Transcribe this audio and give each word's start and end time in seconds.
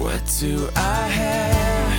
What 0.00 0.24
do 0.40 0.68
I 0.76 1.08
have 1.08 1.92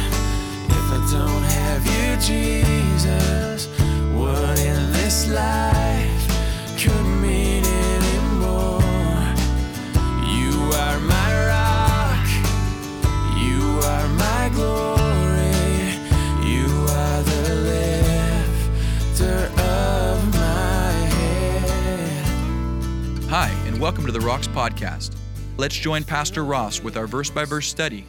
if 0.72 0.92
I 0.92 1.00
don't 1.12 1.44
have 1.44 1.86
you, 1.86 2.18
Jesus? 2.20 3.68
What 4.16 4.58
in 4.60 4.92
this 4.92 5.30
life 5.30 6.28
could 6.82 7.06
mean 7.22 7.64
anymore? 7.64 8.82
You 10.34 10.52
are 10.82 11.00
my 11.00 11.30
rock, 11.46 12.28
you 13.38 13.62
are 13.86 14.08
my 14.18 14.50
glory, 14.56 15.94
you 16.44 16.66
are 16.90 17.22
the 17.22 17.54
lifter 19.14 19.46
of 19.62 20.34
my 20.34 20.92
head. 21.14 22.26
Hi, 23.30 23.50
and 23.68 23.80
welcome 23.80 24.08
to 24.08 24.12
the 24.12 24.22
Rocks 24.22 24.48
Podcast. 24.48 25.21
Let's 25.58 25.76
join 25.76 26.04
Pastor 26.04 26.44
Ross 26.44 26.82
with 26.82 26.98
our 26.98 27.06
verse 27.06 27.30
by 27.30 27.46
verse 27.46 27.68
study. 27.68 28.06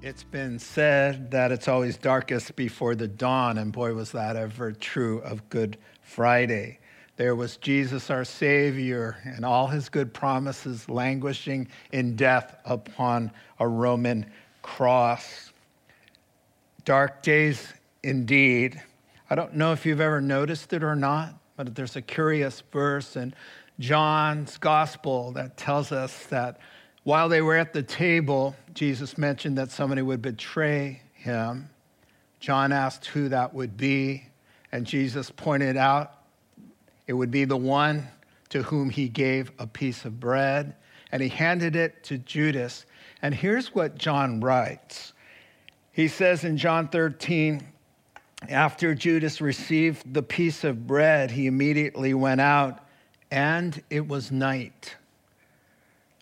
It's 0.00 0.22
been 0.22 0.58
said 0.58 1.30
that 1.32 1.52
it's 1.52 1.68
always 1.68 1.96
darkest 1.96 2.56
before 2.56 2.94
the 2.94 3.08
dawn, 3.08 3.58
and 3.58 3.72
boy, 3.72 3.92
was 3.94 4.12
that 4.12 4.36
ever 4.36 4.72
true 4.72 5.18
of 5.20 5.48
Good 5.50 5.76
Friday. 6.00 6.78
There 7.16 7.36
was 7.36 7.56
Jesus, 7.58 8.10
our 8.10 8.24
Savior, 8.24 9.18
and 9.24 9.44
all 9.44 9.66
his 9.66 9.88
good 9.88 10.14
promises 10.14 10.88
languishing 10.88 11.68
in 11.92 12.16
death 12.16 12.56
upon 12.64 13.32
a 13.58 13.68
Roman 13.68 14.24
cross. 14.62 15.52
Dark 16.84 17.22
days 17.22 17.72
indeed. 18.02 18.80
I 19.28 19.34
don't 19.34 19.54
know 19.54 19.72
if 19.72 19.84
you've 19.84 20.00
ever 20.00 20.20
noticed 20.20 20.72
it 20.72 20.82
or 20.82 20.96
not, 20.96 21.34
but 21.56 21.74
there's 21.74 21.96
a 21.96 22.02
curious 22.02 22.62
verse 22.72 23.14
in 23.14 23.34
John's 23.82 24.58
gospel 24.58 25.32
that 25.32 25.56
tells 25.56 25.90
us 25.90 26.26
that 26.26 26.60
while 27.02 27.28
they 27.28 27.42
were 27.42 27.56
at 27.56 27.72
the 27.72 27.82
table, 27.82 28.54
Jesus 28.74 29.18
mentioned 29.18 29.58
that 29.58 29.72
somebody 29.72 30.02
would 30.02 30.22
betray 30.22 31.02
him. 31.14 31.68
John 32.38 32.70
asked 32.70 33.06
who 33.06 33.28
that 33.30 33.52
would 33.52 33.76
be, 33.76 34.28
and 34.70 34.86
Jesus 34.86 35.30
pointed 35.30 35.76
out 35.76 36.14
it 37.08 37.12
would 37.12 37.32
be 37.32 37.44
the 37.44 37.56
one 37.56 38.06
to 38.50 38.62
whom 38.62 38.88
he 38.88 39.08
gave 39.08 39.50
a 39.58 39.66
piece 39.66 40.04
of 40.04 40.20
bread, 40.20 40.76
and 41.10 41.20
he 41.20 41.28
handed 41.28 41.74
it 41.74 42.04
to 42.04 42.18
Judas. 42.18 42.86
And 43.20 43.34
here's 43.34 43.74
what 43.74 43.98
John 43.98 44.38
writes 44.38 45.12
He 45.90 46.06
says 46.06 46.44
in 46.44 46.56
John 46.56 46.86
13, 46.86 47.66
after 48.48 48.94
Judas 48.94 49.40
received 49.40 50.14
the 50.14 50.22
piece 50.22 50.62
of 50.62 50.86
bread, 50.86 51.32
he 51.32 51.48
immediately 51.48 52.14
went 52.14 52.40
out, 52.40 52.81
and 53.32 53.82
it 53.88 54.06
was 54.06 54.30
night. 54.30 54.94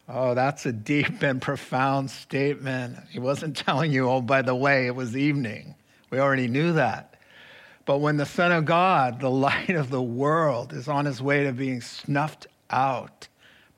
Oh, 0.08 0.34
that's 0.34 0.64
a 0.64 0.72
deep 0.72 1.22
and 1.22 1.42
profound 1.42 2.08
statement. 2.08 2.96
He 3.10 3.18
wasn't 3.18 3.56
telling 3.66 3.90
you, 3.90 4.08
oh, 4.08 4.22
by 4.22 4.42
the 4.42 4.54
way, 4.54 4.86
it 4.86 4.94
was 4.94 5.16
evening. 5.16 5.74
We 6.10 6.20
already 6.20 6.46
knew 6.46 6.72
that. 6.74 7.16
But 7.84 7.98
when 7.98 8.16
the 8.16 8.26
Son 8.26 8.52
of 8.52 8.64
God, 8.64 9.20
the 9.20 9.30
light 9.48 9.70
of 9.70 9.90
the 9.90 10.00
world, 10.00 10.72
is 10.72 10.86
on 10.86 11.04
his 11.04 11.20
way 11.20 11.42
to 11.42 11.52
being 11.52 11.80
snuffed 11.80 12.46
out, 12.70 13.26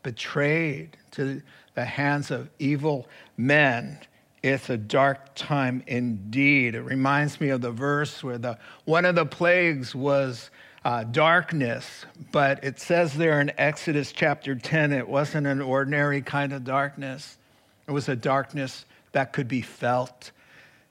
betrayed 0.02 0.98
to 1.12 1.40
the 1.74 1.86
hands 1.86 2.30
of 2.30 2.50
evil 2.58 3.08
men, 3.38 3.98
it's 4.42 4.68
a 4.68 4.76
dark 4.76 5.34
time 5.34 5.82
indeed. 5.86 6.74
It 6.74 6.82
reminds 6.82 7.40
me 7.40 7.48
of 7.48 7.62
the 7.62 7.70
verse 7.70 8.22
where 8.22 8.38
the 8.38 8.58
one 8.84 9.06
of 9.06 9.14
the 9.14 9.24
plagues 9.24 9.94
was 9.94 10.50
uh, 10.84 11.04
darkness, 11.04 12.06
but 12.32 12.62
it 12.64 12.80
says 12.80 13.14
there 13.14 13.40
in 13.40 13.52
Exodus 13.56 14.12
chapter 14.12 14.54
10, 14.54 14.92
it 14.92 15.08
wasn't 15.08 15.46
an 15.46 15.60
ordinary 15.60 16.22
kind 16.22 16.52
of 16.52 16.64
darkness. 16.64 17.38
It 17.86 17.92
was 17.92 18.08
a 18.08 18.16
darkness 18.16 18.84
that 19.12 19.32
could 19.32 19.48
be 19.48 19.62
felt. 19.62 20.32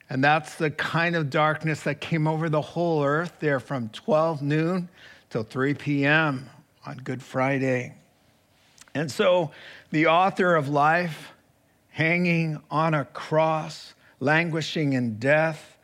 And 0.09 0.23
that's 0.23 0.55
the 0.55 0.71
kind 0.71 1.15
of 1.15 1.29
darkness 1.29 1.83
that 1.83 2.01
came 2.01 2.27
over 2.27 2.49
the 2.49 2.61
whole 2.61 3.03
earth 3.03 3.33
there 3.39 3.59
from 3.59 3.89
12 3.89 4.41
noon 4.41 4.89
till 5.29 5.43
3 5.43 5.73
p.m. 5.73 6.49
on 6.85 6.97
Good 6.97 7.23
Friday. 7.23 7.95
And 8.93 9.09
so 9.09 9.51
the 9.91 10.07
author 10.07 10.55
of 10.55 10.67
life, 10.67 11.31
hanging 11.89 12.61
on 12.69 12.93
a 12.93 13.05
cross, 13.05 13.93
languishing 14.19 14.93
in 14.93 15.17
death, 15.17 15.77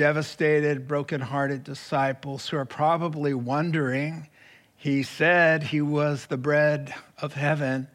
devastated, 0.00 0.88
broken-hearted 0.88 1.62
disciples 1.62 2.48
who 2.48 2.56
are 2.56 2.64
probably 2.64 3.34
wondering. 3.34 4.26
He 4.74 5.02
said 5.02 5.62
he 5.62 5.82
was 5.82 6.24
the 6.24 6.38
bread 6.38 6.94
of 7.18 7.34
heaven, 7.34 7.86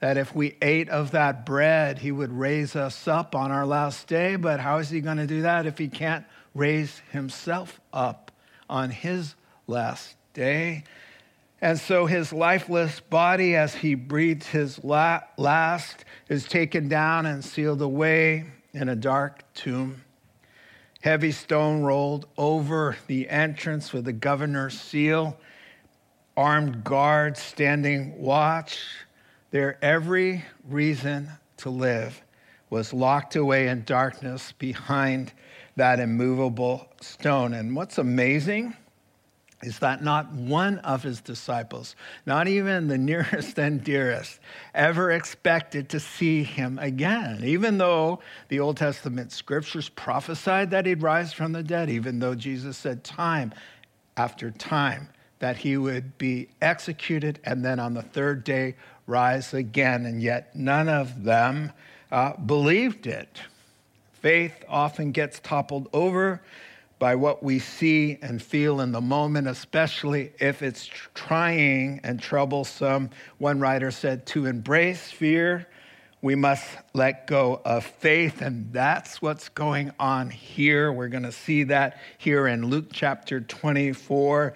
that 0.00 0.16
if 0.16 0.34
we 0.34 0.56
ate 0.62 0.88
of 0.88 1.10
that 1.10 1.44
bread, 1.44 1.98
he 1.98 2.10
would 2.10 2.32
raise 2.32 2.74
us 2.74 3.06
up 3.06 3.34
on 3.34 3.50
our 3.50 3.66
last 3.66 4.06
day. 4.06 4.36
But 4.36 4.60
how 4.60 4.78
is 4.78 4.88
he 4.88 5.02
going 5.02 5.18
to 5.18 5.26
do 5.26 5.42
that 5.42 5.66
if 5.66 5.76
he 5.76 5.88
can't 5.88 6.24
raise 6.54 7.02
himself 7.10 7.82
up 7.92 8.32
on 8.70 8.88
his 8.88 9.34
last 9.66 10.16
day? 10.32 10.84
And 11.60 11.78
so 11.78 12.06
his 12.06 12.32
lifeless 12.32 12.98
body, 13.00 13.56
as 13.56 13.74
he 13.74 13.94
breathed 13.94 14.44
his 14.44 14.82
last, 14.82 16.06
is 16.30 16.48
taken 16.48 16.88
down 16.88 17.26
and 17.26 17.44
sealed 17.44 17.82
away 17.82 18.46
in 18.72 18.88
a 18.88 18.96
dark 18.96 19.44
tomb 19.52 20.00
heavy 21.02 21.32
stone 21.32 21.82
rolled 21.82 22.26
over 22.38 22.96
the 23.08 23.28
entrance 23.28 23.92
with 23.92 24.04
the 24.04 24.12
governor's 24.12 24.80
seal, 24.80 25.36
armed 26.36 26.82
guards 26.84 27.40
standing 27.40 28.16
watch. 28.20 28.78
Their 29.50 29.78
every 29.84 30.44
reason 30.66 31.28
to 31.58 31.70
live 31.70 32.22
was 32.70 32.94
locked 32.94 33.36
away 33.36 33.68
in 33.68 33.84
darkness 33.84 34.52
behind 34.52 35.32
that 35.76 36.00
immovable 36.00 36.88
stone. 37.00 37.52
And 37.52 37.76
what's 37.76 37.98
amazing 37.98 38.74
is 39.62 39.78
that 39.78 40.02
not 40.02 40.32
one 40.32 40.78
of 40.80 41.02
his 41.02 41.20
disciples, 41.20 41.94
not 42.26 42.48
even 42.48 42.88
the 42.88 42.98
nearest 43.12 43.58
and 43.58 43.82
dearest, 43.82 44.40
ever 44.74 45.10
expected 45.10 45.88
to 45.90 46.00
see 46.00 46.42
him 46.42 46.78
again, 46.78 47.40
even 47.44 47.78
though 47.78 48.20
the 48.48 48.60
Old 48.60 48.76
Testament 48.76 49.32
scriptures 49.32 49.88
prophesied 49.88 50.70
that 50.70 50.86
he'd 50.86 51.02
rise 51.02 51.32
from 51.32 51.52
the 51.52 51.62
dead, 51.62 51.88
even 51.88 52.18
though 52.18 52.34
Jesus 52.34 52.76
said 52.76 53.04
time 53.04 53.52
after 54.16 54.50
time 54.50 55.08
that 55.38 55.56
he 55.56 55.76
would 55.76 56.16
be 56.18 56.48
executed 56.60 57.40
and 57.42 57.64
then 57.64 57.80
on 57.80 57.94
the 57.94 58.02
third 58.02 58.44
day 58.44 58.76
rise 59.08 59.52
again. 59.52 60.06
And 60.06 60.22
yet 60.22 60.54
none 60.54 60.88
of 60.88 61.24
them 61.24 61.72
uh, 62.12 62.36
believed 62.36 63.08
it. 63.08 63.40
Faith 64.12 64.64
often 64.68 65.10
gets 65.10 65.40
toppled 65.40 65.88
over 65.92 66.40
by 67.02 67.16
what 67.16 67.42
we 67.42 67.58
see 67.58 68.16
and 68.22 68.40
feel 68.40 68.80
in 68.80 68.92
the 68.92 69.00
moment, 69.00 69.48
especially 69.48 70.30
if 70.38 70.62
it's 70.62 70.88
trying 71.14 71.98
and 72.04 72.22
troublesome. 72.22 73.10
One 73.38 73.58
writer 73.58 73.90
said, 73.90 74.24
To 74.26 74.46
embrace 74.46 75.10
fear, 75.10 75.66
we 76.20 76.36
must 76.36 76.64
let 76.94 77.26
go 77.26 77.60
of 77.64 77.84
faith. 77.84 78.40
And 78.40 78.72
that's 78.72 79.20
what's 79.20 79.48
going 79.48 79.90
on 79.98 80.30
here. 80.30 80.92
We're 80.92 81.08
going 81.08 81.24
to 81.24 81.32
see 81.32 81.64
that 81.64 81.98
here 82.18 82.46
in 82.46 82.66
Luke 82.66 82.90
chapter 82.92 83.40
24. 83.40 84.54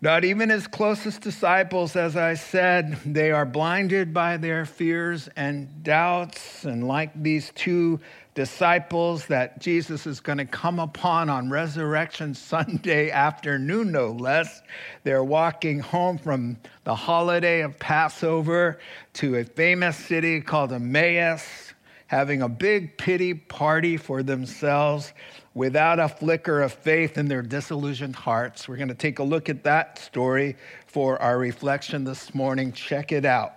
Not 0.00 0.24
even 0.24 0.48
his 0.48 0.66
closest 0.66 1.20
disciples, 1.20 1.94
as 1.94 2.16
I 2.16 2.34
said, 2.34 2.98
they 3.06 3.30
are 3.30 3.46
blinded 3.46 4.12
by 4.12 4.38
their 4.38 4.64
fears 4.64 5.28
and 5.36 5.84
doubts. 5.84 6.64
And 6.64 6.88
like 6.88 7.10
these 7.22 7.52
two 7.54 8.00
disciples 8.34 9.26
that 9.26 9.60
Jesus 9.60 10.06
is 10.06 10.20
going 10.20 10.38
to 10.38 10.44
come 10.44 10.78
upon 10.78 11.28
on 11.28 11.50
Resurrection 11.50 12.34
Sunday 12.34 13.10
afternoon, 13.10 13.92
no 13.92 14.08
less. 14.08 14.62
They're 15.02 15.24
walking 15.24 15.80
home 15.80 16.18
from 16.18 16.56
the 16.84 16.94
holiday 16.94 17.60
of 17.62 17.78
Passover 17.78 18.78
to 19.14 19.36
a 19.36 19.44
famous 19.44 19.96
city 19.96 20.40
called 20.40 20.72
Emmaus, 20.72 21.74
having 22.06 22.42
a 22.42 22.48
big 22.48 22.96
pity 22.96 23.34
party 23.34 23.96
for 23.96 24.22
themselves 24.22 25.12
without 25.54 25.98
a 25.98 26.08
flicker 26.08 26.62
of 26.62 26.72
faith 26.72 27.18
in 27.18 27.26
their 27.26 27.42
disillusioned 27.42 28.16
hearts. 28.16 28.68
We're 28.68 28.76
going 28.76 28.88
to 28.88 28.94
take 28.94 29.18
a 29.18 29.24
look 29.24 29.48
at 29.48 29.64
that 29.64 29.98
story 29.98 30.56
for 30.86 31.20
our 31.20 31.38
reflection 31.38 32.04
this 32.04 32.34
morning. 32.34 32.72
Check 32.72 33.12
it 33.12 33.24
out. 33.24 33.54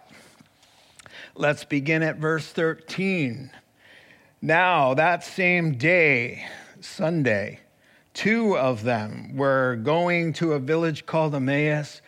Let's 1.36 1.64
begin 1.64 2.04
at 2.04 2.18
verse 2.18 2.48
13. 2.48 3.52
Now, 4.46 4.94
that 4.96 5.24
same 5.24 5.76
day, 5.78 6.46
Sunday, 6.82 7.62
two 8.14 8.58
of 8.58 8.84
them 8.84 9.38
were 9.38 9.78
going 9.78 10.34
to 10.34 10.52
a 10.52 10.60
village 10.60 11.06
called 11.06 11.34
Emmaus, 11.34 12.02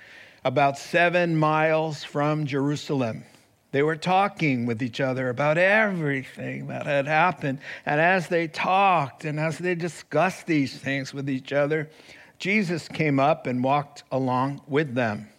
about 0.44 0.78
seven 0.78 1.38
miles 1.38 2.04
from 2.04 2.46
Jerusalem. 2.46 3.24
They 3.72 3.84
were 3.84 3.96
talking 3.96 4.66
with 4.66 4.84
each 4.84 5.00
other 5.00 5.30
about 5.30 5.58
everything 5.58 6.68
that 6.68 6.86
had 6.86 7.08
happened. 7.08 7.60
And 7.86 8.02
as 8.02 8.28
they 8.28 8.50
talked 8.50 9.24
and 9.24 9.40
as 9.40 9.58
they 9.58 9.74
discussed 9.74 10.46
these 10.46 10.78
things 10.78 11.14
with 11.14 11.30
each 11.30 11.54
other, 11.54 11.90
Jesus 12.38 12.90
came 12.90 13.18
up 13.18 13.48
and 13.48 13.64
walked 13.64 14.04
along 14.12 14.60
with 14.68 14.94
them. 14.94 15.30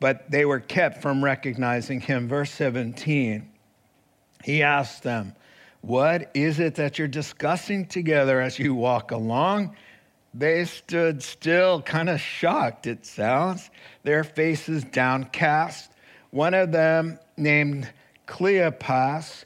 But 0.00 0.30
they 0.30 0.46
were 0.46 0.60
kept 0.60 1.02
from 1.02 1.22
recognizing 1.22 2.00
him. 2.00 2.26
Verse 2.26 2.52
17, 2.52 3.50
he 4.44 4.62
asked 4.62 5.02
them, 5.02 5.34
What 5.82 6.30
is 6.32 6.60
it 6.60 6.76
that 6.76 6.96
you're 6.96 7.08
discussing 7.08 7.86
together 7.86 8.40
as 8.40 8.56
you 8.56 8.72
walk 8.72 9.10
along? 9.10 9.76
They 10.32 10.64
stood 10.64 11.22
still, 11.24 11.82
kind 11.82 12.08
of 12.08 12.20
shocked, 12.20 12.86
it 12.86 13.04
sounds, 13.04 13.68
their 14.04 14.22
faces 14.22 14.84
downcast. 14.84 15.90
One 16.30 16.54
of 16.54 16.70
them, 16.70 17.18
named 17.36 17.92
Cleopas, 18.28 19.44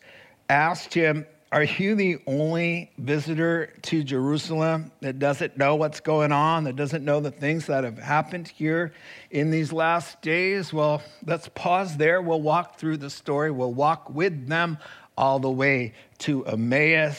asked 0.51 0.93
him, 0.93 1.27
Are 1.53 1.65
you 1.65 1.95
the 1.95 2.19
only 2.27 2.93
visitor 2.99 3.73
to 3.83 4.05
Jerusalem 4.05 4.93
that 5.01 5.19
doesn't 5.19 5.57
know 5.57 5.75
what's 5.75 6.01
going 6.01 6.33
on, 6.33 6.65
that 6.65 6.77
doesn't 6.77 7.05
know 7.05 7.19
the 7.19 7.31
things 7.31 7.67
that 7.67 7.83
have 7.83 7.99
happened 7.99 8.47
here 8.47 8.93
in 9.31 9.51
these 9.51 9.73
last 9.73 10.21
days? 10.21 10.71
Well, 10.71 11.03
let's 11.27 11.49
pause 11.55 11.97
there. 11.97 12.21
We'll 12.21 12.43
walk 12.43 12.79
through 12.79 12.99
the 12.99 13.11
story, 13.11 13.51
we'll 13.51 13.73
walk 13.73 14.11
with 14.11 14.49
them 14.49 14.79
all 15.17 15.39
the 15.39 15.51
way 15.51 15.93
to 16.19 16.45
Emmaus. 16.45 17.19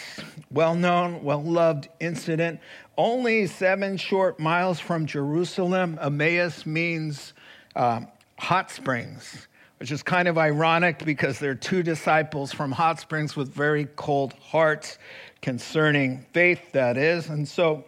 Well 0.51 0.75
known, 0.75 1.23
well 1.23 1.43
loved 1.43 1.89
incident. 1.99 2.59
Only 2.97 3.47
seven 3.47 3.97
short 3.97 4.39
miles 4.39 4.79
from 4.79 5.05
Jerusalem. 5.05 5.99
Emmaus 6.01 6.65
means 6.65 7.33
uh, 7.75 8.01
hot 8.37 8.71
springs, 8.71 9.47
which 9.79 9.91
is 9.91 10.03
kind 10.03 10.27
of 10.27 10.37
ironic 10.37 11.03
because 11.05 11.39
there 11.39 11.51
are 11.51 11.55
two 11.55 11.83
disciples 11.83 12.51
from 12.53 12.71
hot 12.71 12.99
springs 12.99 13.35
with 13.35 13.49
very 13.49 13.85
cold 13.95 14.33
hearts 14.33 14.97
concerning 15.41 16.25
faith, 16.33 16.71
that 16.71 16.97
is. 16.97 17.29
And 17.29 17.47
so 17.47 17.85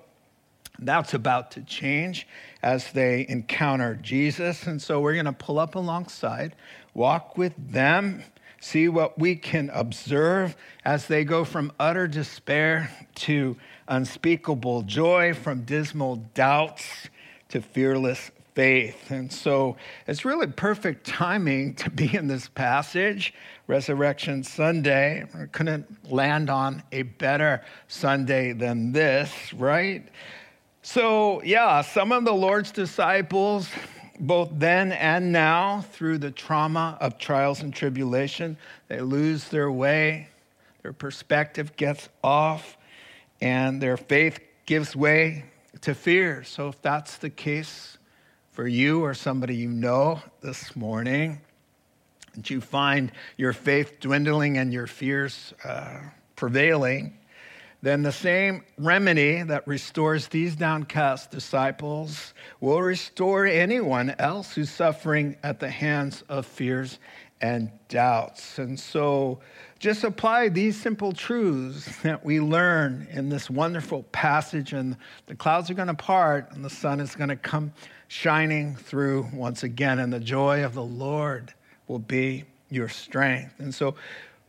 that's 0.79 1.13
about 1.13 1.51
to 1.51 1.61
change 1.61 2.27
as 2.63 2.91
they 2.91 3.25
encounter 3.29 3.95
Jesus. 3.95 4.67
And 4.67 4.81
so 4.81 5.01
we're 5.01 5.13
going 5.13 5.25
to 5.25 5.33
pull 5.33 5.59
up 5.59 5.75
alongside, 5.75 6.55
walk 6.93 7.37
with 7.37 7.53
them 7.71 8.23
see 8.59 8.89
what 8.89 9.17
we 9.17 9.35
can 9.35 9.69
observe 9.71 10.55
as 10.85 11.07
they 11.07 11.23
go 11.23 11.43
from 11.43 11.71
utter 11.79 12.07
despair 12.07 12.91
to 13.15 13.57
unspeakable 13.87 14.83
joy, 14.83 15.33
from 15.33 15.63
dismal 15.63 16.17
doubts 16.33 17.09
to 17.49 17.61
fearless 17.61 18.31
faith. 18.53 19.11
And 19.11 19.31
so 19.31 19.77
it's 20.07 20.25
really 20.25 20.47
perfect 20.47 21.07
timing 21.07 21.75
to 21.75 21.89
be 21.89 22.13
in 22.15 22.27
this 22.27 22.49
passage, 22.49 23.33
Resurrection 23.67 24.43
Sunday. 24.43 25.25
I 25.33 25.45
couldn't 25.45 26.11
land 26.11 26.49
on 26.49 26.83
a 26.91 27.03
better 27.03 27.63
Sunday 27.87 28.53
than 28.53 28.91
this, 28.91 29.53
right? 29.53 30.07
So, 30.81 31.41
yeah, 31.43 31.81
some 31.81 32.11
of 32.11 32.25
the 32.25 32.33
Lord's 32.33 32.71
disciples 32.71 33.69
both 34.19 34.49
then 34.53 34.91
and 34.91 35.31
now, 35.31 35.81
through 35.81 36.17
the 36.17 36.31
trauma 36.31 36.97
of 36.99 37.17
trials 37.17 37.61
and 37.61 37.73
tribulation, 37.73 38.57
they 38.87 38.99
lose 39.01 39.49
their 39.49 39.71
way, 39.71 40.27
their 40.83 40.93
perspective 40.93 41.75
gets 41.75 42.09
off, 42.23 42.77
and 43.41 43.81
their 43.81 43.97
faith 43.97 44.39
gives 44.65 44.95
way 44.95 45.45
to 45.81 45.95
fear. 45.95 46.43
So, 46.43 46.67
if 46.67 46.81
that's 46.81 47.17
the 47.17 47.29
case 47.29 47.97
for 48.51 48.67
you 48.67 49.03
or 49.03 49.13
somebody 49.13 49.55
you 49.55 49.69
know 49.69 50.21
this 50.41 50.75
morning, 50.75 51.41
and 52.35 52.49
you 52.49 52.61
find 52.61 53.11
your 53.37 53.53
faith 53.53 53.99
dwindling 53.99 54.57
and 54.57 54.73
your 54.73 54.87
fears 54.87 55.53
uh, 55.63 55.99
prevailing, 56.35 57.18
then 57.81 58.01
the 58.01 58.11
same 58.11 58.63
remedy 58.77 59.41
that 59.43 59.65
restores 59.67 60.27
these 60.27 60.55
downcast 60.55 61.31
disciples 61.31 62.33
will 62.59 62.81
restore 62.81 63.45
anyone 63.45 64.13
else 64.19 64.53
who's 64.53 64.69
suffering 64.69 65.37
at 65.43 65.59
the 65.59 65.69
hands 65.69 66.23
of 66.27 66.45
fears 66.45 66.99
and 67.41 67.71
doubts. 67.87 68.59
And 68.59 68.77
so 68.77 69.39
just 69.79 70.03
apply 70.03 70.49
these 70.49 70.79
simple 70.79 71.13
truths 71.13 72.01
that 72.01 72.25
we 72.25 72.41
learn 72.41 73.07
in 73.11 73.29
this 73.29 73.49
wonderful 73.49 74.03
passage, 74.11 74.73
and 74.73 74.97
the 75.27 75.35
clouds 75.35 75.69
are 75.69 75.73
going 75.73 75.87
to 75.87 75.93
part, 75.93 76.51
and 76.51 76.65
the 76.65 76.69
sun 76.69 76.99
is 76.99 77.15
going 77.15 77.29
to 77.29 77.37
come 77.37 77.71
shining 78.09 78.75
through 78.75 79.29
once 79.33 79.63
again, 79.63 79.99
and 79.99 80.11
the 80.11 80.19
joy 80.19 80.65
of 80.65 80.73
the 80.73 80.83
Lord 80.83 81.53
will 81.87 81.99
be 81.99 82.43
your 82.69 82.89
strength. 82.89 83.59
And 83.59 83.73
so 83.73 83.95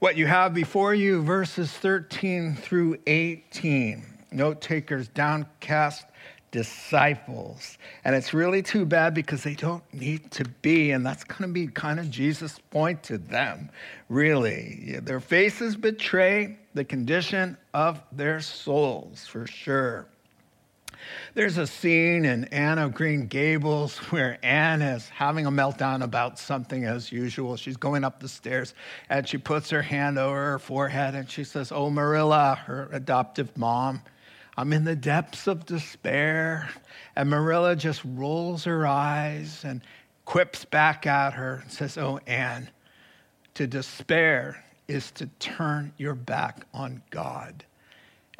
what 0.01 0.17
you 0.17 0.27
have 0.27 0.55
before 0.55 0.95
you, 0.95 1.23
verses 1.23 1.71
13 1.71 2.57
through 2.57 2.99
18. 3.07 4.03
Note 4.33 4.61
takers, 4.63 5.09
downcast 5.09 6.07
disciples. 6.51 7.77
And 8.05 8.17
it's 8.17 8.33
really 8.33 8.63
too 8.63 8.87
bad 8.87 9.13
because 9.13 9.43
they 9.43 9.55
don't 9.55 9.85
need 9.93 10.31
to 10.33 10.45
be. 10.63 10.93
And 10.93 11.05
that's 11.05 11.23
going 11.23 11.43
to 11.43 11.49
be 11.49 11.67
kind 11.67 12.01
of 12.01 12.11
Jesus' 12.11 12.59
point 12.71 13.03
to 13.05 13.19
them, 13.19 13.71
really. 14.09 14.99
Their 15.03 15.21
faces 15.21 15.77
betray 15.77 16.59
the 16.73 16.85
condition 16.85 17.59
of 17.75 18.01
their 18.11 18.41
souls, 18.41 19.27
for 19.27 19.47
sure. 19.47 20.07
There's 21.35 21.59
a 21.59 21.67
scene 21.67 22.25
in 22.25 22.45
Anne 22.45 22.79
of 22.79 22.95
Green 22.95 23.27
Gables 23.27 23.97
where 24.11 24.39
Anne 24.43 24.83
is 24.83 25.09
having 25.09 25.47
a 25.47 25.51
meltdown 25.51 26.03
about 26.03 26.39
something 26.39 26.85
as 26.85 27.13
usual. 27.13 27.57
She's 27.57 27.77
going 27.77 28.05
up 28.05 28.21
the 28.21 28.29
stairs 28.29 28.75
and 29.09 29.29
she 29.29 29.39
puts 29.39 29.71
her 29.71 29.83
hand 29.83 30.19
over 30.19 30.53
her 30.53 30.59
forehead 30.59 31.15
and 31.15 31.31
she 31.31 31.45
says, 31.45 31.73
Oh, 31.73 31.91
Marilla, 31.91 32.57
her 32.67 32.89
adoptive 32.93 33.57
mom, 33.57 34.03
I'm 34.57 34.73
in 34.73 34.85
the 34.85 34.97
depths 34.97 35.47
of 35.47 35.67
despair. 35.67 36.69
And 37.17 37.31
Marilla 37.31 37.77
just 37.77 38.03
rolls 38.05 38.65
her 38.65 38.87
eyes 38.87 39.65
and 39.65 39.81
quips 40.25 40.65
back 40.65 41.07
at 41.07 41.33
her 41.35 41.61
and 41.63 41.73
says, 41.73 41.97
Oh, 41.97 42.21
Anne, 42.27 42.71
to 43.55 43.67
despair 43.67 44.65
is 44.89 45.11
to 45.13 45.27
turn 45.39 45.93
your 45.97 46.15
back 46.15 46.67
on 46.75 47.03
God. 47.11 47.65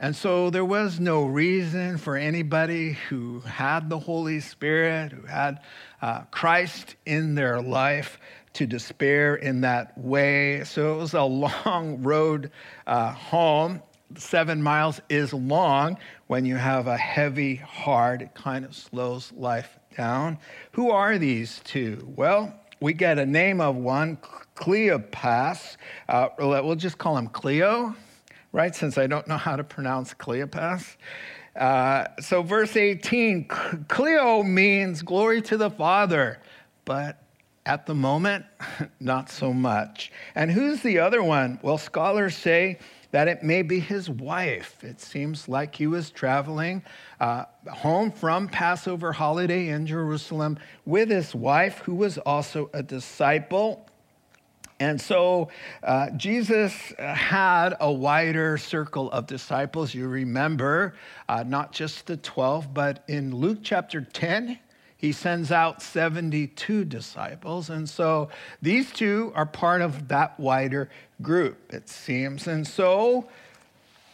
And 0.03 0.17
so 0.17 0.49
there 0.49 0.65
was 0.65 0.99
no 0.99 1.27
reason 1.27 1.99
for 1.99 2.17
anybody 2.17 2.95
who 3.11 3.41
had 3.41 3.91
the 3.91 3.99
Holy 3.99 4.41
Spirit, 4.41 5.13
who 5.13 5.27
had 5.27 5.61
uh, 6.01 6.23
Christ 6.31 6.97
in 7.05 7.35
their 7.35 7.61
life, 7.61 8.19
to 8.55 8.67
despair 8.67 9.35
in 9.35 9.61
that 9.61 9.97
way. 9.99 10.65
So 10.65 10.95
it 10.95 10.97
was 10.97 11.13
a 11.13 11.23
long 11.23 12.03
road 12.03 12.51
uh, 12.87 13.13
home. 13.13 13.83
Seven 14.17 14.63
miles 14.63 15.03
is 15.11 15.35
long 15.35 15.99
when 16.29 16.47
you 16.47 16.57
have 16.57 16.87
a 16.87 16.97
heavy 16.97 17.57
heart. 17.57 18.23
It 18.23 18.35
kind 18.35 18.65
of 18.65 18.75
slows 18.75 19.31
life 19.35 19.79
down. 19.95 20.39
Who 20.73 20.91
are 20.91 21.19
these 21.19 21.61
two? 21.63 22.11
Well, 22.17 22.59
we 22.81 22.95
get 22.95 23.19
a 23.19 23.27
name 23.27 23.61
of 23.61 23.77
one, 23.77 24.17
Cleopas. 24.57 25.77
Uh, 26.09 26.31
we'll 26.39 26.75
just 26.75 26.97
call 26.97 27.19
him 27.19 27.29
Cleo 27.29 27.95
right? 28.53 28.75
Since 28.75 28.99
I 28.99 29.07
don't 29.07 29.27
know 29.29 29.37
how 29.37 29.57
to 29.57 29.65
pronounce 29.65 30.15
Cleopas. 30.15 30.97
Uh, 31.57 32.07
so, 32.21 32.43
verse 32.43 32.77
18 32.77 33.45
Cleo 33.89 34.43
means 34.43 35.03
glory 35.03 35.43
to 35.43 35.57
the 35.57 35.71
Father, 35.71 36.39
but 36.85 37.23
at 37.67 37.87
the 37.87 37.95
moment, 37.95 38.45
not 39.01 39.31
so 39.31 39.53
much. 39.53 40.13
And 40.35 40.51
who's 40.51 40.83
the 40.83 41.01
other 41.01 41.23
one? 41.23 41.59
Well, 41.63 41.79
scholars 41.79 42.37
say 42.37 42.79
that 43.11 43.29
it 43.29 43.43
may 43.43 43.63
be 43.63 43.81
his 43.81 44.09
wife. 44.09 44.83
It 44.85 45.01
seems 45.01 45.49
like 45.49 45.75
he 45.75 45.87
was 45.87 46.11
traveling 46.11 46.83
uh, 47.19 47.45
home 47.69 48.13
from 48.13 48.49
Passover 48.49 49.13
holiday 49.13 49.69
in 49.69 49.87
Jerusalem 49.87 50.59
with 50.85 51.11
his 51.11 51.35
wife, 51.35 51.79
who 51.79 51.95
was 51.95 52.19
also 52.19 52.71
a 52.73 52.83
disciple. 52.83 53.87
And 54.81 54.99
so 54.99 55.51
uh, 55.83 56.09
Jesus 56.17 56.73
had 56.99 57.77
a 57.81 57.93
wider 57.93 58.57
circle 58.57 59.11
of 59.11 59.27
disciples. 59.27 59.95
You 59.95 60.09
remember, 60.09 60.95
uh, 61.29 61.45
not 61.47 61.73
just 61.73 62.07
the 62.07 62.17
12, 62.17 62.73
but 62.73 63.05
in 63.07 63.37
Luke 63.37 63.59
chapter 63.63 64.01
10, 64.01 64.59
he 64.97 65.13
sends 65.13 65.53
out 65.53 65.83
72 65.83 66.85
disciples. 66.87 67.69
And 67.69 67.89
so 67.89 68.31
these 68.63 68.91
two 68.91 69.33
are 69.35 69.47
part 69.47 69.83
of 69.83 70.09
that 70.09 70.41
wider 70.41 70.89
group, 71.21 71.73
it 71.73 71.89
seems. 71.89 72.47
And 72.47 72.67
so 72.67 73.29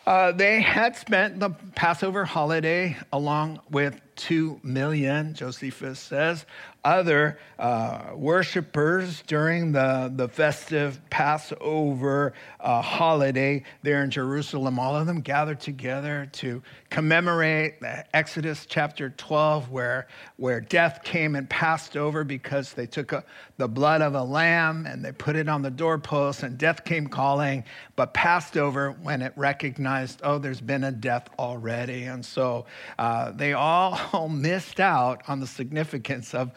uh, 0.07 0.31
they 0.31 0.61
had 0.61 0.95
spent 0.95 1.41
the 1.41 1.51
Passover 1.75 2.25
holiday 2.25 2.97
along 3.13 3.61
with 3.71 4.01
two 4.15 4.61
million, 4.63 5.35
Josephus 5.35 5.99
says, 5.99 6.47
other 6.87 7.37
uh, 7.59 8.13
worshipers 8.15 9.23
during 9.27 9.73
the, 9.73 10.13
the 10.15 10.29
festive 10.29 11.01
Passover 11.11 12.33
uh, 12.61 12.81
holiday 12.81 13.65
there 13.83 14.05
in 14.05 14.11
Jerusalem. 14.11 14.79
All 14.79 14.95
of 14.95 15.07
them 15.07 15.21
gathered 15.21 15.59
together 15.59 16.29
to 16.35 16.63
commemorate 16.91 17.75
Exodus 18.15 18.67
chapter 18.67 19.11
12, 19.11 19.71
where, 19.71 20.07
where 20.37 20.61
death 20.61 21.01
came 21.03 21.35
and 21.35 21.51
passed 21.51 21.97
over 21.97 22.23
because 22.23 22.73
they 22.73 22.87
took 22.87 23.11
a, 23.11 23.25
the 23.57 23.67
blood 23.67 24.01
of 24.01 24.15
a 24.15 24.23
lamb 24.23 24.87
and 24.87 25.05
they 25.05 25.13
put 25.13 25.35
it 25.35 25.49
on 25.49 25.63
the 25.63 25.71
doorpost, 25.71 26.45
and 26.45 26.57
death 26.57 26.85
came 26.85 27.09
calling, 27.09 27.65
but 27.97 28.15
passed 28.15 28.57
over 28.57 28.93
when 28.93 29.23
it 29.23 29.33
recognized, 29.35 30.21
oh, 30.23 30.39
there's 30.39 30.61
been 30.61 30.85
a 30.85 30.93
death 30.93 31.29
already. 31.39 32.05
And 32.05 32.25
so 32.25 32.67
uh, 32.97 33.33
they 33.33 33.55
all 33.55 34.29
missed 34.31 34.79
out 34.79 35.23
on 35.27 35.41
the 35.41 35.47
significance 35.49 36.33
of 36.33 36.53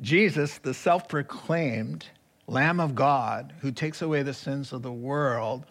Jesus, 0.00 0.58
the 0.58 0.74
self 0.74 1.08
proclaimed 1.08 2.06
Lamb 2.46 2.80
of 2.80 2.94
God 2.94 3.52
who 3.60 3.70
takes 3.70 4.00
away 4.00 4.22
the 4.22 4.34
sins 4.34 4.72
of 4.72 4.82
the 4.82 4.92
world, 4.92 5.66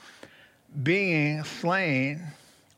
being 0.83 1.43
slain 1.43 2.23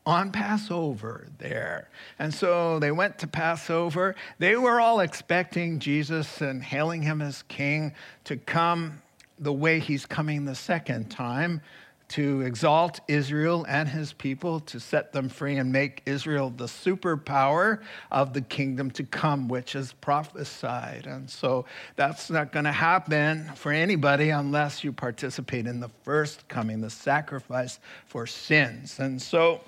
on 0.06 0.32
Passover 0.32 1.28
there. 1.38 1.88
And 2.18 2.32
so 2.32 2.78
they 2.78 2.90
went 2.90 3.18
to 3.18 3.26
Passover. 3.26 4.14
They 4.38 4.56
were 4.56 4.80
all 4.80 5.00
expecting 5.00 5.78
Jesus 5.78 6.40
and 6.40 6.62
hailing 6.62 7.02
him 7.02 7.20
as 7.20 7.42
king 7.42 7.94
to 8.24 8.36
come 8.36 9.02
the 9.38 9.52
way 9.52 9.80
he's 9.80 10.06
coming 10.06 10.44
the 10.44 10.54
second 10.54 11.10
time 11.10 11.60
to 12.10 12.40
exalt 12.42 13.00
Israel 13.08 13.64
and 13.68 13.88
his 13.88 14.12
people, 14.12 14.60
to 14.60 14.80
set 14.80 15.12
them 15.12 15.28
free 15.28 15.56
and 15.56 15.72
make 15.72 16.02
Israel 16.06 16.50
the 16.50 16.66
superpower 16.66 17.80
of 18.10 18.32
the 18.32 18.40
kingdom 18.40 18.90
to 18.92 19.04
come, 19.04 19.48
which 19.48 19.74
is 19.74 19.92
prophesied. 19.92 21.06
And 21.06 21.30
so 21.30 21.66
that's 21.96 22.28
not 22.30 22.52
going 22.52 22.64
to 22.64 22.72
happen 22.72 23.50
for 23.54 23.72
anybody 23.72 24.30
unless 24.30 24.82
you 24.82 24.92
participate 24.92 25.66
in 25.66 25.80
the 25.80 25.90
first 26.02 26.48
coming, 26.48 26.80
the 26.80 26.90
sacrifice 26.90 27.78
for 28.06 28.26
sins. 28.26 28.98
And 28.98 29.22
so 29.22 29.60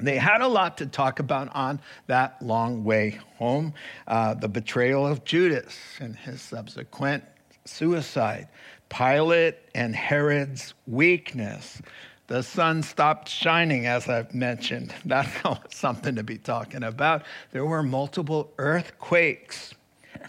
they 0.00 0.16
had 0.16 0.40
a 0.40 0.48
lot 0.48 0.78
to 0.78 0.86
talk 0.86 1.18
about 1.18 1.54
on 1.54 1.80
that 2.06 2.40
long 2.40 2.84
way 2.84 3.18
home 3.36 3.74
uh, 4.06 4.34
the 4.34 4.48
betrayal 4.48 5.06
of 5.06 5.24
Judas 5.24 5.76
and 6.00 6.16
his 6.16 6.40
subsequent 6.40 7.24
suicide, 7.64 8.48
Pilate 8.88 9.56
and 9.74 9.94
Herod's 9.94 10.74
weakness. 10.86 11.80
The 12.28 12.42
sun 12.42 12.82
stopped 12.82 13.28
shining, 13.28 13.86
as 13.86 14.08
I've 14.08 14.34
mentioned. 14.34 14.94
That's 15.04 15.30
something 15.70 16.14
to 16.16 16.22
be 16.22 16.36
talking 16.36 16.82
about. 16.82 17.22
There 17.52 17.64
were 17.64 17.82
multiple 17.82 18.52
earthquakes. 18.58 19.74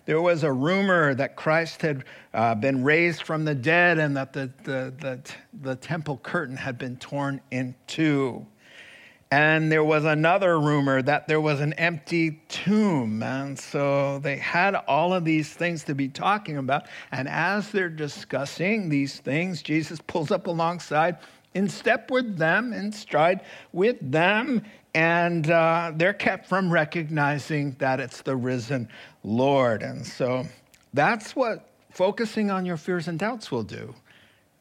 There 0.06 0.22
was 0.22 0.44
a 0.44 0.51
rumor 0.51 1.13
that 1.16 1.36
Christ 1.36 1.82
had 1.82 2.06
uh, 2.34 2.56
been 2.56 2.84
raised 2.84 3.24
from 3.24 3.44
the 3.44 3.56
dead 3.56 3.98
and 3.98 4.16
that 4.16 4.34
the, 4.34 4.51
the, 4.63 4.94
the, 5.00 5.22
the 5.62 5.75
temple 5.75 6.20
curtain 6.24 6.56
had 6.56 6.78
been 6.78 6.96
torn 6.98 7.42
in 7.51 7.75
two. 7.88 8.46
And 9.32 9.72
there 9.72 9.84
was 9.84 10.06
another 10.06 10.60
rumor 10.60 11.04
that 11.04 11.28
there 11.28 11.40
was 11.40 11.60
an 11.60 11.74
empty 11.74 12.42
tomb. 12.50 13.22
And 13.22 13.60
so 13.60 14.18
they 14.18 14.38
had 14.38 14.74
all 14.74 15.14
of 15.14 15.24
these 15.24 15.54
things 15.54 15.84
to 15.84 15.94
be 15.94 16.08
talking 16.08 16.58
about. 16.58 16.88
And 17.12 17.28
as 17.28 17.70
they're 17.70 17.90
discussing 17.90 18.90
these 18.90 19.20
things, 19.20 19.62
Jesus 19.62 20.00
pulls 20.08 20.32
up 20.32 20.48
alongside 20.48 21.18
in 21.54 21.70
step 21.70 22.10
with 22.10 22.38
them, 22.38 22.74
in 22.74 22.92
stride 22.92 23.42
with 23.72 23.98
them. 24.02 24.64
And 24.96 25.52
uh, 25.52 25.92
they're 25.96 26.14
kept 26.14 26.48
from 26.48 26.74
recognizing 26.74 27.76
that 27.78 28.00
it's 28.00 28.24
the 28.24 28.36
risen 28.36 28.90
Lord. 29.24 29.84
And 29.84 30.08
so 30.08 30.48
that's 30.96 31.36
what 31.36 31.70
focusing 31.92 32.50
on 32.50 32.66
your 32.66 32.78
fears 32.78 33.08
and 33.08 33.20
doubts 33.20 33.52
will 33.52 33.62
do. 33.62 33.94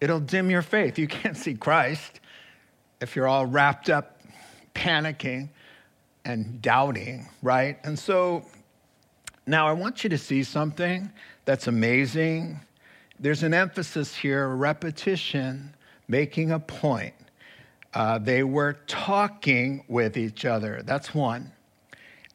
It'll 0.02 0.20
dim 0.20 0.50
your 0.50 0.60
faith. 0.60 0.98
You 0.98 1.08
can't 1.08 1.38
see 1.38 1.54
Christ 1.54 2.20
if 3.00 3.16
you're 3.16 3.28
all 3.28 3.46
wrapped 3.46 3.88
up 3.88 4.17
panicking 4.78 5.48
and 6.24 6.62
doubting, 6.62 7.28
right? 7.42 7.78
And 7.82 7.98
so 7.98 8.44
now 9.46 9.66
I 9.66 9.72
want 9.72 10.04
you 10.04 10.10
to 10.10 10.18
see 10.18 10.44
something 10.44 11.10
that's 11.44 11.66
amazing. 11.66 12.60
There's 13.18 13.42
an 13.42 13.54
emphasis 13.54 14.14
here, 14.14 14.44
a 14.44 14.54
repetition, 14.54 15.74
making 16.06 16.52
a 16.52 16.60
point. 16.60 17.14
Uh, 17.92 18.18
they 18.18 18.44
were 18.44 18.74
talking 18.86 19.84
with 19.88 20.16
each 20.16 20.44
other. 20.44 20.82
That's 20.84 21.12
one. 21.12 21.50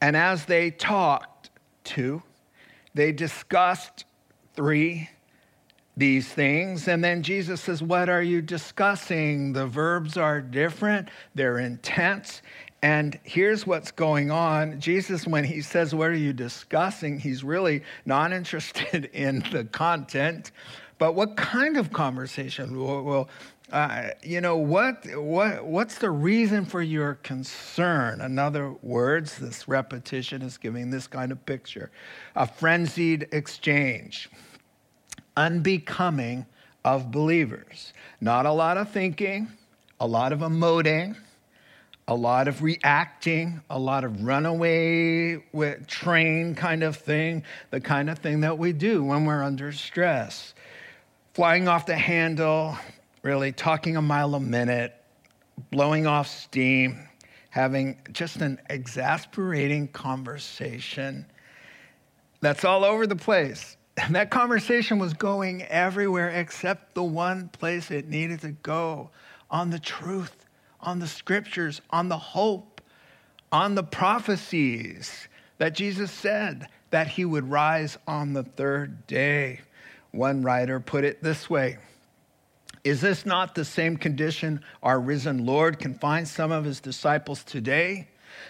And 0.02 0.18
as 0.18 0.46
they 0.46 0.70
talked, 0.72 1.50
two, 1.86 2.22
they 2.94 3.14
discussed, 3.14 4.04
three, 4.54 5.10
these 5.96 6.28
things. 6.28 6.88
And 6.88 7.04
then 7.04 7.24
Jesus 7.24 7.62
says, 7.62 7.82
What 7.82 8.10
are 8.10 8.22
you 8.22 8.42
discussing? 8.42 9.54
The 9.54 9.68
verbs 9.68 10.18
are 10.18 10.42
different, 10.42 11.10
they're 11.36 11.60
intense. 11.60 12.42
And 12.82 13.18
here's 13.24 13.66
what's 13.66 13.92
going 13.92 14.30
on. 14.30 14.82
Jesus, 14.82 15.26
when 15.26 15.46
he 15.46 15.62
says, 15.62 15.96
What 15.96 16.10
are 16.10 16.16
you 16.16 16.34
discussing? 16.34 17.20
He's 17.20 17.44
really 17.44 17.84
not 18.06 18.34
interested 18.34 19.06
in 19.06 19.46
the 19.52 19.66
content, 19.66 20.52
but 20.98 21.14
what 21.14 21.36
kind 21.36 21.78
of 21.78 21.92
conversation? 21.92 22.80
Well, 22.80 23.30
uh, 23.72 24.10
you 24.22 24.40
know, 24.40 24.56
what, 24.56 25.04
what, 25.16 25.66
what's 25.66 25.98
the 25.98 26.12
reason 26.12 26.64
for 26.64 26.82
your 26.82 27.16
concern? 27.16 28.22
In 28.22 28.38
other 28.38 28.76
words, 28.84 29.40
this 29.40 29.68
repetition 29.68 30.44
is 30.44 30.58
giving 30.58 30.92
this 30.92 31.08
kind 31.08 31.32
of 31.32 31.44
picture 31.48 31.90
a 32.36 32.46
frenzied 32.46 33.28
exchange 33.32 34.30
unbecoming 35.36 36.46
of 36.84 37.12
believers. 37.12 37.94
Not 38.22 38.46
a 38.46 38.52
lot 38.52 38.78
of 38.78 38.90
thinking, 38.90 39.48
a 40.00 40.08
lot 40.08 40.34
of 40.34 40.40
emoting, 40.40 41.16
a 42.08 42.16
lot 42.16 42.48
of 42.48 42.62
reacting, 42.62 43.62
a 43.70 43.80
lot 43.80 44.04
of 44.04 44.24
runaway 44.24 45.44
with 45.54 45.88
train 45.88 46.56
kind 46.56 46.84
of 46.84 46.98
thing, 46.98 47.44
the 47.70 47.80
kind 47.80 48.10
of 48.10 48.20
thing 48.20 48.42
that 48.42 48.58
we 48.58 48.74
do 48.74 49.04
when 49.04 49.26
we're 49.26 49.44
under 49.44 49.72
stress. 49.72 50.54
Flying 51.34 51.68
off 51.68 51.86
the 51.86 51.96
handle, 51.96 52.78
really 53.22 53.52
talking 53.52 53.96
a 53.96 54.02
mile 54.02 54.36
a 54.36 54.40
minute, 54.40 54.94
blowing 55.72 56.06
off 56.06 56.28
steam, 56.28 57.08
having 57.50 57.98
just 58.12 58.38
an 58.38 58.60
exasperating 58.70 59.88
conversation 59.88 61.26
that's 62.44 62.66
all 62.66 62.84
over 62.84 63.08
the 63.08 63.16
place. 63.16 63.78
And 63.98 64.16
that 64.16 64.32
conversation 64.32 64.98
was 64.98 65.14
going 65.14 65.64
everywhere 65.64 66.30
except 66.30 66.96
the 66.96 67.04
one 67.04 67.50
place 67.50 67.92
it 67.92 68.10
needed 68.10 68.42
to 68.42 68.52
go 68.52 69.12
on 69.52 69.70
the 69.70 69.80
truth, 69.80 70.46
on 70.82 71.00
the 71.00 71.08
scriptures, 71.08 71.82
on 71.92 72.10
the 72.10 72.18
hope, 72.18 72.82
on 73.52 73.76
the 73.76 73.84
prophecies 73.84 75.28
that 75.60 75.76
Jesus 75.76 76.12
said 76.12 76.68
that 76.90 77.08
he 77.08 77.24
would 77.24 77.50
rise 77.50 77.98
on 78.08 78.34
the 78.34 78.44
third 78.44 79.06
day. 79.06 79.62
One 80.12 80.42
writer 80.42 80.80
put 80.80 81.04
it 81.04 81.24
this 81.24 81.50
way 81.50 81.78
Is 82.84 83.00
this 83.00 83.26
not 83.26 83.54
the 83.54 83.66
same 83.66 83.98
condition 83.98 84.62
our 84.82 85.00
risen 85.00 85.46
Lord 85.46 85.80
can 85.80 85.94
find 85.94 86.28
some 86.28 86.52
of 86.52 86.66
his 86.66 86.80
disciples 86.80 87.44
today? 87.44 88.08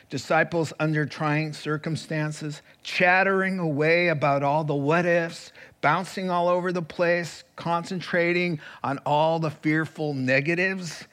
Disciples 0.09 0.73
under 0.79 1.05
trying 1.05 1.53
circumstances, 1.53 2.61
chattering 2.83 3.59
away 3.59 4.09
about 4.09 4.43
all 4.43 4.63
the 4.63 4.75
what 4.75 5.05
ifs, 5.05 5.51
bouncing 5.81 6.29
all 6.29 6.47
over 6.47 6.71
the 6.71 6.81
place, 6.81 7.43
concentrating 7.55 8.59
on 8.83 8.97
all 8.99 9.39
the 9.39 9.51
fearful 9.51 10.13
negatives, 10.13 11.07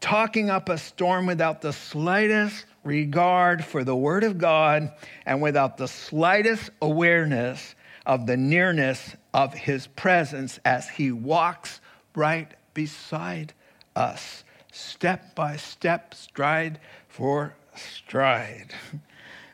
talking 0.00 0.50
up 0.50 0.68
a 0.68 0.78
storm 0.78 1.26
without 1.26 1.60
the 1.60 1.72
slightest 1.72 2.66
regard 2.84 3.64
for 3.64 3.84
the 3.84 3.96
Word 3.96 4.22
of 4.22 4.38
God 4.38 4.92
and 5.26 5.40
without 5.40 5.76
the 5.76 5.88
slightest 5.88 6.70
awareness 6.82 7.74
of 8.06 8.26
the 8.26 8.36
nearness 8.36 9.16
of 9.32 9.54
His 9.54 9.86
presence 9.86 10.60
as 10.64 10.88
He 10.88 11.10
walks 11.10 11.80
right 12.14 12.52
beside 12.74 13.52
us, 13.96 14.44
step 14.72 15.34
by 15.34 15.56
step, 15.56 16.14
stride 16.14 16.78
for 17.08 17.54
stride. 17.78 18.72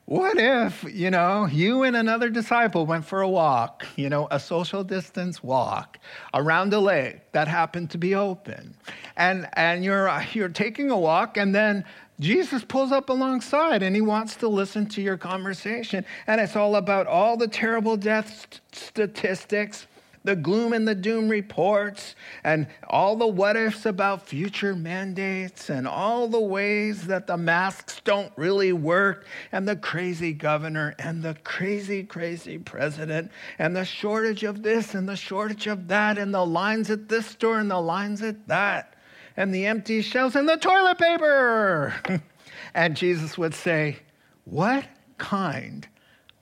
What 0.06 0.38
if, 0.38 0.84
you 0.92 1.08
know, 1.10 1.46
you 1.46 1.84
and 1.84 1.94
another 1.94 2.30
disciple 2.30 2.84
went 2.84 3.04
for 3.04 3.20
a 3.20 3.28
walk, 3.28 3.86
you 3.94 4.08
know, 4.08 4.26
a 4.32 4.40
social 4.40 4.82
distance 4.82 5.40
walk 5.40 6.00
around 6.34 6.72
a 6.72 6.80
lake 6.80 7.30
that 7.30 7.46
happened 7.46 7.90
to 7.90 7.98
be 7.98 8.16
open. 8.16 8.74
And, 9.16 9.48
and 9.52 9.84
you're, 9.84 10.10
you're 10.32 10.48
taking 10.48 10.90
a 10.90 10.98
walk, 10.98 11.36
and 11.36 11.54
then 11.54 11.84
Jesus 12.18 12.64
pulls 12.64 12.92
up 12.92 13.08
alongside 13.08 13.82
and 13.82 13.94
he 13.94 14.02
wants 14.02 14.36
to 14.36 14.48
listen 14.48 14.86
to 14.88 15.00
your 15.00 15.16
conversation. 15.16 16.04
And 16.26 16.40
it's 16.40 16.56
all 16.56 16.76
about 16.76 17.06
all 17.06 17.36
the 17.36 17.48
terrible 17.48 17.96
death 17.96 18.28
st- 18.28 18.60
statistics 18.72 19.86
the 20.22 20.36
gloom 20.36 20.72
and 20.74 20.86
the 20.86 20.94
doom 20.94 21.28
reports, 21.28 22.14
and 22.44 22.66
all 22.88 23.16
the 23.16 23.26
what 23.26 23.56
ifs 23.56 23.86
about 23.86 24.28
future 24.28 24.74
mandates, 24.74 25.70
and 25.70 25.88
all 25.88 26.28
the 26.28 26.40
ways 26.40 27.06
that 27.06 27.26
the 27.26 27.36
masks 27.36 28.02
don't 28.04 28.32
really 28.36 28.72
work, 28.72 29.26
and 29.50 29.66
the 29.66 29.76
crazy 29.76 30.32
governor, 30.32 30.94
and 30.98 31.22
the 31.22 31.34
crazy, 31.42 32.02
crazy 32.02 32.58
president, 32.58 33.30
and 33.58 33.74
the 33.74 33.84
shortage 33.84 34.42
of 34.44 34.62
this, 34.62 34.94
and 34.94 35.08
the 35.08 35.16
shortage 35.16 35.66
of 35.66 35.88
that, 35.88 36.18
and 36.18 36.34
the 36.34 36.44
lines 36.44 36.90
at 36.90 37.08
this 37.08 37.26
store, 37.26 37.58
and 37.58 37.70
the 37.70 37.80
lines 37.80 38.20
at 38.20 38.46
that, 38.46 38.96
and 39.38 39.54
the 39.54 39.64
empty 39.64 40.02
shelves, 40.02 40.36
and 40.36 40.48
the 40.48 40.56
toilet 40.56 40.98
paper. 40.98 41.94
and 42.74 42.94
Jesus 42.94 43.38
would 43.38 43.54
say, 43.54 43.96
What 44.44 44.84
kind 45.16 45.88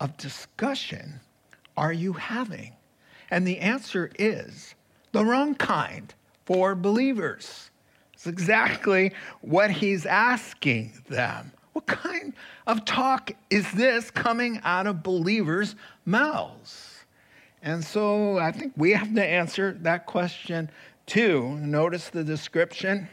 of 0.00 0.16
discussion 0.16 1.20
are 1.76 1.92
you 1.92 2.12
having? 2.14 2.72
And 3.30 3.46
the 3.46 3.58
answer 3.58 4.10
is 4.18 4.74
the 5.12 5.24
wrong 5.24 5.54
kind 5.54 6.14
for 6.46 6.74
believers. 6.74 7.70
It's 8.14 8.26
exactly 8.26 9.12
what 9.42 9.70
he's 9.70 10.06
asking 10.06 10.92
them. 11.08 11.52
What 11.72 11.86
kind 11.86 12.32
of 12.66 12.84
talk 12.84 13.30
is 13.50 13.70
this 13.72 14.10
coming 14.10 14.60
out 14.64 14.86
of 14.86 15.02
believers' 15.02 15.76
mouths? 16.04 17.04
And 17.62 17.84
so 17.84 18.38
I 18.38 18.50
think 18.50 18.72
we 18.76 18.92
have 18.92 19.14
to 19.14 19.24
answer 19.24 19.76
that 19.82 20.06
question 20.06 20.70
too. 21.06 21.56
Notice 21.58 22.08
the 22.10 22.24
description 22.24 23.08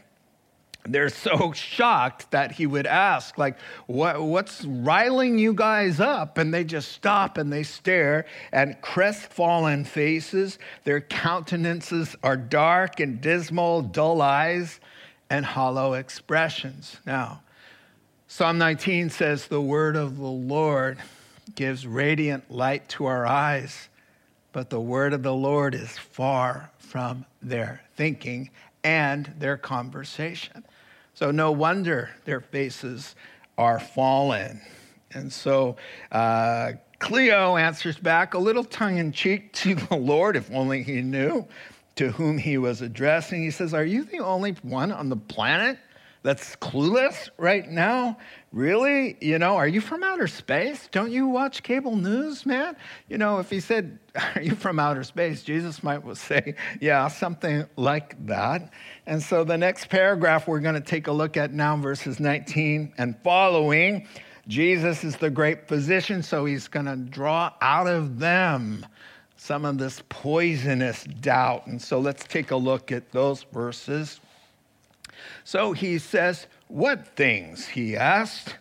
they're 0.94 1.08
so 1.08 1.52
shocked 1.52 2.30
that 2.30 2.52
he 2.52 2.66
would 2.66 2.86
ask 2.86 3.38
like 3.38 3.58
what, 3.86 4.22
what's 4.22 4.64
riling 4.64 5.38
you 5.38 5.54
guys 5.54 6.00
up? 6.00 6.38
And 6.38 6.52
they 6.52 6.64
just 6.64 6.92
stop 6.92 7.38
and 7.38 7.52
they 7.52 7.62
stare 7.62 8.26
and 8.52 8.80
crestfallen 8.80 9.84
faces. 9.84 10.58
Their 10.84 11.00
countenances 11.00 12.16
are 12.22 12.36
dark 12.36 13.00
and 13.00 13.20
dismal 13.20 13.82
dull 13.82 14.22
eyes 14.22 14.80
and 15.28 15.44
hollow 15.44 15.94
expressions. 15.94 16.98
Now 17.06 17.42
psalm 18.28 18.58
19 18.58 19.08
says 19.08 19.46
the 19.46 19.60
word 19.60 19.94
of 19.94 20.16
the 20.16 20.24
lord 20.24 20.98
gives 21.54 21.86
radiant 21.86 22.50
light 22.50 22.88
to 22.88 23.06
our 23.06 23.24
eyes 23.24 23.88
but 24.50 24.68
the 24.68 24.80
word 24.80 25.12
of 25.12 25.22
the 25.22 25.32
lord 25.32 25.76
is 25.76 25.96
far 25.96 26.68
from 26.76 27.24
their 27.40 27.80
thinking 27.94 28.50
and 28.82 29.32
their 29.38 29.56
conversation 29.56 30.64
so 31.16 31.30
no 31.30 31.50
wonder 31.50 32.10
their 32.26 32.42
faces 32.42 33.16
are 33.56 33.80
fallen. 33.80 34.60
And 35.14 35.32
so 35.32 35.76
uh, 36.12 36.72
Cleo 36.98 37.56
answers 37.56 37.96
back 37.96 38.34
a 38.34 38.38
little 38.38 38.64
tongue 38.64 38.98
in 38.98 39.12
cheek 39.12 39.50
to 39.54 39.74
the 39.74 39.96
Lord, 39.96 40.36
if 40.36 40.50
only 40.52 40.82
he 40.82 41.00
knew 41.00 41.48
to 41.94 42.10
whom 42.10 42.36
he 42.36 42.58
was 42.58 42.82
addressing. 42.82 43.42
He 43.42 43.50
says, 43.50 43.72
Are 43.72 43.84
you 43.84 44.04
the 44.04 44.18
only 44.18 44.52
one 44.60 44.92
on 44.92 45.08
the 45.08 45.16
planet 45.16 45.78
that's 46.26 46.56
clueless 46.56 47.30
right 47.38 47.68
now? 47.70 48.18
Really? 48.50 49.16
You 49.20 49.38
know, 49.38 49.54
are 49.56 49.68
you 49.68 49.80
from 49.80 50.02
outer 50.02 50.26
space? 50.26 50.88
Don't 50.90 51.12
you 51.12 51.28
watch 51.28 51.62
cable 51.62 51.94
news, 51.94 52.44
man? 52.44 52.74
You 53.08 53.16
know, 53.16 53.38
if 53.38 53.48
he 53.48 53.60
said, 53.60 54.00
Are 54.34 54.42
you 54.42 54.56
from 54.56 54.80
outer 54.80 55.04
space? 55.04 55.44
Jesus 55.44 55.84
might 55.84 56.02
say, 56.16 56.56
Yeah, 56.80 57.06
something 57.06 57.66
like 57.76 58.26
that. 58.26 58.72
And 59.06 59.22
so 59.22 59.44
the 59.44 59.56
next 59.56 59.88
paragraph 59.88 60.48
we're 60.48 60.58
going 60.58 60.74
to 60.74 60.80
take 60.80 61.06
a 61.06 61.12
look 61.12 61.36
at 61.36 61.52
now, 61.52 61.76
verses 61.76 62.18
19 62.18 62.94
and 62.98 63.16
following. 63.22 64.08
Jesus 64.48 65.04
is 65.04 65.16
the 65.16 65.30
great 65.30 65.68
physician, 65.68 66.24
so 66.24 66.44
he's 66.44 66.66
going 66.66 66.86
to 66.86 66.96
draw 66.96 67.52
out 67.62 67.86
of 67.86 68.18
them 68.18 68.84
some 69.36 69.64
of 69.64 69.78
this 69.78 70.02
poisonous 70.08 71.04
doubt. 71.20 71.68
And 71.68 71.80
so 71.80 72.00
let's 72.00 72.24
take 72.24 72.50
a 72.50 72.56
look 72.56 72.90
at 72.90 73.12
those 73.12 73.44
verses. 73.52 74.20
So 75.46 75.74
he 75.74 75.98
says, 76.00 76.48
What 76.66 77.14
things? 77.14 77.68
He 77.68 77.96
asked. 77.96 78.56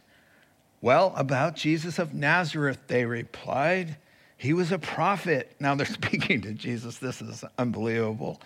Well, 0.82 1.14
about 1.18 1.56
Jesus 1.56 1.98
of 1.98 2.14
Nazareth, 2.14 2.78
they 2.86 3.06
replied. 3.06 3.98
He 4.38 4.54
was 4.54 4.72
a 4.72 4.78
prophet. 4.78 5.56
Now 5.60 5.74
they're 5.74 5.86
speaking 6.04 6.42
to 6.42 6.54
Jesus. 6.54 7.00
This 7.00 7.24
is 7.24 7.44
unbelievable. 7.58 8.40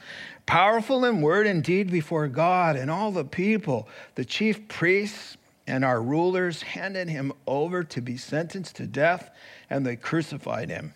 Powerful 0.46 1.03
in 1.03 1.19
word 1.19 1.48
and 1.48 1.62
deed 1.62 1.91
before 1.91 2.29
God 2.29 2.77
and 2.77 2.89
all 2.89 3.12
the 3.12 3.25
people. 3.25 3.89
The 4.15 4.24
chief 4.24 4.69
priests 4.69 5.36
and 5.67 5.84
our 5.84 6.01
rulers 6.01 6.62
handed 6.62 7.10
him 7.10 7.34
over 7.46 7.84
to 7.84 8.00
be 8.00 8.15
sentenced 8.15 8.77
to 8.77 8.88
death, 8.88 9.31
and 9.69 9.86
they 9.86 9.98
crucified 9.98 10.69
him. 10.69 10.93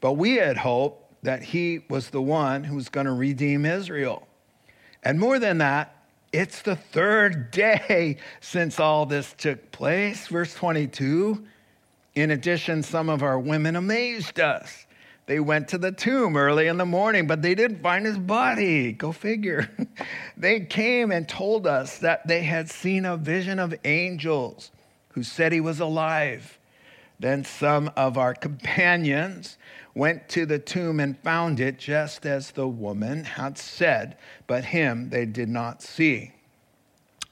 But 0.00 0.14
we 0.14 0.34
had 0.38 0.56
hoped 0.56 1.22
that 1.22 1.40
he 1.40 1.84
was 1.88 2.10
the 2.10 2.20
one 2.20 2.64
who 2.64 2.74
was 2.74 2.88
going 2.88 3.06
to 3.06 3.12
redeem 3.12 3.64
Israel. 3.64 4.26
And 5.04 5.20
more 5.20 5.38
than 5.38 5.58
that, 5.58 5.94
it's 6.32 6.62
the 6.62 6.76
third 6.76 7.50
day 7.52 8.18
since 8.40 8.80
all 8.80 9.06
this 9.06 9.34
took 9.36 9.70
place. 9.72 10.26
Verse 10.28 10.54
22 10.54 11.44
In 12.14 12.30
addition, 12.30 12.82
some 12.82 13.08
of 13.08 13.22
our 13.22 13.38
women 13.38 13.76
amazed 13.76 14.40
us. 14.40 14.86
They 15.26 15.40
went 15.40 15.68
to 15.68 15.78
the 15.78 15.92
tomb 15.92 16.38
early 16.38 16.68
in 16.68 16.78
the 16.78 16.86
morning, 16.86 17.26
but 17.26 17.42
they 17.42 17.54
didn't 17.54 17.82
find 17.82 18.06
his 18.06 18.16
body. 18.16 18.92
Go 18.92 19.12
figure. 19.12 19.68
they 20.38 20.60
came 20.60 21.12
and 21.12 21.28
told 21.28 21.66
us 21.66 21.98
that 21.98 22.26
they 22.26 22.42
had 22.42 22.70
seen 22.70 23.04
a 23.04 23.18
vision 23.18 23.58
of 23.58 23.74
angels 23.84 24.70
who 25.10 25.22
said 25.22 25.52
he 25.52 25.60
was 25.60 25.80
alive. 25.80 26.58
Then 27.20 27.44
some 27.44 27.90
of 27.96 28.16
our 28.16 28.34
companions 28.34 29.58
went 29.94 30.28
to 30.30 30.46
the 30.46 30.58
tomb 30.58 31.00
and 31.00 31.18
found 31.18 31.58
it 31.58 31.78
just 31.78 32.24
as 32.24 32.52
the 32.52 32.68
woman 32.68 33.24
had 33.24 33.58
said, 33.58 34.16
but 34.46 34.64
him 34.64 35.10
they 35.10 35.26
did 35.26 35.48
not 35.48 35.82
see. 35.82 36.32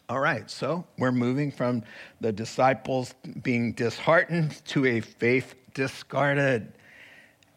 All 0.09 0.21
right, 0.21 0.51
so 0.51 0.85
we're 0.99 1.13
moving 1.13 1.51
from 1.51 1.83
the 2.21 2.33
disciples 2.33 3.15
being 3.43 3.73
disheartened 3.73 4.65
to 4.67 4.87
a 4.87 5.01
faith 5.01 5.55
discarded. 5.75 6.73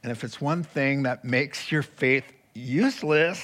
And 0.04 0.12
if 0.12 0.24
it's 0.24 0.40
one 0.42 0.64
thing 0.64 1.04
that 1.04 1.26
makes 1.26 1.72
your 1.72 1.84
faith 1.84 2.26
useless, 2.54 3.42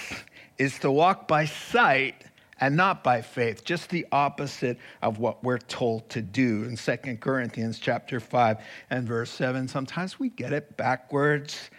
is 0.58 0.80
to 0.80 0.92
walk 0.92 1.28
by 1.28 1.46
sight 1.46 2.26
and 2.60 2.76
not 2.76 3.04
by 3.04 3.22
faith 3.22 3.64
just 3.64 3.90
the 3.90 4.06
opposite 4.12 4.78
of 5.02 5.20
what 5.20 5.44
we're 5.44 5.58
told 5.58 6.08
to 6.10 6.22
do. 6.22 6.64
In 6.64 6.78
2 6.78 7.18
corinthians 7.18 7.80
chapter 7.80 8.20
5 8.20 8.58
and 8.90 9.08
verse 9.08 9.32
7 9.32 9.68
sometimes 9.68 10.20
we 10.20 10.30
get 10.30 10.54
it 10.54 10.76
backwards. 10.78 11.70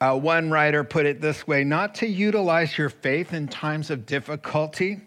Uh, 0.00 0.18
one 0.18 0.50
writer 0.50 0.82
put 0.82 1.06
it 1.06 1.20
this 1.20 1.46
way 1.46 1.64
not 1.64 1.94
to 1.96 2.06
utilize 2.06 2.78
your 2.78 2.88
faith 2.88 3.32
in 3.32 3.48
times 3.48 3.90
of 3.90 4.06
difficulty 4.06 5.00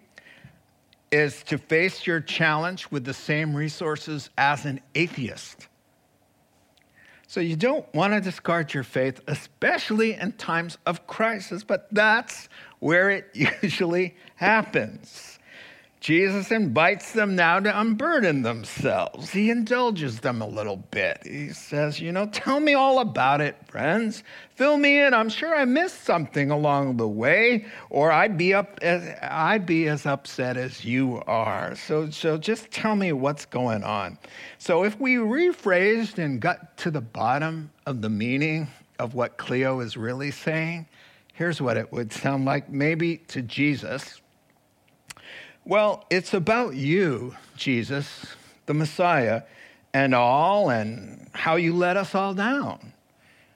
is 1.11 1.43
to 1.43 1.57
face 1.57 2.07
your 2.07 2.19
challenge 2.19 2.89
with 2.91 3.05
the 3.05 3.13
same 3.13 3.55
resources 3.55 4.29
as 4.37 4.65
an 4.65 4.79
atheist 4.95 5.67
so 7.33 7.39
you 7.39 7.55
don't 7.55 7.91
want 7.95 8.13
to 8.13 8.21
discard 8.21 8.75
your 8.75 8.83
faith, 8.83 9.19
especially 9.27 10.13
in 10.13 10.33
times 10.33 10.77
of 10.85 11.07
crisis, 11.07 11.63
but 11.63 11.87
that's 11.91 12.47
where 12.77 13.09
it 13.09 13.31
usually 13.63 14.15
happens. 14.35 15.32
Jesus 16.03 16.51
invites 16.51 17.13
them 17.13 17.33
now 17.33 17.61
to 17.61 17.79
unburden 17.79 18.41
themselves. 18.41 19.29
He 19.29 19.49
indulges 19.49 20.19
them 20.19 20.41
a 20.41 20.45
little 20.45 20.75
bit. 20.75 21.21
He 21.23 21.53
says, 21.53 22.01
You 22.01 22.11
know, 22.11 22.25
tell 22.25 22.59
me 22.59 22.73
all 22.73 22.99
about 22.99 23.39
it, 23.39 23.55
friends. 23.69 24.21
Fill 24.55 24.75
me 24.75 24.99
in. 24.99 25.13
I'm 25.13 25.29
sure 25.29 25.55
I 25.55 25.63
missed 25.63 26.03
something 26.03 26.51
along 26.51 26.97
the 26.97 27.07
way, 27.07 27.67
or 27.89 28.11
I'd 28.11 28.37
be, 28.37 28.53
up 28.53 28.79
as, 28.81 29.17
I'd 29.21 29.65
be 29.65 29.87
as 29.87 30.05
upset 30.05 30.57
as 30.57 30.83
you 30.83 31.23
are. 31.25 31.73
So, 31.77 32.09
so 32.09 32.37
just 32.37 32.69
tell 32.69 32.97
me 32.97 33.13
what's 33.13 33.45
going 33.45 33.85
on. 33.85 34.17
So, 34.57 34.83
if 34.83 34.99
we 34.99 35.15
rephrased 35.15 36.17
and 36.17 36.41
got 36.41 36.75
to 36.79 36.91
the 36.91 36.99
bottom 36.99 37.71
of 37.85 38.01
the 38.01 38.09
meaning 38.09 38.67
of 38.99 39.13
what 39.13 39.37
Cleo 39.37 39.79
is 39.79 39.95
really 39.95 40.31
saying, 40.31 40.85
here's 41.33 41.61
what 41.61 41.77
it 41.77 41.93
would 41.93 42.11
sound 42.11 42.43
like 42.43 42.69
maybe 42.69 43.19
to 43.29 43.41
Jesus 43.41 44.19
well, 45.65 46.05
it's 46.09 46.33
about 46.33 46.75
you, 46.75 47.35
Jesus, 47.55 48.35
the 48.65 48.73
Messiah, 48.73 49.43
and 49.93 50.13
all, 50.13 50.69
and 50.69 51.29
how 51.33 51.55
you 51.55 51.73
let 51.73 51.97
us 51.97 52.15
all 52.15 52.33
down. 52.33 52.93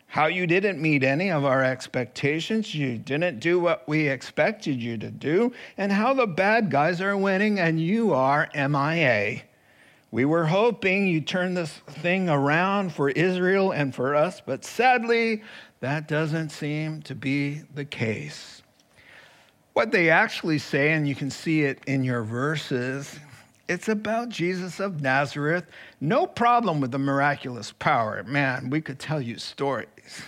How 0.07 0.27
you 0.27 0.47
didn't 0.47 0.81
meet 0.81 1.03
any 1.03 1.31
of 1.31 1.43
our 1.43 1.63
expectations, 1.63 2.73
you 2.73 2.97
didn't 2.97 3.39
do 3.39 3.59
what 3.59 3.87
we 3.87 4.07
expected 4.07 4.81
you 4.81 4.97
to 4.97 5.11
do, 5.11 5.51
and 5.77 5.91
how 5.91 6.13
the 6.13 6.27
bad 6.27 6.71
guys 6.71 7.01
are 7.01 7.17
winning 7.17 7.59
and 7.59 7.79
you 7.79 8.13
are 8.13 8.49
MIA. 8.55 9.41
We 10.09 10.23
were 10.23 10.45
hoping 10.45 11.07
you'd 11.07 11.27
turn 11.27 11.53
this 11.53 11.71
thing 11.71 12.29
around 12.29 12.93
for 12.93 13.09
Israel 13.09 13.71
and 13.71 13.93
for 13.93 14.15
us, 14.15 14.41
but 14.43 14.63
sadly, 14.63 15.43
that 15.81 16.07
doesn't 16.07 16.49
seem 16.49 17.01
to 17.03 17.13
be 17.13 17.63
the 17.75 17.85
case. 17.85 18.61
What 19.77 19.91
they 19.91 20.09
actually 20.09 20.57
say, 20.57 20.93
and 20.93 21.07
you 21.07 21.13
can 21.13 21.29
see 21.29 21.61
it 21.61 21.83
in 21.85 22.03
your 22.03 22.23
verses, 22.23 23.19
it's 23.69 23.89
about 23.89 24.29
Jesus 24.29 24.79
of 24.79 25.03
Nazareth. 25.03 25.65
No 26.01 26.25
problem 26.25 26.81
with 26.81 26.89
the 26.89 26.97
miraculous 26.97 27.71
power. 27.73 28.23
Man, 28.23 28.71
we 28.71 28.81
could 28.81 28.97
tell 28.97 29.21
you 29.21 29.37
stories. 29.37 30.23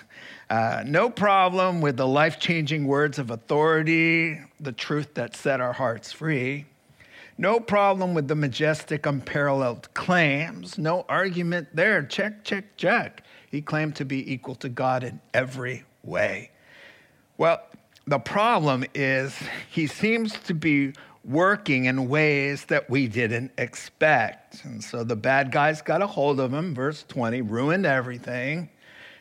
Uh, 0.51 0.83
no 0.85 1.09
problem 1.09 1.81
with 1.81 1.97
the 1.97 2.05
life 2.05 2.39
changing 2.39 2.85
words 2.85 3.17
of 3.17 3.31
authority, 3.31 4.39
the 4.59 4.71
truth 4.71 5.15
that 5.15 5.35
set 5.35 5.59
our 5.59 5.73
hearts 5.73 6.11
free. 6.11 6.67
No 7.39 7.59
problem 7.59 8.13
with 8.13 8.27
the 8.27 8.35
majestic, 8.35 9.07
unparalleled 9.07 9.91
claims. 9.95 10.77
No 10.77 11.07
argument 11.09 11.69
there. 11.73 12.03
Check, 12.03 12.43
check, 12.43 12.77
check. 12.77 13.23
He 13.49 13.63
claimed 13.63 13.95
to 13.95 14.05
be 14.05 14.31
equal 14.31 14.53
to 14.57 14.69
God 14.69 15.03
in 15.03 15.19
every 15.33 15.85
way. 16.03 16.51
Well, 17.39 17.63
the 18.09 18.19
problem 18.19 18.83
is 18.95 19.37
he 19.69 19.85
seems 19.85 20.33
to 20.39 20.53
be 20.55 20.93
working 21.23 21.85
in 21.85 22.09
ways 22.09 22.65
that 22.65 22.89
we 22.89 23.07
didn't 23.07 23.51
expect. 23.59 24.65
And 24.65 24.83
so 24.83 25.03
the 25.03 25.15
bad 25.15 25.51
guys 25.51 25.83
got 25.83 26.01
a 26.01 26.07
hold 26.07 26.39
of 26.39 26.51
him, 26.51 26.73
verse 26.73 27.05
20, 27.07 27.43
ruined 27.43 27.85
everything, 27.85 28.69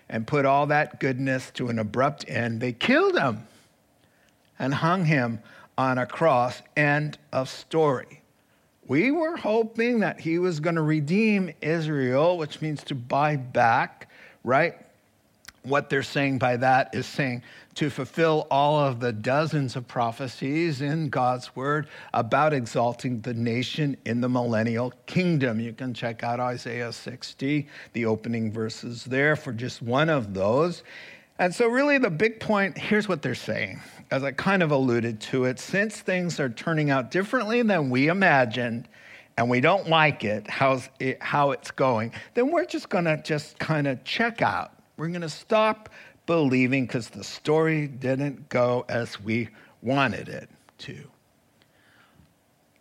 and 0.08 0.26
put 0.26 0.46
all 0.46 0.66
that 0.68 1.00
goodness 1.00 1.50
to 1.52 1.68
an 1.68 1.78
abrupt 1.78 2.24
end. 2.28 2.62
They 2.62 2.72
killed 2.72 3.18
him 3.18 3.46
and 4.58 4.72
hung 4.72 5.04
him 5.04 5.40
on 5.76 5.98
a 5.98 6.06
cross. 6.06 6.62
End 6.74 7.18
of 7.30 7.50
story. 7.50 8.22
We 8.86 9.10
were 9.10 9.36
hoping 9.36 10.00
that 10.00 10.18
he 10.18 10.38
was 10.38 10.60
going 10.60 10.76
to 10.76 10.82
redeem 10.82 11.52
Israel, 11.60 12.38
which 12.38 12.62
means 12.62 12.82
to 12.84 12.94
buy 12.94 13.36
back, 13.36 14.08
right? 14.44 14.76
What 15.62 15.90
they're 15.90 16.02
saying 16.02 16.38
by 16.38 16.56
that 16.56 16.94
is 16.94 17.04
saying 17.04 17.42
to 17.78 17.88
fulfill 17.88 18.44
all 18.50 18.76
of 18.76 18.98
the 18.98 19.12
dozens 19.12 19.76
of 19.76 19.86
prophecies 19.86 20.80
in 20.80 21.08
God's 21.08 21.54
word 21.54 21.86
about 22.12 22.52
exalting 22.52 23.20
the 23.20 23.32
nation 23.32 23.96
in 24.04 24.20
the 24.20 24.28
millennial 24.28 24.92
kingdom. 25.06 25.60
You 25.60 25.72
can 25.72 25.94
check 25.94 26.24
out 26.24 26.40
Isaiah 26.40 26.92
60, 26.92 27.68
the 27.92 28.04
opening 28.04 28.50
verses 28.50 29.04
there 29.04 29.36
for 29.36 29.52
just 29.52 29.80
one 29.80 30.08
of 30.08 30.34
those. 30.34 30.82
And 31.38 31.54
so, 31.54 31.68
really, 31.68 31.98
the 31.98 32.10
big 32.10 32.40
point 32.40 32.76
here's 32.76 33.06
what 33.06 33.22
they're 33.22 33.36
saying, 33.36 33.80
as 34.10 34.24
I 34.24 34.32
kind 34.32 34.64
of 34.64 34.72
alluded 34.72 35.20
to 35.20 35.44
it. 35.44 35.60
Since 35.60 36.00
things 36.00 36.40
are 36.40 36.48
turning 36.48 36.90
out 36.90 37.12
differently 37.12 37.62
than 37.62 37.90
we 37.90 38.08
imagined, 38.08 38.88
and 39.36 39.48
we 39.48 39.60
don't 39.60 39.88
like 39.88 40.24
it, 40.24 40.50
how's 40.50 40.88
it 40.98 41.22
how 41.22 41.52
it's 41.52 41.70
going, 41.70 42.10
then 42.34 42.50
we're 42.50 42.66
just 42.66 42.88
going 42.88 43.04
to 43.04 43.22
just 43.22 43.56
kind 43.60 43.86
of 43.86 44.02
check 44.02 44.42
out. 44.42 44.72
We're 44.96 45.08
going 45.10 45.20
to 45.20 45.28
stop 45.28 45.90
believing 46.28 46.84
because 46.84 47.08
the 47.08 47.24
story 47.24 47.88
didn't 47.88 48.50
go 48.50 48.84
as 48.88 49.18
we 49.18 49.48
wanted 49.80 50.28
it 50.28 50.48
to. 50.76 50.96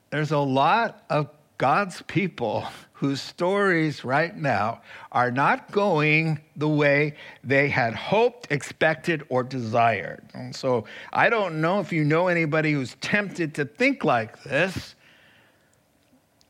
There's 0.10 0.32
a 0.32 0.38
lot 0.38 1.06
of 1.10 1.30
God's 1.58 2.02
people 2.04 2.68
whose 2.92 3.22
stories 3.22 4.04
right 4.04 4.36
now 4.36 4.82
are 5.14 5.32
not 5.32 5.72
going 5.72 6.42
the 6.58 6.68
way 6.68 7.16
they 7.42 7.70
had 7.70 7.96
hoped, 7.96 8.52
expected, 8.52 9.24
or 9.30 9.44
desired. 9.44 10.24
And 10.34 10.54
so 10.54 10.84
I 11.14 11.30
don't 11.30 11.62
know 11.62 11.80
if 11.80 11.94
you 11.94 12.04
know 12.04 12.28
anybody 12.28 12.74
who's 12.74 12.96
tempted 13.00 13.56
to 13.56 13.64
think 13.64 14.04
like 14.04 14.44
this. 14.44 14.96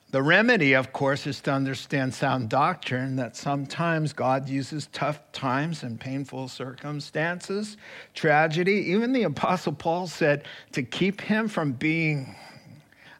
The 0.10 0.24
remedy, 0.24 0.72
of 0.74 0.93
course, 0.93 1.28
is 1.28 1.41
to 1.41 1.52
understand 1.52 2.13
sound 2.13 2.48
doctrine 2.48 3.17
that 3.17 3.36
sometimes 3.36 4.13
God 4.13 4.48
uses 4.48 4.88
tough 4.93 5.20
times 5.34 5.84
and 5.84 6.00
painful 6.00 6.48
circumstances, 6.48 7.76
tragedy. 8.13 8.86
Even 8.91 9.12
the 9.12 9.24
Apostle 9.24 9.74
Paul 9.74 10.08
said 10.08 10.46
to 10.72 10.82
keep 10.82 11.20
him 11.20 11.50
from 11.50 11.74
being 11.74 12.34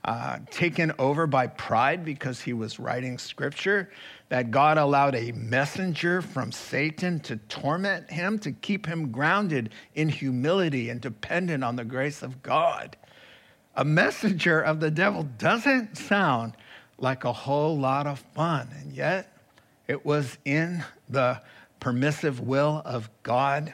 uh, 0.06 0.40
taken 0.50 0.94
over 0.98 1.28
by 1.28 1.48
pride 1.48 2.06
because 2.06 2.40
he 2.40 2.54
was 2.54 2.80
writing 2.80 3.18
scripture, 3.18 3.92
that 4.30 4.50
God 4.52 4.78
allowed 4.78 5.16
a 5.16 5.34
messenger 5.34 6.22
from 6.22 6.54
Satan 6.54 7.20
to 7.22 7.36
torment 7.36 8.10
him, 8.10 8.40
to 8.40 8.54
keep 8.54 8.86
him 8.86 9.12
grounded 9.12 9.72
in 9.96 10.08
humility 10.08 10.90
and 10.90 11.02
dependent 11.02 11.66
on 11.66 11.76
the 11.76 11.84
grace 11.84 12.24
of 12.24 12.42
God. 12.42 12.96
A 13.76 13.84
messenger 13.84 14.62
of 14.62 14.80
the 14.80 14.90
devil 14.90 15.24
doesn't 15.38 15.98
sound 15.98 16.54
like 16.98 17.24
a 17.24 17.34
whole 17.34 17.78
lot 17.78 18.08
of 18.08 18.20
fun, 18.34 18.70
and 18.80 18.94
yet 18.94 19.32
it 19.88 20.06
was 20.06 20.38
in 20.46 20.84
the 21.10 21.42
permissive 21.80 22.40
will 22.40 22.82
of 22.86 23.10
God 23.24 23.74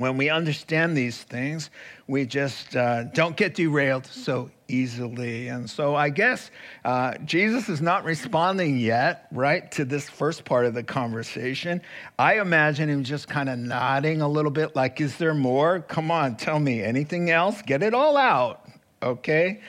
when 0.00 0.16
we 0.16 0.30
understand 0.30 0.96
these 0.96 1.22
things, 1.22 1.68
we 2.08 2.24
just 2.24 2.74
uh, 2.74 3.04
don't 3.04 3.36
get 3.36 3.54
derailed 3.54 4.06
so 4.06 4.50
easily. 4.66 5.48
And 5.48 5.68
so 5.68 5.94
I 5.94 6.08
guess 6.08 6.50
uh, 6.86 7.18
Jesus 7.26 7.68
is 7.68 7.82
not 7.82 8.04
responding 8.04 8.78
yet, 8.78 9.26
right, 9.30 9.70
to 9.72 9.84
this 9.84 10.08
first 10.08 10.46
part 10.46 10.64
of 10.64 10.72
the 10.72 10.82
conversation. 10.82 11.82
I 12.18 12.40
imagine 12.40 12.88
him 12.88 13.04
just 13.04 13.28
kind 13.28 13.50
of 13.50 13.58
nodding 13.58 14.22
a 14.22 14.28
little 14.28 14.50
bit, 14.50 14.74
like, 14.74 15.02
is 15.02 15.18
there 15.18 15.34
more? 15.34 15.80
Come 15.80 16.10
on, 16.10 16.36
tell 16.36 16.58
me 16.58 16.82
anything 16.82 17.30
else? 17.30 17.60
Get 17.60 17.82
it 17.82 17.92
all 17.92 18.16
out, 18.16 18.66
okay? 19.02 19.60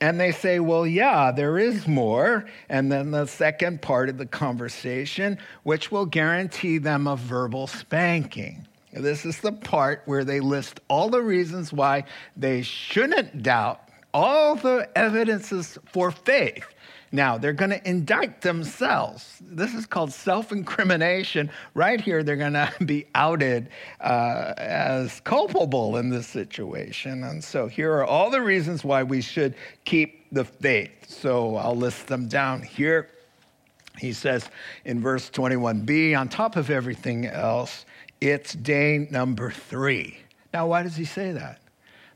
And 0.00 0.20
they 0.20 0.32
say, 0.32 0.60
well, 0.60 0.86
yeah, 0.86 1.32
there 1.32 1.58
is 1.58 1.88
more. 1.88 2.44
And 2.68 2.92
then 2.92 3.10
the 3.10 3.26
second 3.26 3.80
part 3.80 4.08
of 4.08 4.18
the 4.18 4.26
conversation, 4.26 5.38
which 5.62 5.90
will 5.90 6.06
guarantee 6.06 6.78
them 6.78 7.06
a 7.06 7.16
verbal 7.16 7.66
spanking. 7.66 8.66
This 8.92 9.24
is 9.24 9.40
the 9.40 9.52
part 9.52 10.02
where 10.06 10.24
they 10.24 10.40
list 10.40 10.80
all 10.88 11.08
the 11.08 11.22
reasons 11.22 11.72
why 11.72 12.04
they 12.36 12.62
shouldn't 12.62 13.42
doubt, 13.42 13.80
all 14.12 14.54
the 14.54 14.88
evidences 14.96 15.78
for 15.86 16.10
faith. 16.10 16.66
Now, 17.16 17.38
they're 17.38 17.54
going 17.54 17.70
to 17.70 17.88
indict 17.88 18.42
themselves. 18.42 19.38
This 19.40 19.72
is 19.72 19.86
called 19.86 20.12
self 20.12 20.52
incrimination. 20.52 21.50
Right 21.72 21.98
here, 21.98 22.22
they're 22.22 22.36
going 22.36 22.52
to 22.52 22.70
be 22.84 23.06
outed 23.14 23.70
uh, 24.02 24.52
as 24.58 25.20
culpable 25.20 25.96
in 25.96 26.10
this 26.10 26.26
situation. 26.26 27.24
And 27.24 27.42
so, 27.42 27.68
here 27.68 27.90
are 27.94 28.04
all 28.04 28.28
the 28.30 28.42
reasons 28.42 28.84
why 28.84 29.02
we 29.02 29.22
should 29.22 29.54
keep 29.86 30.26
the 30.30 30.44
faith. 30.44 31.08
So, 31.08 31.56
I'll 31.56 31.74
list 31.74 32.06
them 32.06 32.28
down 32.28 32.60
here. 32.60 33.08
He 33.96 34.12
says 34.12 34.50
in 34.84 35.00
verse 35.00 35.30
21b, 35.30 36.18
on 36.20 36.28
top 36.28 36.56
of 36.56 36.68
everything 36.68 37.24
else, 37.24 37.86
it's 38.20 38.52
day 38.52 39.08
number 39.10 39.50
three. 39.50 40.18
Now, 40.52 40.66
why 40.66 40.82
does 40.82 40.96
he 40.96 41.06
say 41.06 41.32
that? 41.32 41.60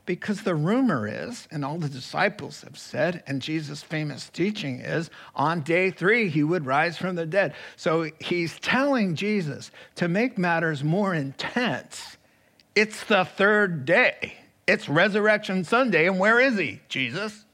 Because 0.05 0.41
the 0.41 0.55
rumor 0.55 1.07
is, 1.07 1.47
and 1.51 1.63
all 1.63 1.77
the 1.77 1.87
disciples 1.87 2.61
have 2.61 2.77
said, 2.77 3.23
and 3.27 3.41
Jesus' 3.41 3.83
famous 3.83 4.29
teaching 4.29 4.79
is, 4.79 5.09
on 5.35 5.61
day 5.61 5.91
three, 5.91 6.27
he 6.27 6.43
would 6.43 6.65
rise 6.65 6.97
from 6.97 7.15
the 7.15 7.25
dead. 7.25 7.53
So 7.75 8.09
he's 8.19 8.59
telling 8.59 9.15
Jesus 9.15 9.71
to 9.95 10.07
make 10.07 10.37
matters 10.37 10.83
more 10.83 11.13
intense. 11.13 12.17
It's 12.75 13.03
the 13.03 13.25
third 13.25 13.85
day. 13.85 14.33
It's 14.67 14.89
Resurrection 14.89 15.63
Sunday, 15.63 16.07
and 16.07 16.19
where 16.19 16.39
is 16.39 16.57
he, 16.57 16.81
Jesus? 16.87 17.45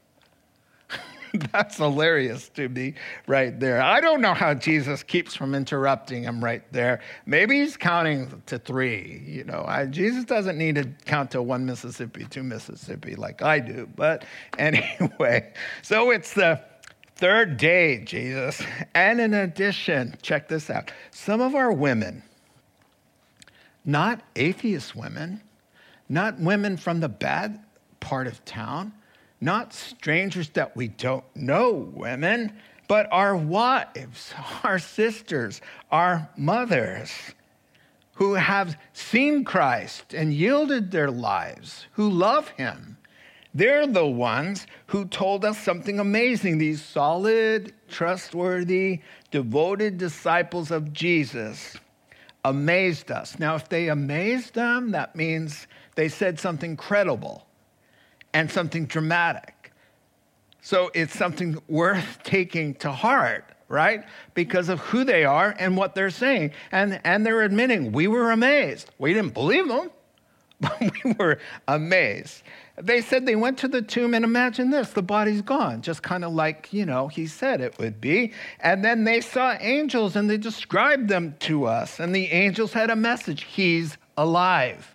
That's 1.52 1.76
hilarious 1.76 2.48
to 2.50 2.68
me 2.68 2.94
right 3.26 3.58
there. 3.58 3.80
I 3.80 4.00
don't 4.00 4.20
know 4.20 4.34
how 4.34 4.54
Jesus 4.54 5.02
keeps 5.02 5.34
from 5.34 5.54
interrupting 5.54 6.24
him 6.24 6.42
right 6.42 6.62
there. 6.72 7.00
Maybe 7.26 7.60
he's 7.60 7.76
counting 7.76 8.42
to 8.46 8.58
three. 8.58 9.22
You 9.26 9.44
know, 9.44 9.64
I, 9.66 9.86
Jesus 9.86 10.24
doesn't 10.24 10.56
need 10.56 10.76
to 10.76 10.84
count 11.04 11.30
to 11.32 11.42
one 11.42 11.66
Mississippi, 11.66 12.26
two 12.28 12.42
Mississippi 12.42 13.14
like 13.16 13.42
I 13.42 13.58
do. 13.58 13.88
But 13.94 14.24
anyway, 14.58 15.52
so 15.82 16.10
it's 16.10 16.34
the 16.34 16.62
third 17.16 17.56
day, 17.56 18.04
Jesus. 18.04 18.62
And 18.94 19.20
in 19.20 19.34
addition, 19.34 20.16
check 20.22 20.48
this 20.48 20.70
out 20.70 20.92
some 21.10 21.40
of 21.40 21.54
our 21.54 21.72
women, 21.72 22.22
not 23.84 24.22
atheist 24.36 24.94
women, 24.94 25.42
not 26.08 26.38
women 26.38 26.76
from 26.76 27.00
the 27.00 27.08
bad 27.08 27.62
part 28.00 28.26
of 28.26 28.44
town, 28.44 28.92
not 29.40 29.72
strangers 29.72 30.48
that 30.50 30.76
we 30.76 30.88
don't 30.88 31.24
know, 31.36 31.72
women, 31.72 32.52
but 32.88 33.06
our 33.12 33.36
wives, 33.36 34.34
our 34.64 34.78
sisters, 34.78 35.60
our 35.90 36.28
mothers 36.36 37.12
who 38.14 38.34
have 38.34 38.76
seen 38.92 39.44
Christ 39.44 40.12
and 40.12 40.32
yielded 40.32 40.90
their 40.90 41.10
lives, 41.10 41.86
who 41.92 42.10
love 42.10 42.48
him. 42.48 42.96
They're 43.54 43.86
the 43.86 44.06
ones 44.06 44.66
who 44.86 45.04
told 45.04 45.44
us 45.44 45.58
something 45.58 46.00
amazing. 46.00 46.58
These 46.58 46.82
solid, 46.82 47.72
trustworthy, 47.88 49.00
devoted 49.30 49.98
disciples 49.98 50.70
of 50.70 50.92
Jesus 50.92 51.76
amazed 52.44 53.10
us. 53.10 53.38
Now, 53.38 53.54
if 53.54 53.68
they 53.68 53.88
amazed 53.88 54.54
them, 54.54 54.90
that 54.92 55.16
means 55.16 55.66
they 55.94 56.08
said 56.08 56.38
something 56.38 56.76
credible 56.76 57.47
and 58.32 58.50
something 58.50 58.86
dramatic. 58.86 59.72
So 60.60 60.90
it's 60.94 61.16
something 61.16 61.60
worth 61.68 62.22
taking 62.24 62.74
to 62.76 62.92
heart, 62.92 63.44
right? 63.68 64.04
Because 64.34 64.68
of 64.68 64.80
who 64.80 65.04
they 65.04 65.24
are 65.24 65.54
and 65.58 65.76
what 65.76 65.94
they're 65.94 66.10
saying. 66.10 66.52
And, 66.72 67.00
and 67.04 67.24
they're 67.24 67.42
admitting, 67.42 67.92
we 67.92 68.06
were 68.06 68.32
amazed. 68.32 68.90
We 68.98 69.14
didn't 69.14 69.34
believe 69.34 69.68
them, 69.68 69.90
but 70.60 70.78
we 70.80 71.12
were 71.18 71.38
amazed. 71.68 72.42
They 72.76 73.00
said 73.00 73.26
they 73.26 73.36
went 73.36 73.58
to 73.58 73.68
the 73.68 73.82
tomb 73.82 74.14
and 74.14 74.24
imagine 74.24 74.70
this 74.70 74.90
the 74.90 75.02
body's 75.02 75.42
gone, 75.42 75.82
just 75.82 76.02
kind 76.02 76.24
of 76.24 76.32
like, 76.32 76.72
you 76.72 76.86
know, 76.86 77.08
he 77.08 77.26
said 77.26 77.60
it 77.60 77.78
would 77.78 78.00
be. 78.00 78.32
And 78.60 78.84
then 78.84 79.04
they 79.04 79.20
saw 79.20 79.56
angels 79.60 80.16
and 80.16 80.28
they 80.28 80.36
described 80.36 81.08
them 81.08 81.34
to 81.40 81.64
us. 81.64 81.98
And 81.98 82.14
the 82.14 82.26
angels 82.26 82.72
had 82.72 82.90
a 82.90 82.96
message 82.96 83.44
He's 83.44 83.96
alive. 84.16 84.94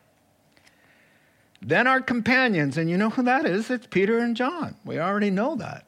Then 1.65 1.87
our 1.87 2.01
companions, 2.01 2.77
and 2.77 2.89
you 2.89 2.97
know 2.97 3.09
who 3.09 3.23
that 3.23 3.45
is? 3.45 3.69
It's 3.69 3.87
Peter 3.87 4.19
and 4.19 4.35
John. 4.35 4.75
We 4.83 4.99
already 4.99 5.29
know 5.29 5.55
that. 5.55 5.85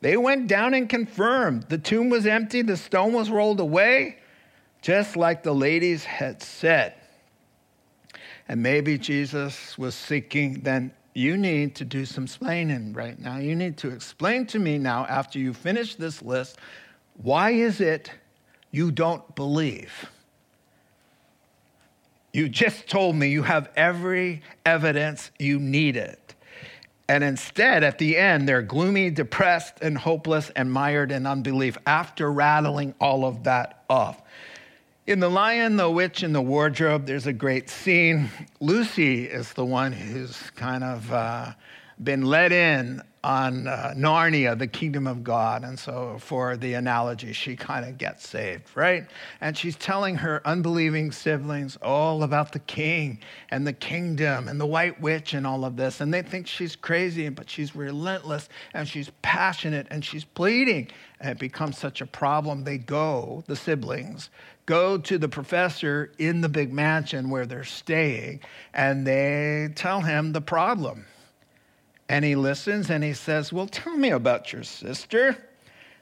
They 0.00 0.16
went 0.16 0.46
down 0.46 0.74
and 0.74 0.88
confirmed 0.88 1.64
the 1.64 1.78
tomb 1.78 2.10
was 2.10 2.26
empty, 2.26 2.62
the 2.62 2.76
stone 2.76 3.12
was 3.12 3.30
rolled 3.30 3.60
away, 3.60 4.18
just 4.82 5.16
like 5.16 5.42
the 5.42 5.54
ladies 5.54 6.04
had 6.04 6.42
said. 6.42 6.94
And 8.46 8.62
maybe 8.62 8.96
Jesus 8.98 9.76
was 9.76 9.94
seeking, 9.94 10.60
then 10.60 10.92
you 11.14 11.36
need 11.36 11.74
to 11.76 11.84
do 11.84 12.04
some 12.04 12.24
explaining 12.24 12.92
right 12.92 13.18
now. 13.18 13.38
You 13.38 13.56
need 13.56 13.76
to 13.78 13.88
explain 13.88 14.46
to 14.46 14.58
me 14.58 14.78
now, 14.78 15.04
after 15.06 15.38
you 15.38 15.52
finish 15.52 15.96
this 15.96 16.22
list, 16.22 16.58
why 17.14 17.50
is 17.50 17.80
it 17.80 18.12
you 18.70 18.92
don't 18.92 19.34
believe? 19.34 20.08
You 22.38 22.48
just 22.48 22.86
told 22.86 23.16
me 23.16 23.30
you 23.30 23.42
have 23.42 23.68
every 23.74 24.42
evidence 24.64 25.32
you 25.40 25.58
needed. 25.58 26.18
And 27.08 27.24
instead, 27.24 27.82
at 27.82 27.98
the 27.98 28.16
end, 28.16 28.48
they're 28.48 28.62
gloomy, 28.62 29.10
depressed, 29.10 29.80
and 29.82 29.98
hopeless 29.98 30.48
and 30.54 30.70
mired 30.70 31.10
in 31.10 31.26
unbelief 31.26 31.76
after 31.84 32.30
rattling 32.30 32.94
all 33.00 33.24
of 33.24 33.42
that 33.42 33.82
off. 33.90 34.22
In 35.08 35.18
The 35.18 35.28
Lion, 35.28 35.76
the 35.76 35.90
Witch, 35.90 36.22
and 36.22 36.32
the 36.32 36.40
Wardrobe, 36.40 37.06
there's 37.06 37.26
a 37.26 37.32
great 37.32 37.68
scene. 37.68 38.30
Lucy 38.60 39.24
is 39.24 39.52
the 39.54 39.64
one 39.64 39.90
who's 39.90 40.38
kind 40.50 40.84
of 40.84 41.12
uh, 41.12 41.54
been 42.00 42.22
let 42.24 42.52
in 42.52 43.02
on 43.24 43.66
uh, 43.66 43.92
Narnia, 43.96 44.58
the 44.58 44.66
kingdom 44.66 45.06
of 45.06 45.24
God. 45.24 45.64
And 45.64 45.78
so, 45.78 46.18
for 46.20 46.56
the 46.56 46.74
analogy, 46.74 47.32
she 47.32 47.56
kind 47.56 47.84
of 47.84 47.98
gets 47.98 48.28
saved, 48.28 48.64
right? 48.74 49.06
And 49.40 49.56
she's 49.56 49.76
telling 49.76 50.16
her 50.16 50.40
unbelieving 50.44 51.12
siblings 51.12 51.76
all 51.82 52.22
about 52.22 52.52
the 52.52 52.60
king 52.60 53.20
and 53.50 53.66
the 53.66 53.72
kingdom 53.72 54.48
and 54.48 54.60
the 54.60 54.66
white 54.66 55.00
witch 55.00 55.34
and 55.34 55.46
all 55.46 55.64
of 55.64 55.76
this. 55.76 56.00
And 56.00 56.12
they 56.12 56.22
think 56.22 56.46
she's 56.46 56.76
crazy, 56.76 57.28
but 57.28 57.50
she's 57.50 57.74
relentless 57.74 58.48
and 58.74 58.88
she's 58.88 59.10
passionate 59.22 59.86
and 59.90 60.04
she's 60.04 60.24
pleading. 60.24 60.88
And 61.20 61.30
it 61.30 61.38
becomes 61.38 61.76
such 61.76 62.00
a 62.00 62.06
problem. 62.06 62.64
They 62.64 62.78
go, 62.78 63.42
the 63.46 63.56
siblings, 63.56 64.30
go 64.68 64.98
to 64.98 65.16
the 65.16 65.28
professor 65.28 66.12
in 66.18 66.42
the 66.42 66.48
big 66.48 66.72
mansion 66.72 67.30
where 67.30 67.46
they're 67.46 67.64
staying, 67.64 68.40
and 68.74 69.06
they 69.06 69.70
tell 69.74 70.02
him 70.02 70.32
the 70.32 70.42
problem. 70.42 71.06
And 72.08 72.24
he 72.24 72.34
listens 72.36 72.90
and 72.90 73.04
he 73.04 73.12
says, 73.12 73.52
Well, 73.52 73.66
tell 73.66 73.96
me 73.96 74.10
about 74.10 74.52
your 74.52 74.62
sister. 74.62 75.36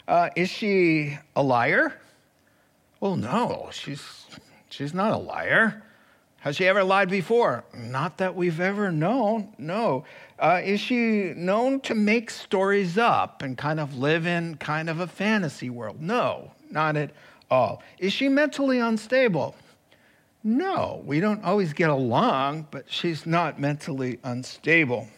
Uh, 0.06 0.30
is 0.36 0.48
she 0.48 1.18
a 1.34 1.42
liar? 1.42 1.98
Well, 3.00 3.16
no, 3.16 3.68
she's, 3.72 4.26
she's 4.70 4.94
not 4.94 5.12
a 5.12 5.16
liar. 5.16 5.82
Has 6.38 6.56
she 6.56 6.68
ever 6.68 6.84
lied 6.84 7.08
before? 7.08 7.64
Not 7.74 8.18
that 8.18 8.36
we've 8.36 8.60
ever 8.60 8.92
known, 8.92 9.52
no. 9.58 10.04
Uh, 10.38 10.60
is 10.62 10.80
she 10.80 11.32
known 11.34 11.80
to 11.80 11.94
make 11.94 12.30
stories 12.30 12.96
up 12.96 13.42
and 13.42 13.58
kind 13.58 13.80
of 13.80 13.98
live 13.98 14.26
in 14.26 14.56
kind 14.56 14.88
of 14.88 15.00
a 15.00 15.08
fantasy 15.08 15.70
world? 15.70 16.00
No, 16.00 16.52
not 16.70 16.96
at 16.96 17.10
all. 17.50 17.82
Is 17.98 18.12
she 18.12 18.28
mentally 18.28 18.78
unstable? 18.78 19.56
No, 20.44 21.02
we 21.04 21.18
don't 21.18 21.42
always 21.42 21.72
get 21.72 21.90
along, 21.90 22.68
but 22.70 22.84
she's 22.88 23.26
not 23.26 23.58
mentally 23.58 24.20
unstable. 24.22 25.08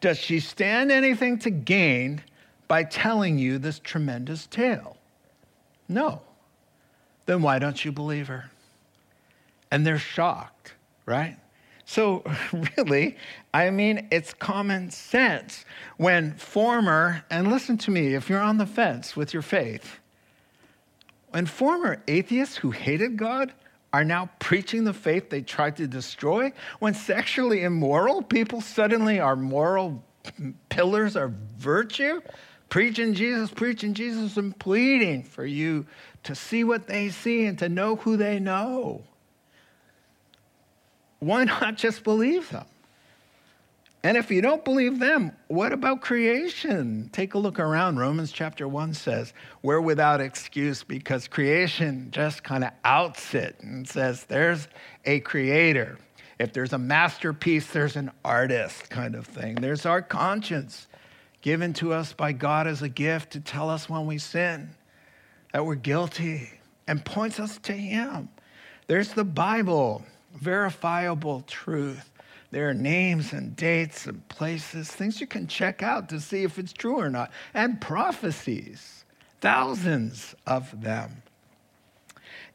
Does 0.00 0.18
she 0.18 0.40
stand 0.40 0.90
anything 0.90 1.38
to 1.40 1.50
gain 1.50 2.22
by 2.68 2.84
telling 2.84 3.38
you 3.38 3.58
this 3.58 3.78
tremendous 3.78 4.46
tale? 4.46 4.96
No. 5.88 6.22
Then 7.26 7.42
why 7.42 7.58
don't 7.58 7.84
you 7.84 7.92
believe 7.92 8.28
her? 8.28 8.50
And 9.70 9.86
they're 9.86 9.98
shocked, 9.98 10.74
right? 11.04 11.36
So, 11.84 12.24
really, 12.76 13.16
I 13.54 13.70
mean, 13.70 14.08
it's 14.10 14.34
common 14.34 14.90
sense 14.90 15.64
when 15.96 16.34
former, 16.34 17.24
and 17.30 17.50
listen 17.50 17.78
to 17.78 17.90
me, 17.90 18.14
if 18.14 18.28
you're 18.28 18.40
on 18.40 18.58
the 18.58 18.66
fence 18.66 19.16
with 19.16 19.32
your 19.32 19.42
faith, 19.42 19.98
when 21.30 21.46
former 21.46 22.02
atheists 22.08 22.56
who 22.56 22.70
hated 22.70 23.16
God 23.16 23.52
are 23.96 24.04
now 24.04 24.28
preaching 24.40 24.84
the 24.84 24.92
faith 24.92 25.30
they 25.30 25.40
tried 25.40 25.74
to 25.78 25.86
destroy, 25.86 26.52
when 26.80 26.92
sexually 26.92 27.62
immoral 27.62 28.20
people 28.20 28.60
suddenly 28.60 29.18
are 29.18 29.34
moral 29.34 30.04
pillars 30.68 31.16
of 31.16 31.30
virtue, 31.56 32.20
preaching 32.68 33.14
Jesus, 33.14 33.50
preaching 33.50 33.94
Jesus, 33.94 34.36
and 34.36 34.58
pleading 34.58 35.22
for 35.22 35.46
you 35.46 35.86
to 36.24 36.34
see 36.34 36.62
what 36.62 36.86
they 36.86 37.08
see 37.08 37.46
and 37.46 37.58
to 37.58 37.70
know 37.70 37.96
who 37.96 38.18
they 38.18 38.38
know. 38.38 39.02
Why 41.20 41.44
not 41.44 41.78
just 41.78 42.04
believe 42.04 42.50
them? 42.50 42.66
And 44.06 44.16
if 44.16 44.30
you 44.30 44.40
don't 44.40 44.64
believe 44.64 45.00
them, 45.00 45.32
what 45.48 45.72
about 45.72 46.00
creation? 46.00 47.10
Take 47.12 47.34
a 47.34 47.38
look 47.38 47.58
around. 47.58 47.98
Romans 47.98 48.30
chapter 48.30 48.68
1 48.68 48.94
says, 48.94 49.34
We're 49.62 49.80
without 49.80 50.20
excuse 50.20 50.84
because 50.84 51.26
creation 51.26 52.12
just 52.12 52.44
kind 52.44 52.62
of 52.62 52.70
outs 52.84 53.34
it 53.34 53.56
and 53.62 53.88
says, 53.88 54.22
There's 54.22 54.68
a 55.04 55.18
creator. 55.18 55.98
If 56.38 56.52
there's 56.52 56.72
a 56.72 56.78
masterpiece, 56.78 57.66
there's 57.72 57.96
an 57.96 58.12
artist 58.24 58.88
kind 58.90 59.16
of 59.16 59.26
thing. 59.26 59.56
There's 59.56 59.84
our 59.84 60.02
conscience 60.02 60.86
given 61.40 61.72
to 61.72 61.92
us 61.92 62.12
by 62.12 62.30
God 62.30 62.68
as 62.68 62.82
a 62.82 62.88
gift 62.88 63.32
to 63.32 63.40
tell 63.40 63.68
us 63.68 63.88
when 63.88 64.06
we 64.06 64.18
sin 64.18 64.70
that 65.52 65.66
we're 65.66 65.74
guilty 65.74 66.48
and 66.86 67.04
points 67.04 67.40
us 67.40 67.58
to 67.64 67.72
Him. 67.72 68.28
There's 68.86 69.14
the 69.14 69.24
Bible, 69.24 70.04
verifiable 70.32 71.40
truth. 71.40 72.12
There 72.50 72.68
are 72.68 72.74
names 72.74 73.32
and 73.32 73.56
dates 73.56 74.06
and 74.06 74.26
places, 74.28 74.88
things 74.90 75.20
you 75.20 75.26
can 75.26 75.46
check 75.46 75.82
out 75.82 76.08
to 76.10 76.20
see 76.20 76.44
if 76.44 76.58
it's 76.58 76.72
true 76.72 76.98
or 76.98 77.10
not, 77.10 77.30
and 77.52 77.80
prophecies, 77.80 79.04
thousands 79.40 80.34
of 80.46 80.80
them. 80.80 81.22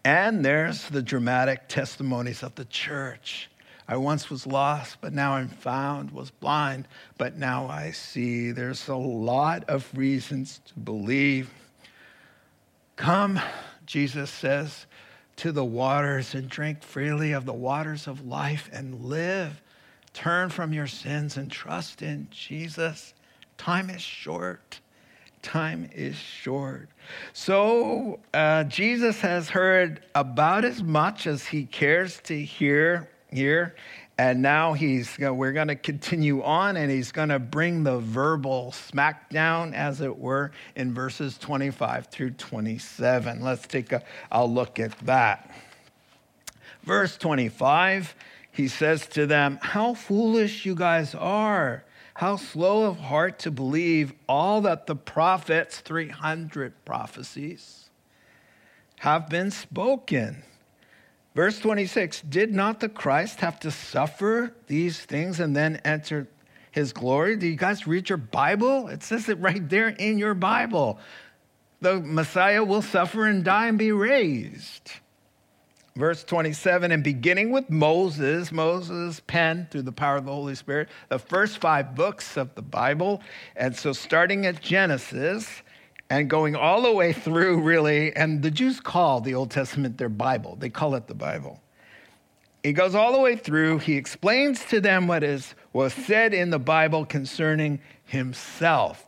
And 0.03 0.43
there's 0.43 0.87
the 0.89 1.01
dramatic 1.01 1.67
testimonies 1.67 2.41
of 2.41 2.55
the 2.55 2.65
church. 2.65 3.49
I 3.87 3.97
once 3.97 4.29
was 4.29 4.47
lost, 4.47 4.97
but 5.01 5.13
now 5.13 5.33
I'm 5.33 5.49
found, 5.49 6.11
was 6.11 6.31
blind, 6.31 6.87
but 7.17 7.37
now 7.37 7.67
I 7.67 7.91
see. 7.91 8.51
There's 8.51 8.87
a 8.87 8.95
lot 8.95 9.65
of 9.67 9.89
reasons 9.95 10.61
to 10.67 10.79
believe. 10.79 11.49
Come, 12.95 13.39
Jesus 13.85 14.29
says, 14.29 14.85
to 15.37 15.51
the 15.51 15.65
waters 15.65 16.33
and 16.33 16.47
drink 16.47 16.83
freely 16.83 17.33
of 17.33 17.45
the 17.45 17.53
waters 17.53 18.07
of 18.07 18.25
life 18.25 18.69
and 18.71 19.03
live. 19.05 19.61
Turn 20.13 20.49
from 20.49 20.73
your 20.73 20.87
sins 20.87 21.37
and 21.37 21.49
trust 21.49 22.01
in 22.01 22.27
Jesus. 22.31 23.13
Time 23.57 23.89
is 23.89 24.01
short. 24.01 24.79
Time 25.41 25.89
is 25.93 26.15
short. 26.15 26.89
So, 27.33 28.19
uh, 28.33 28.65
Jesus 28.65 29.21
has 29.21 29.49
heard 29.49 30.03
about 30.13 30.65
as 30.65 30.83
much 30.83 31.25
as 31.25 31.45
he 31.45 31.65
cares 31.65 32.19
to 32.25 32.39
hear 32.39 33.09
here. 33.31 33.75
And 34.17 34.41
now 34.43 34.73
he's, 34.73 35.17
we're 35.17 35.53
going 35.53 35.69
to 35.69 35.75
continue 35.75 36.43
on 36.43 36.77
and 36.77 36.91
he's 36.91 37.11
going 37.11 37.29
to 37.29 37.39
bring 37.39 37.83
the 37.83 37.97
verbal 37.97 38.71
smackdown, 38.71 39.73
as 39.73 40.01
it 40.01 40.15
were, 40.15 40.51
in 40.75 40.93
verses 40.93 41.39
25 41.39 42.07
through 42.07 42.31
27. 42.31 43.41
Let's 43.41 43.65
take 43.65 43.91
a, 43.91 44.03
a 44.31 44.45
look 44.45 44.79
at 44.79 44.95
that. 44.99 45.49
Verse 46.83 47.17
25 47.17 48.13
he 48.51 48.67
says 48.67 49.07
to 49.07 49.25
them, 49.25 49.59
How 49.61 49.93
foolish 49.93 50.65
you 50.65 50.75
guys 50.75 51.15
are! 51.15 51.83
How 52.13 52.35
slow 52.35 52.83
of 52.83 52.99
heart 52.99 53.39
to 53.39 53.51
believe 53.51 54.13
all 54.27 54.61
that 54.61 54.85
the 54.85 54.95
prophets, 54.95 55.79
300 55.79 56.73
prophecies, 56.85 57.89
have 58.99 59.29
been 59.29 59.49
spoken. 59.49 60.43
Verse 61.33 61.59
26 61.59 62.21
Did 62.21 62.53
not 62.53 62.79
the 62.79 62.89
Christ 62.89 63.39
have 63.39 63.59
to 63.61 63.71
suffer 63.71 64.53
these 64.67 64.99
things 64.99 65.39
and 65.39 65.55
then 65.55 65.81
enter 65.85 66.27
his 66.71 66.93
glory? 66.93 67.37
Do 67.37 67.47
you 67.47 67.55
guys 67.55 67.87
read 67.87 68.09
your 68.09 68.17
Bible? 68.17 68.87
It 68.89 69.03
says 69.03 69.29
it 69.29 69.39
right 69.39 69.67
there 69.67 69.87
in 69.87 70.17
your 70.17 70.33
Bible. 70.33 70.99
The 71.79 71.99
Messiah 71.99 72.63
will 72.63 72.83
suffer 72.83 73.25
and 73.25 73.43
die 73.43 73.67
and 73.67 73.77
be 73.77 73.91
raised. 73.91 74.91
Verse 76.01 76.23
27, 76.23 76.91
and 76.91 77.03
beginning 77.03 77.51
with 77.51 77.69
Moses, 77.69 78.51
Moses 78.51 79.21
penned 79.27 79.69
through 79.69 79.83
the 79.83 79.91
power 79.91 80.15
of 80.15 80.25
the 80.25 80.31
Holy 80.31 80.55
Spirit 80.55 80.89
the 81.09 81.19
first 81.19 81.59
five 81.59 81.93
books 81.93 82.37
of 82.37 82.55
the 82.55 82.63
Bible. 82.63 83.21
And 83.55 83.75
so, 83.75 83.93
starting 83.93 84.47
at 84.47 84.61
Genesis 84.61 85.61
and 86.09 86.27
going 86.27 86.55
all 86.55 86.81
the 86.81 86.91
way 86.91 87.13
through, 87.13 87.61
really, 87.61 88.15
and 88.15 88.41
the 88.41 88.49
Jews 88.49 88.79
call 88.79 89.21
the 89.21 89.35
Old 89.35 89.51
Testament 89.51 89.99
their 89.99 90.09
Bible, 90.09 90.55
they 90.55 90.71
call 90.71 90.95
it 90.95 91.05
the 91.05 91.13
Bible. 91.13 91.61
He 92.63 92.73
goes 92.73 92.95
all 92.95 93.11
the 93.11 93.21
way 93.21 93.35
through. 93.35 93.77
He 93.77 93.95
explains 93.95 94.65
to 94.65 94.81
them 94.81 95.05
what 95.05 95.23
is 95.23 95.53
was 95.71 95.93
said 95.93 96.33
in 96.33 96.49
the 96.49 96.57
Bible 96.57 97.05
concerning 97.05 97.79
himself 98.05 99.05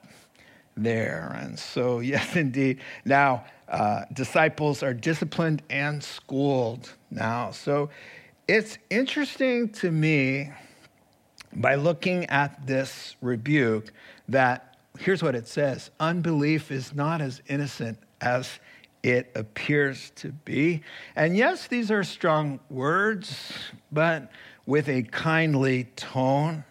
there. 0.75 1.36
And 1.39 1.57
so, 1.57 1.99
yes, 2.13 2.36
indeed. 2.36 2.79
Now, 3.05 3.45
uh, 3.67 4.05
disciples 4.13 4.83
are 4.83 4.93
disciplined 4.93 5.62
and 5.69 6.03
schooled 6.03 6.93
now. 7.09 7.51
So 7.51 7.89
it's 8.47 8.77
interesting 8.89 9.69
to 9.69 9.91
me 9.91 10.51
by 11.55 11.75
looking 11.75 12.25
at 12.25 12.65
this 12.67 13.15
rebuke 13.21 13.91
that 14.27 14.77
here's 14.99 15.23
what 15.23 15.36
it 15.36 15.47
says 15.47 15.91
unbelief 15.99 16.71
is 16.71 16.93
not 16.93 17.21
as 17.21 17.41
innocent 17.47 17.97
as 18.21 18.59
it 19.01 19.31
appears 19.36 20.12
to 20.15 20.31
be. 20.31 20.81
And 21.15 21.36
yes, 21.36 21.67
these 21.67 21.91
are 21.91 22.03
strong 22.03 22.59
words, 22.69 23.51
but 23.91 24.31
with 24.65 24.88
a 24.88 25.03
kindly 25.03 25.86
tone. 25.95 26.63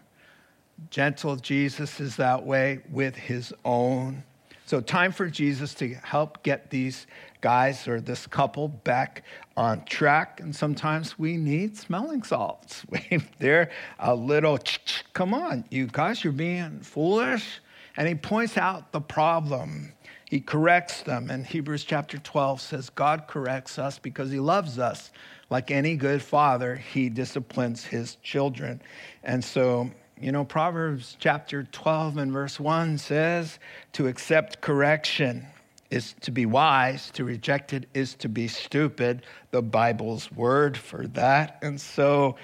Gentle 0.90 1.36
Jesus 1.36 2.00
is 2.00 2.16
that 2.16 2.44
way 2.44 2.80
with 2.90 3.16
his 3.16 3.52
own 3.64 4.24
so, 4.72 4.80
time 4.80 5.12
for 5.12 5.28
Jesus 5.28 5.74
to 5.74 5.92
help 5.96 6.42
get 6.42 6.70
these 6.70 7.06
guys 7.42 7.86
or 7.86 8.00
this 8.00 8.26
couple 8.26 8.68
back 8.68 9.22
on 9.54 9.84
track. 9.84 10.40
And 10.40 10.56
sometimes 10.56 11.18
we 11.18 11.36
need 11.36 11.76
smelling 11.76 12.22
salts. 12.22 12.86
They're 13.38 13.70
a 13.98 14.14
little, 14.14 14.58
come 15.12 15.34
on, 15.34 15.64
you 15.68 15.88
guys, 15.88 16.24
you're 16.24 16.32
being 16.32 16.80
foolish. 16.80 17.60
and 17.98 18.08
he 18.08 18.14
points 18.14 18.56
out 18.56 18.92
the 18.92 19.00
problem. 19.02 19.92
He 20.24 20.40
corrects 20.40 21.02
them. 21.02 21.28
And 21.28 21.44
Hebrews 21.44 21.84
chapter 21.84 22.16
12 22.16 22.60
says, 22.62 22.88
God 22.88 23.26
corrects 23.26 23.78
us 23.78 23.98
because 23.98 24.30
he 24.30 24.40
loves 24.40 24.78
us. 24.78 25.10
Like 25.50 25.70
any 25.70 25.96
good 25.96 26.22
father, 26.22 26.76
he 26.76 27.10
disciplines 27.10 27.84
his 27.84 28.14
children. 28.22 28.80
And 29.22 29.44
so, 29.44 29.90
you 30.22 30.30
know, 30.30 30.44
Proverbs 30.44 31.16
chapter 31.18 31.64
12 31.64 32.16
and 32.16 32.32
verse 32.32 32.60
1 32.60 32.98
says, 32.98 33.58
to 33.92 34.06
accept 34.06 34.60
correction 34.60 35.46
is 35.90 36.14
to 36.20 36.30
be 36.30 36.46
wise, 36.46 37.10
to 37.10 37.24
reject 37.24 37.72
it 37.72 37.86
is 37.92 38.14
to 38.14 38.28
be 38.28 38.48
stupid. 38.48 39.22
The 39.50 39.60
Bible's 39.60 40.30
word 40.32 40.76
for 40.76 41.06
that. 41.08 41.58
And 41.60 41.80
so, 41.80 42.36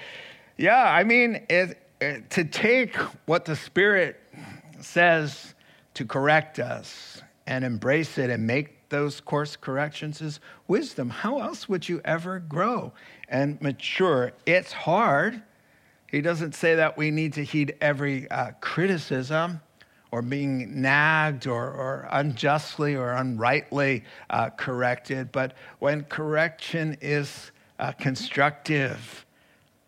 yeah, 0.57 0.83
I 0.83 1.03
mean, 1.03 1.45
it, 1.49 1.81
it, 1.99 2.29
to 2.31 2.43
take 2.43 2.95
what 3.25 3.45
the 3.45 3.55
Spirit 3.55 4.21
says 4.81 5.55
to 5.95 6.05
correct 6.05 6.59
us 6.59 7.21
and 7.47 7.65
embrace 7.65 8.17
it 8.17 8.29
and 8.29 8.45
make 8.45 8.89
those 8.89 9.21
course 9.21 9.55
corrections 9.55 10.21
is 10.21 10.39
wisdom. 10.67 11.09
How 11.09 11.39
else 11.39 11.69
would 11.69 11.87
you 11.87 12.01
ever 12.05 12.39
grow 12.39 12.91
and 13.27 13.59
mature? 13.61 14.33
It's 14.45 14.71
hard. 14.71 15.41
He 16.11 16.21
doesn't 16.21 16.55
say 16.55 16.75
that 16.75 16.97
we 16.97 17.11
need 17.11 17.33
to 17.33 17.43
heed 17.43 17.75
every 17.81 18.29
uh, 18.31 18.51
criticism 18.61 19.61
or 20.11 20.21
being 20.21 20.81
nagged 20.81 21.45
or, 21.45 21.65
or 21.65 22.07
unjustly 22.11 22.95
or 22.95 23.11
unrightly 23.11 24.03
uh, 24.29 24.49
corrected, 24.49 25.31
but 25.31 25.53
when 25.77 26.03
correction 26.05 26.97
is 26.99 27.51
uh, 27.77 27.91
constructive, 27.91 29.25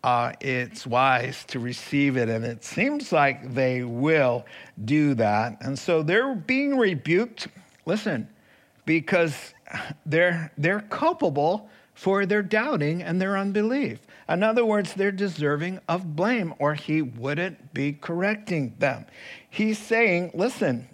uh, 0.04 0.32
it's 0.40 0.86
wise 0.86 1.44
to 1.44 1.58
receive 1.58 2.16
it. 2.16 2.28
And 2.28 2.44
it 2.44 2.64
seems 2.64 3.12
like 3.12 3.52
they 3.54 3.82
will 3.82 4.44
do 4.84 5.14
that. 5.14 5.58
And 5.60 5.78
so 5.78 6.02
they're 6.02 6.34
being 6.34 6.78
rebuked, 6.78 7.48
listen, 7.84 8.28
because 8.84 9.54
they're, 10.06 10.52
they're 10.56 10.80
culpable 10.82 11.68
for 11.94 12.26
their 12.26 12.42
doubting 12.42 13.02
and 13.02 13.20
their 13.20 13.36
unbelief. 13.36 13.98
In 14.28 14.42
other 14.42 14.64
words, 14.64 14.94
they're 14.94 15.12
deserving 15.12 15.80
of 15.88 16.16
blame, 16.16 16.54
or 16.58 16.74
he 16.74 17.02
wouldn't 17.02 17.74
be 17.74 17.92
correcting 17.92 18.74
them. 18.78 19.06
He's 19.50 19.78
saying, 19.78 20.30
listen, 20.34 20.88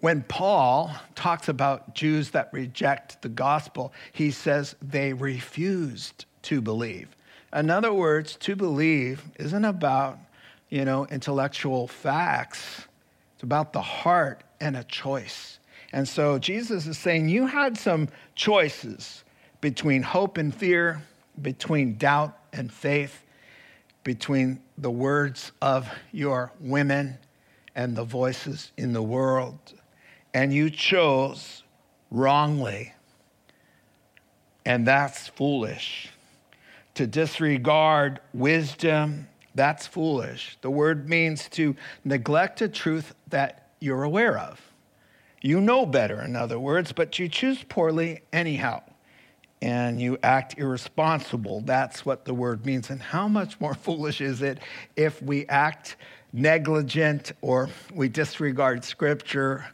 when 0.00 0.22
Paul 0.22 0.94
talks 1.14 1.48
about 1.48 1.94
Jews 1.94 2.30
that 2.30 2.52
reject 2.52 3.22
the 3.22 3.28
gospel, 3.28 3.92
he 4.12 4.30
says 4.30 4.76
they 4.82 5.12
refused 5.12 6.26
to 6.42 6.60
believe. 6.60 7.08
In 7.54 7.70
other 7.70 7.92
words, 7.92 8.36
to 8.40 8.56
believe 8.56 9.22
isn't 9.38 9.64
about, 9.64 10.18
you 10.68 10.84
know, 10.84 11.06
intellectual 11.06 11.86
facts. 11.86 12.86
It's 13.34 13.44
about 13.44 13.72
the 13.72 13.80
heart 13.80 14.42
and 14.60 14.76
a 14.76 14.84
choice. 14.84 15.58
And 15.92 16.06
so 16.08 16.38
Jesus 16.38 16.86
is 16.86 16.98
saying 16.98 17.28
you 17.28 17.46
had 17.46 17.78
some 17.78 18.08
choices 18.34 19.24
between 19.60 20.02
hope 20.02 20.36
and 20.36 20.54
fear, 20.54 21.00
between 21.40 21.96
doubt 21.96 22.36
and 22.52 22.72
faith, 22.72 23.24
between 24.02 24.60
the 24.78 24.90
words 24.90 25.52
of 25.60 25.88
your 26.12 26.52
women 26.60 27.18
and 27.74 27.96
the 27.96 28.04
voices 28.04 28.72
in 28.76 28.92
the 28.92 29.02
world. 29.02 29.58
And 30.32 30.52
you 30.52 30.70
chose 30.70 31.62
wrongly. 32.10 32.92
And 34.64 34.86
that's 34.86 35.28
foolish 35.28 36.10
to 36.94 37.06
disregard 37.06 38.20
wisdom, 38.32 39.28
that's 39.54 39.86
foolish. 39.86 40.56
The 40.62 40.70
word 40.70 41.08
means 41.08 41.48
to 41.50 41.76
neglect 42.04 42.62
a 42.62 42.68
truth 42.68 43.14
that 43.28 43.68
you're 43.80 44.04
aware 44.04 44.38
of. 44.38 44.60
You 45.42 45.60
know 45.60 45.84
better, 45.84 46.22
in 46.22 46.36
other 46.36 46.58
words, 46.58 46.92
but 46.92 47.18
you 47.18 47.28
choose 47.28 47.62
poorly 47.68 48.22
anyhow. 48.32 48.82
And 49.64 49.98
you 49.98 50.18
act 50.22 50.58
irresponsible. 50.58 51.62
That's 51.62 52.04
what 52.04 52.26
the 52.26 52.34
word 52.34 52.66
means. 52.66 52.90
And 52.90 53.00
how 53.00 53.28
much 53.28 53.58
more 53.60 53.72
foolish 53.86 54.20
is 54.20 54.42
it 54.42 54.58
if 54.94 55.22
we 55.22 55.46
act 55.46 55.96
negligent 56.34 57.32
or 57.40 57.70
we 57.94 58.08
disregard 58.08 58.84
scripture 58.84 59.64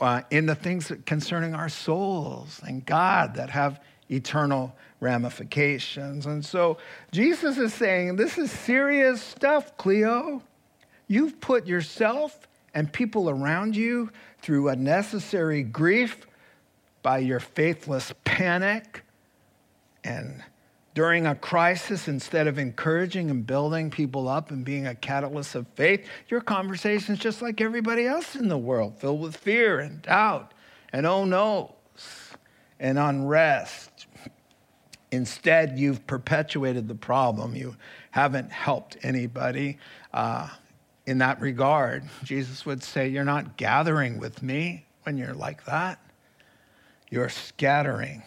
uh, 0.00 0.20
in 0.30 0.44
the 0.44 0.54
things 0.54 0.92
concerning 1.06 1.54
our 1.54 1.70
souls 1.70 2.60
and 2.66 2.84
God 2.84 3.36
that 3.36 3.48
have 3.48 3.80
eternal 4.10 4.76
ramifications. 5.00 6.26
And 6.26 6.44
so 6.44 6.76
Jesus 7.10 7.56
is 7.56 7.72
saying, 7.72 8.16
This 8.16 8.36
is 8.36 8.50
serious 8.50 9.22
stuff, 9.22 9.76
Cleo. 9.78 10.42
You've 11.06 11.40
put 11.40 11.66
yourself 11.66 12.46
and 12.74 12.92
people 12.92 13.30
around 13.30 13.74
you 13.74 14.10
through 14.42 14.68
unnecessary 14.68 15.62
grief 15.62 16.26
by 17.02 17.18
your 17.18 17.40
faithless 17.40 18.12
panic. 18.24 19.04
And 20.08 20.42
during 20.94 21.26
a 21.26 21.34
crisis, 21.34 22.08
instead 22.08 22.46
of 22.46 22.58
encouraging 22.58 23.30
and 23.30 23.46
building 23.46 23.90
people 23.90 24.28
up 24.28 24.50
and 24.50 24.64
being 24.64 24.86
a 24.86 24.94
catalyst 24.94 25.54
of 25.54 25.66
faith, 25.74 26.06
your 26.28 26.40
conversation 26.40 27.14
is 27.14 27.20
just 27.20 27.42
like 27.42 27.60
everybody 27.60 28.06
else 28.06 28.34
in 28.34 28.48
the 28.48 28.58
world, 28.58 28.98
filled 28.98 29.20
with 29.20 29.36
fear 29.36 29.80
and 29.80 30.02
doubt 30.02 30.54
and 30.92 31.06
oh 31.06 31.24
no's 31.24 31.70
and 32.80 32.98
unrest 32.98 34.06
Instead, 35.10 35.78
you've 35.78 36.06
perpetuated 36.06 36.86
the 36.86 36.94
problem. 36.94 37.54
You 37.56 37.76
haven't 38.10 38.52
helped 38.52 38.98
anybody 39.02 39.78
uh, 40.12 40.48
in 41.06 41.18
that 41.18 41.40
regard. 41.40 42.04
Jesus 42.24 42.66
would 42.66 42.82
say, 42.82 43.08
You're 43.08 43.24
not 43.24 43.56
gathering 43.56 44.18
with 44.18 44.42
me 44.42 44.84
when 45.04 45.16
you're 45.16 45.34
like 45.34 45.64
that, 45.64 45.98
you're 47.10 47.30
scattering. 47.30 48.22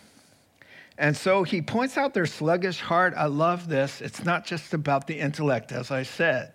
And 0.98 1.16
so 1.16 1.44
he 1.44 1.62
points 1.62 1.98
out 1.98 2.14
their 2.14 2.26
sluggish 2.26 2.80
heart. 2.80 3.14
I 3.16 3.26
love 3.26 3.68
this. 3.68 4.02
It's 4.02 4.24
not 4.24 4.46
just 4.46 4.74
about 4.74 5.08
the 5.08 5.20
intellect, 5.20 5.72
as 5.72 5.92
I 5.92 6.04
said. 6.04 6.54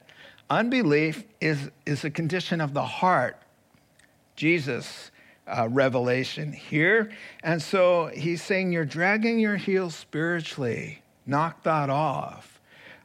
Unbelief 0.49 1.25
is, 1.40 1.70
is 1.85 2.05
a 2.05 2.11
condition 2.11 2.61
of 2.61 2.72
the 2.72 2.85
heart. 2.85 3.37
Jesus 4.37 5.11
uh, 5.46 5.68
revelation 5.70 6.53
here. 6.53 7.11
And 7.42 7.61
so 7.62 8.07
he's 8.07 8.42
saying, 8.42 8.72
You're 8.72 8.85
dragging 8.85 9.38
your 9.38 9.57
heels 9.57 9.94
spiritually. 9.94 11.03
Knock 11.27 11.62
that 11.64 11.90
off. 11.90 12.61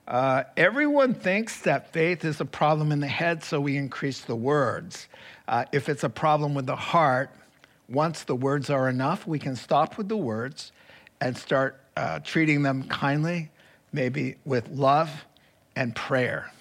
Uh, 0.07 0.43
everyone 0.57 1.13
thinks 1.13 1.61
that 1.61 1.93
faith 1.93 2.25
is 2.25 2.41
a 2.41 2.45
problem 2.45 2.91
in 2.91 2.99
the 2.99 3.07
head, 3.07 3.43
so 3.43 3.61
we 3.61 3.77
increase 3.77 4.21
the 4.21 4.35
words. 4.35 5.07
Uh, 5.47 5.65
if 5.71 5.87
it's 5.87 6.03
a 6.03 6.09
problem 6.09 6.53
with 6.53 6.65
the 6.65 6.75
heart, 6.75 7.29
once 7.87 8.23
the 8.23 8.35
words 8.35 8.69
are 8.69 8.89
enough, 8.89 9.25
we 9.25 9.39
can 9.39 9.55
stop 9.55 9.97
with 9.97 10.09
the 10.09 10.17
words 10.17 10.71
and 11.21 11.37
start 11.37 11.79
uh, 11.95 12.19
treating 12.19 12.63
them 12.63 12.83
kindly, 12.87 13.49
maybe 13.93 14.35
with 14.43 14.67
love 14.69 15.09
and 15.75 15.95
prayer. 15.95 16.51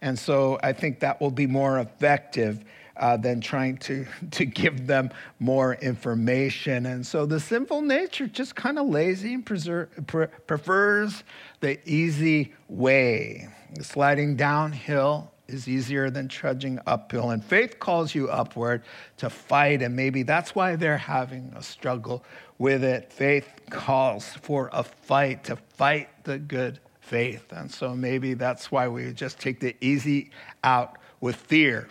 And 0.00 0.18
so 0.18 0.58
I 0.62 0.72
think 0.72 1.00
that 1.00 1.20
will 1.20 1.30
be 1.30 1.46
more 1.46 1.78
effective 1.78 2.64
uh, 2.96 3.16
than 3.16 3.40
trying 3.40 3.78
to, 3.78 4.06
to 4.30 4.44
give 4.44 4.86
them 4.86 5.10
more 5.38 5.74
information. 5.74 6.86
And 6.86 7.06
so 7.06 7.26
the 7.26 7.40
sinful 7.40 7.82
nature 7.82 8.26
just 8.26 8.54
kind 8.54 8.78
of 8.78 8.86
lazy 8.86 9.34
and 9.34 9.44
pre- 9.44 10.26
prefers 10.46 11.24
the 11.60 11.78
easy 11.88 12.54
way. 12.68 13.48
Sliding 13.80 14.36
downhill 14.36 15.32
is 15.52 15.68
easier 15.68 16.10
than 16.10 16.28
trudging 16.28 16.78
uphill. 16.86 17.30
And 17.30 17.44
faith 17.44 17.78
calls 17.78 18.14
you 18.14 18.28
upward 18.28 18.82
to 19.18 19.30
fight, 19.30 19.82
and 19.82 19.94
maybe 19.94 20.22
that's 20.22 20.54
why 20.54 20.76
they're 20.76 20.98
having 20.98 21.52
a 21.56 21.62
struggle 21.62 22.24
with 22.58 22.84
it. 22.84 23.12
Faith 23.12 23.48
calls 23.70 24.26
for 24.42 24.70
a 24.72 24.82
fight, 24.82 25.44
to 25.44 25.56
fight 25.56 26.08
the 26.24 26.38
good 26.38 26.78
faith. 27.00 27.52
And 27.52 27.70
so 27.70 27.94
maybe 27.94 28.34
that's 28.34 28.70
why 28.70 28.88
we 28.88 29.12
just 29.12 29.38
take 29.38 29.60
the 29.60 29.74
easy 29.80 30.30
out 30.62 30.96
with 31.20 31.36
fear. 31.36 31.88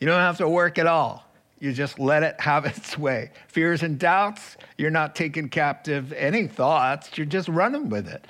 You 0.00 0.06
don't 0.06 0.20
have 0.20 0.38
to 0.38 0.48
work 0.48 0.78
at 0.78 0.86
all. 0.86 1.24
You 1.58 1.72
just 1.72 1.98
let 1.98 2.22
it 2.22 2.38
have 2.40 2.66
its 2.76 2.98
way. 2.98 3.30
Fears 3.48 3.82
and 3.82 3.98
doubts, 3.98 4.56
you're 4.76 4.90
not 4.90 5.14
taking 5.14 5.48
captive 5.48 6.12
any 6.12 6.46
thoughts, 6.46 7.16
you're 7.16 7.26
just 7.26 7.48
running 7.48 7.88
with 7.88 8.08
it. 8.08 8.26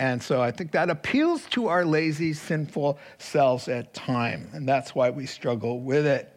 And 0.00 0.22
so 0.22 0.40
I 0.40 0.50
think 0.52 0.72
that 0.72 0.90
appeals 0.90 1.44
to 1.50 1.66
our 1.66 1.84
lazy, 1.84 2.32
sinful 2.32 2.98
selves 3.18 3.68
at 3.68 3.94
time, 3.94 4.48
and 4.52 4.68
that's 4.68 4.94
why 4.94 5.10
we 5.10 5.26
struggle 5.26 5.80
with 5.80 6.06
it. 6.06 6.32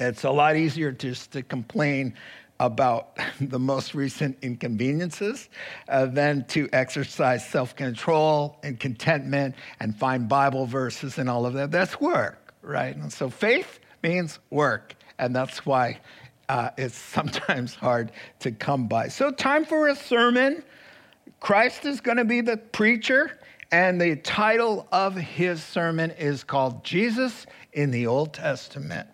It's 0.00 0.24
a 0.24 0.30
lot 0.30 0.56
easier 0.56 0.90
just 0.90 1.30
to 1.32 1.42
complain 1.42 2.14
about 2.60 3.18
the 3.40 3.58
most 3.58 3.94
recent 3.94 4.36
inconveniences 4.42 5.48
uh, 5.88 6.06
than 6.06 6.44
to 6.46 6.68
exercise 6.72 7.46
self 7.48 7.76
control 7.76 8.58
and 8.62 8.78
contentment 8.78 9.54
and 9.80 9.96
find 9.96 10.28
Bible 10.28 10.66
verses 10.66 11.18
and 11.18 11.28
all 11.28 11.46
of 11.46 11.54
that. 11.54 11.70
That's 11.70 12.00
work, 12.00 12.54
right? 12.62 12.94
And 12.96 13.12
so 13.12 13.30
faith 13.30 13.80
means 14.02 14.38
work. 14.50 14.94
And 15.18 15.34
that's 15.34 15.64
why 15.64 16.00
uh, 16.48 16.70
it's 16.76 16.96
sometimes 16.98 17.74
hard 17.74 18.12
to 18.40 18.50
come 18.52 18.88
by. 18.88 19.08
So, 19.08 19.30
time 19.30 19.64
for 19.64 19.88
a 19.88 19.96
sermon. 19.96 20.64
Christ 21.44 21.84
is 21.84 22.00
going 22.00 22.16
to 22.16 22.24
be 22.24 22.40
the 22.40 22.56
preacher, 22.56 23.38
and 23.70 24.00
the 24.00 24.16
title 24.16 24.88
of 24.90 25.14
his 25.14 25.62
sermon 25.62 26.10
is 26.12 26.42
called 26.42 26.82
Jesus 26.84 27.44
in 27.74 27.90
the 27.90 28.06
Old 28.06 28.32
Testament. 28.32 29.06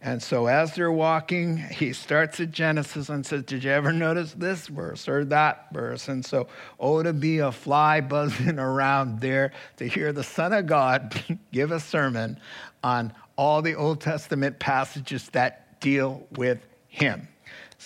And 0.00 0.22
so 0.22 0.46
as 0.46 0.74
they're 0.74 0.90
walking, 0.90 1.58
he 1.58 1.92
starts 1.92 2.40
at 2.40 2.50
Genesis 2.50 3.10
and 3.10 3.26
says, 3.26 3.42
Did 3.42 3.62
you 3.62 3.72
ever 3.72 3.92
notice 3.92 4.32
this 4.32 4.68
verse 4.68 5.06
or 5.06 5.26
that 5.26 5.66
verse? 5.70 6.08
And 6.08 6.24
so, 6.24 6.48
oh, 6.80 7.02
to 7.02 7.12
be 7.12 7.40
a 7.40 7.52
fly 7.52 8.00
buzzing 8.14 8.58
around 8.58 9.20
there 9.20 9.52
to 9.76 9.86
hear 9.86 10.14
the 10.14 10.24
Son 10.24 10.54
of 10.54 10.64
God 10.64 11.22
give 11.52 11.72
a 11.72 11.80
sermon 11.80 12.40
on 12.82 13.12
all 13.36 13.60
the 13.60 13.74
Old 13.74 14.00
Testament 14.00 14.58
passages 14.58 15.28
that 15.34 15.78
deal 15.80 16.26
with 16.30 16.66
him. 16.88 17.28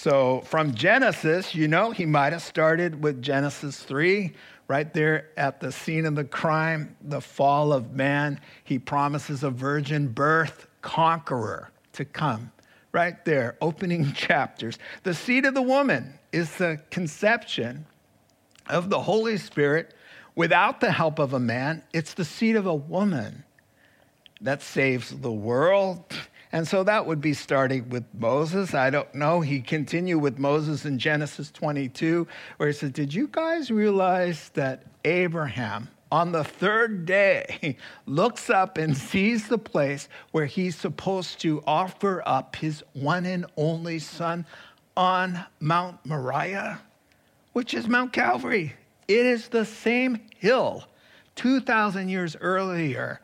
So 0.03 0.40
from 0.46 0.72
Genesis, 0.72 1.55
you 1.55 1.68
know, 1.68 1.90
he 1.90 2.07
might 2.07 2.32
have 2.32 2.40
started 2.40 3.03
with 3.03 3.20
Genesis 3.20 3.82
3, 3.82 4.32
right 4.66 4.90
there 4.94 5.28
at 5.36 5.61
the 5.61 5.70
scene 5.70 6.07
of 6.07 6.14
the 6.14 6.24
crime, 6.24 6.96
the 7.03 7.20
fall 7.20 7.70
of 7.70 7.92
man. 7.92 8.40
He 8.64 8.78
promises 8.78 9.42
a 9.42 9.51
virgin 9.51 10.09
birth 10.09 10.68
conqueror 10.80 11.70
to 11.92 12.07
come. 12.07 12.51
Right 12.92 13.22
there, 13.26 13.59
opening 13.61 14.11
chapters. 14.14 14.78
The 15.03 15.12
seed 15.12 15.44
of 15.44 15.53
the 15.53 15.61
woman 15.61 16.18
is 16.32 16.57
the 16.57 16.80
conception 16.88 17.84
of 18.70 18.88
the 18.88 19.03
Holy 19.03 19.36
Spirit 19.36 19.92
without 20.34 20.80
the 20.80 20.92
help 20.92 21.18
of 21.18 21.34
a 21.34 21.40
man. 21.40 21.82
It's 21.92 22.14
the 22.14 22.24
seed 22.24 22.57
of 22.57 22.64
a 22.64 22.74
woman 22.74 23.44
that 24.40 24.62
saves 24.62 25.11
the 25.11 25.30
world. 25.30 26.16
And 26.53 26.66
so 26.66 26.82
that 26.82 27.07
would 27.07 27.20
be 27.20 27.32
starting 27.32 27.88
with 27.90 28.05
Moses. 28.12 28.74
I 28.74 28.90
don't 28.90 29.14
know. 29.14 29.40
He 29.40 29.61
continued 29.61 30.18
with 30.18 30.38
Moses 30.38 30.84
in 30.84 30.98
Genesis 30.98 31.51
22, 31.53 32.26
where 32.57 32.68
he 32.68 32.72
said, 32.72 32.92
Did 32.92 33.14
you 33.14 33.28
guys 33.28 33.70
realize 33.70 34.48
that 34.55 34.82
Abraham, 35.05 35.88
on 36.11 36.32
the 36.32 36.42
third 36.42 37.07
day, 37.07 37.76
looks 38.07 38.51
up 38.51 38.78
and 38.78 38.96
sees 38.96 39.46
the 39.46 39.59
place 39.59 40.09
where 40.32 40.46
he's 40.46 40.74
supposed 40.74 41.40
to 41.40 41.62
offer 41.66 42.20
up 42.26 42.57
his 42.57 42.82
one 42.94 43.26
and 43.26 43.46
only 43.57 44.01
son 44.01 44.44
on 44.96 45.44
Mount 45.61 46.05
Moriah, 46.05 46.80
which 47.53 47.74
is 47.74 47.86
Mount 47.86 48.12
Calvary? 48.12 48.74
It 49.07 49.24
is 49.24 49.48
the 49.48 49.64
same 49.64 50.18
hill 50.36 50.84
2,000 51.36 52.09
years 52.09 52.36
earlier 52.40 53.20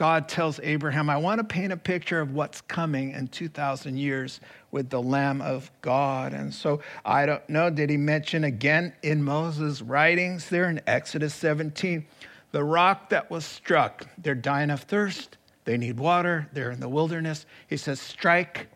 God 0.00 0.30
tells 0.30 0.58
Abraham, 0.62 1.10
I 1.10 1.18
want 1.18 1.40
to 1.40 1.44
paint 1.44 1.74
a 1.74 1.76
picture 1.76 2.22
of 2.22 2.32
what's 2.32 2.62
coming 2.62 3.10
in 3.10 3.28
2,000 3.28 3.98
years 3.98 4.40
with 4.70 4.88
the 4.88 5.02
Lamb 5.02 5.42
of 5.42 5.70
God. 5.82 6.32
And 6.32 6.54
so 6.54 6.80
I 7.04 7.26
don't 7.26 7.46
know, 7.50 7.68
did 7.68 7.90
he 7.90 7.98
mention 7.98 8.44
again 8.44 8.94
in 9.02 9.22
Moses' 9.22 9.82
writings 9.82 10.48
there 10.48 10.70
in 10.70 10.80
Exodus 10.86 11.34
17, 11.34 12.06
the 12.50 12.64
rock 12.64 13.10
that 13.10 13.30
was 13.30 13.44
struck? 13.44 14.06
They're 14.16 14.34
dying 14.34 14.70
of 14.70 14.80
thirst, 14.84 15.36
they 15.66 15.76
need 15.76 15.98
water, 15.98 16.48
they're 16.54 16.70
in 16.70 16.80
the 16.80 16.88
wilderness. 16.88 17.44
He 17.68 17.76
says, 17.76 18.00
Strike 18.00 18.70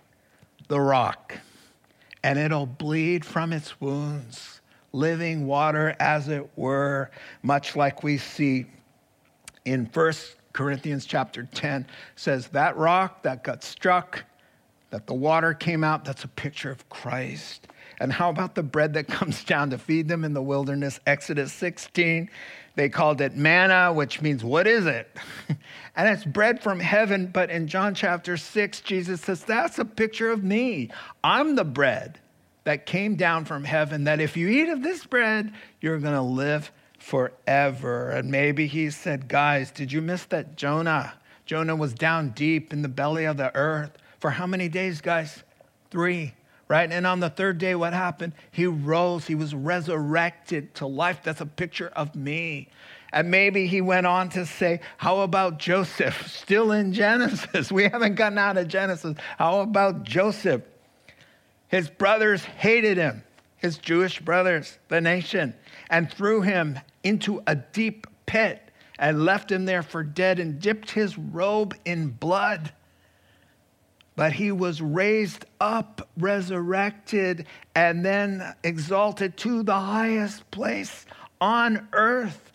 the 0.68 0.78
rock, 0.78 1.38
and 2.22 2.38
it'll 2.38 2.66
bleed 2.66 3.24
from 3.24 3.54
its 3.54 3.80
wounds, 3.80 4.60
living 4.92 5.46
water, 5.46 5.96
as 5.98 6.28
it 6.28 6.50
were, 6.54 7.10
much 7.42 7.76
like 7.76 8.02
we 8.02 8.18
see 8.18 8.66
in 9.64 9.86
First 9.86 10.36
Corinthians 10.55 11.05
chapter 11.05 11.46
10 11.52 11.86
says 12.16 12.48
that 12.48 12.76
rock 12.78 13.24
that 13.24 13.44
got 13.44 13.62
struck, 13.62 14.24
that 14.90 15.07
the 15.07 15.14
water 15.14 15.52
came 15.52 15.84
out, 15.84 16.05
that's 16.05 16.24
a 16.24 16.28
picture 16.28 16.70
of 16.70 16.88
Christ. 16.88 17.66
And 18.00 18.12
how 18.12 18.30
about 18.30 18.55
the 18.55 18.62
bread 18.62 18.94
that 18.94 19.09
comes 19.09 19.44
down 19.44 19.70
to 19.70 19.78
feed 19.78 20.09
them 20.09 20.24
in 20.24 20.32
the 20.32 20.42
wilderness? 20.42 21.00
Exodus 21.07 21.52
16, 21.52 22.30
they 22.76 22.88
called 22.88 23.20
it 23.20 23.36
manna, 23.36 23.92
which 23.92 24.22
means, 24.22 24.44
what 24.44 24.66
is 24.66 24.86
it? 24.86 25.11
and 25.96 26.09
it's 26.09 26.24
bread 26.24 26.62
from 26.62 26.78
heaven. 26.78 27.26
But 27.26 27.50
in 27.50 27.66
John 27.66 27.94
chapter 27.94 28.36
6, 28.36 28.80
Jesus 28.80 29.20
says, 29.20 29.42
that's 29.42 29.78
a 29.80 29.84
picture 29.84 30.30
of 30.30 30.44
me. 30.44 30.90
I'm 31.22 31.57
the 31.57 31.64
bread 31.64 32.20
that 32.62 32.86
came 32.86 33.16
down 33.16 33.44
from 33.44 33.64
heaven, 33.64 34.05
that 34.05 34.20
if 34.20 34.36
you 34.36 34.48
eat 34.48 34.68
of 34.68 34.82
this 34.82 35.05
bread, 35.05 35.52
you're 35.80 35.98
going 35.98 36.14
to 36.14 36.22
live 36.22 36.70
forever. 37.05 38.11
And 38.11 38.30
maybe 38.30 38.66
he 38.66 38.90
said, 38.90 39.28
Guys, 39.28 39.70
did 39.70 39.92
you 39.92 40.00
miss 40.00 40.24
that 40.26 40.57
Jonah? 40.57 41.14
Jonah 41.44 41.76
was 41.76 41.92
down 41.92 42.30
deep 42.30 42.72
in 42.72 42.80
the 42.80 42.88
belly 42.88 43.26
of 43.26 43.36
the 43.36 43.55
earth 43.55 43.90
for 44.18 44.30
how 44.30 44.46
many 44.46 44.70
days, 44.70 45.02
guys? 45.02 45.42
Three, 45.90 46.32
right? 46.66 46.90
And 46.90 47.07
on 47.07 47.20
the 47.20 47.28
third 47.28 47.59
day, 47.59 47.74
what 47.74 47.92
happened? 47.92 48.32
He 48.50 48.66
rose, 48.66 49.26
he 49.26 49.34
was 49.34 49.55
resurrected 49.55 50.74
to 50.76 50.86
life. 50.86 51.20
That's 51.22 51.42
a 51.42 51.46
picture 51.46 51.92
of 51.94 52.14
me. 52.14 52.68
And 53.12 53.30
maybe 53.30 53.66
he 53.66 53.82
went 53.82 54.07
on 54.07 54.30
to 54.30 54.46
say, 54.46 54.80
How 54.96 55.20
about 55.20 55.59
Joseph? 55.59 56.26
Still 56.32 56.72
in 56.72 56.94
Genesis. 56.94 57.70
We 57.72 57.84
haven't 57.84 58.14
gotten 58.14 58.38
out 58.38 58.57
of 58.57 58.66
Genesis. 58.66 59.14
How 59.36 59.61
about 59.61 60.05
Joseph? 60.05 60.62
His 61.68 61.90
brothers 61.90 62.44
hated 62.44 62.96
him, 62.96 63.24
his 63.59 63.76
Jewish 63.76 64.20
brothers, 64.20 64.78
the 64.88 65.02
nation, 65.02 65.55
and 65.90 66.11
threw 66.11 66.40
him 66.40 66.78
into 67.05 67.42
a 67.46 67.55
deep 67.55 68.07
pit 68.26 68.61
and 68.98 69.24
left 69.24 69.52
him 69.52 69.64
there 69.64 69.82
for 69.82 70.02
dead 70.02 70.38
and 70.38 70.59
dipped 70.59 70.90
his 70.90 71.16
robe 71.16 71.76
in 71.84 72.09
blood. 72.09 72.72
But 74.16 74.32
he 74.32 74.52
was 74.52 74.80
raised 74.80 75.44
up, 75.61 76.09
resurrected, 76.16 77.46
and 77.74 78.05
then 78.05 78.55
exalted 78.62 79.36
to 79.38 79.62
the 79.62 79.78
highest 79.78 80.48
place 80.50 81.05
on 81.40 81.88
earth. 81.92 82.52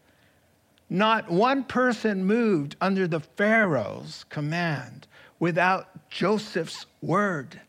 Not 0.89 1.29
one 1.29 1.65
person 1.65 2.23
moved 2.23 2.75
under 2.81 3.07
the 3.07 3.19
Pharaoh's 3.19 4.25
command 4.29 5.07
without 5.39 6.09
Joseph's 6.09 6.85
word. 7.01 7.59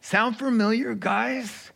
Sound 0.00 0.36
familiar, 0.36 0.94
guys? 0.94 1.70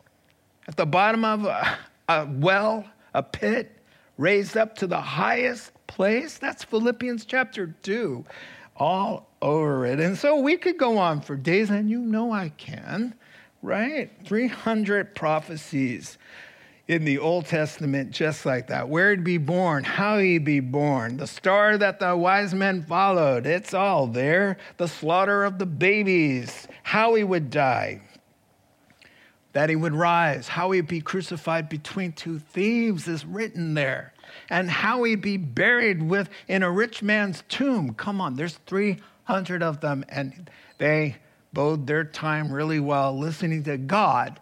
At 0.66 0.76
the 0.76 0.84
bottom 0.84 1.24
of 1.24 1.44
a, 1.44 1.78
a 2.08 2.26
well, 2.26 2.84
a 3.14 3.22
pit, 3.22 3.75
raised 4.18 4.56
up 4.56 4.76
to 4.76 4.86
the 4.86 5.00
highest 5.00 5.72
place. 5.86 6.38
That's 6.38 6.64
Philippians 6.64 7.24
chapter 7.24 7.74
2, 7.82 8.24
all 8.76 9.28
over 9.42 9.86
it. 9.86 10.00
And 10.00 10.16
so 10.16 10.40
we 10.40 10.56
could 10.56 10.78
go 10.78 10.98
on 10.98 11.20
for 11.20 11.36
days, 11.36 11.70
and 11.70 11.90
you 11.90 12.00
know 12.00 12.32
I 12.32 12.50
can, 12.50 13.14
right? 13.62 14.10
300 14.24 15.14
prophecies 15.14 16.18
in 16.88 17.04
the 17.04 17.18
Old 17.18 17.46
Testament 17.46 18.12
just 18.12 18.46
like 18.46 18.68
that. 18.68 18.88
Where 18.88 19.10
he'd 19.10 19.24
be 19.24 19.38
born, 19.38 19.84
how 19.84 20.18
he'd 20.18 20.44
be 20.44 20.60
born, 20.60 21.16
the 21.16 21.26
star 21.26 21.76
that 21.78 21.98
the 21.98 22.16
wise 22.16 22.54
men 22.54 22.82
followed, 22.82 23.44
it's 23.46 23.74
all 23.74 24.06
there. 24.06 24.56
The 24.76 24.88
slaughter 24.88 25.44
of 25.44 25.58
the 25.58 25.66
babies, 25.66 26.68
how 26.84 27.14
he 27.14 27.24
would 27.24 27.50
die, 27.50 28.02
that 29.56 29.70
he 29.70 29.74
would 29.74 29.94
rise, 29.94 30.48
how 30.48 30.70
he'd 30.72 30.86
be 30.86 31.00
crucified 31.00 31.66
between 31.66 32.12
two 32.12 32.38
thieves 32.38 33.08
is 33.08 33.24
written 33.24 33.72
there, 33.72 34.12
and 34.50 34.68
how 34.68 35.02
he'd 35.04 35.22
be 35.22 35.38
buried 35.38 36.02
with 36.02 36.28
in 36.46 36.62
a 36.62 36.70
rich 36.70 37.02
man's 37.02 37.42
tomb. 37.48 37.94
Come 37.94 38.20
on, 38.20 38.36
there's 38.36 38.58
300 38.66 39.62
of 39.62 39.80
them, 39.80 40.04
and 40.10 40.50
they 40.76 41.16
bode 41.54 41.86
their 41.86 42.04
time 42.04 42.52
really 42.52 42.80
well 42.80 43.18
listening 43.18 43.64
to 43.64 43.78
God 43.78 44.38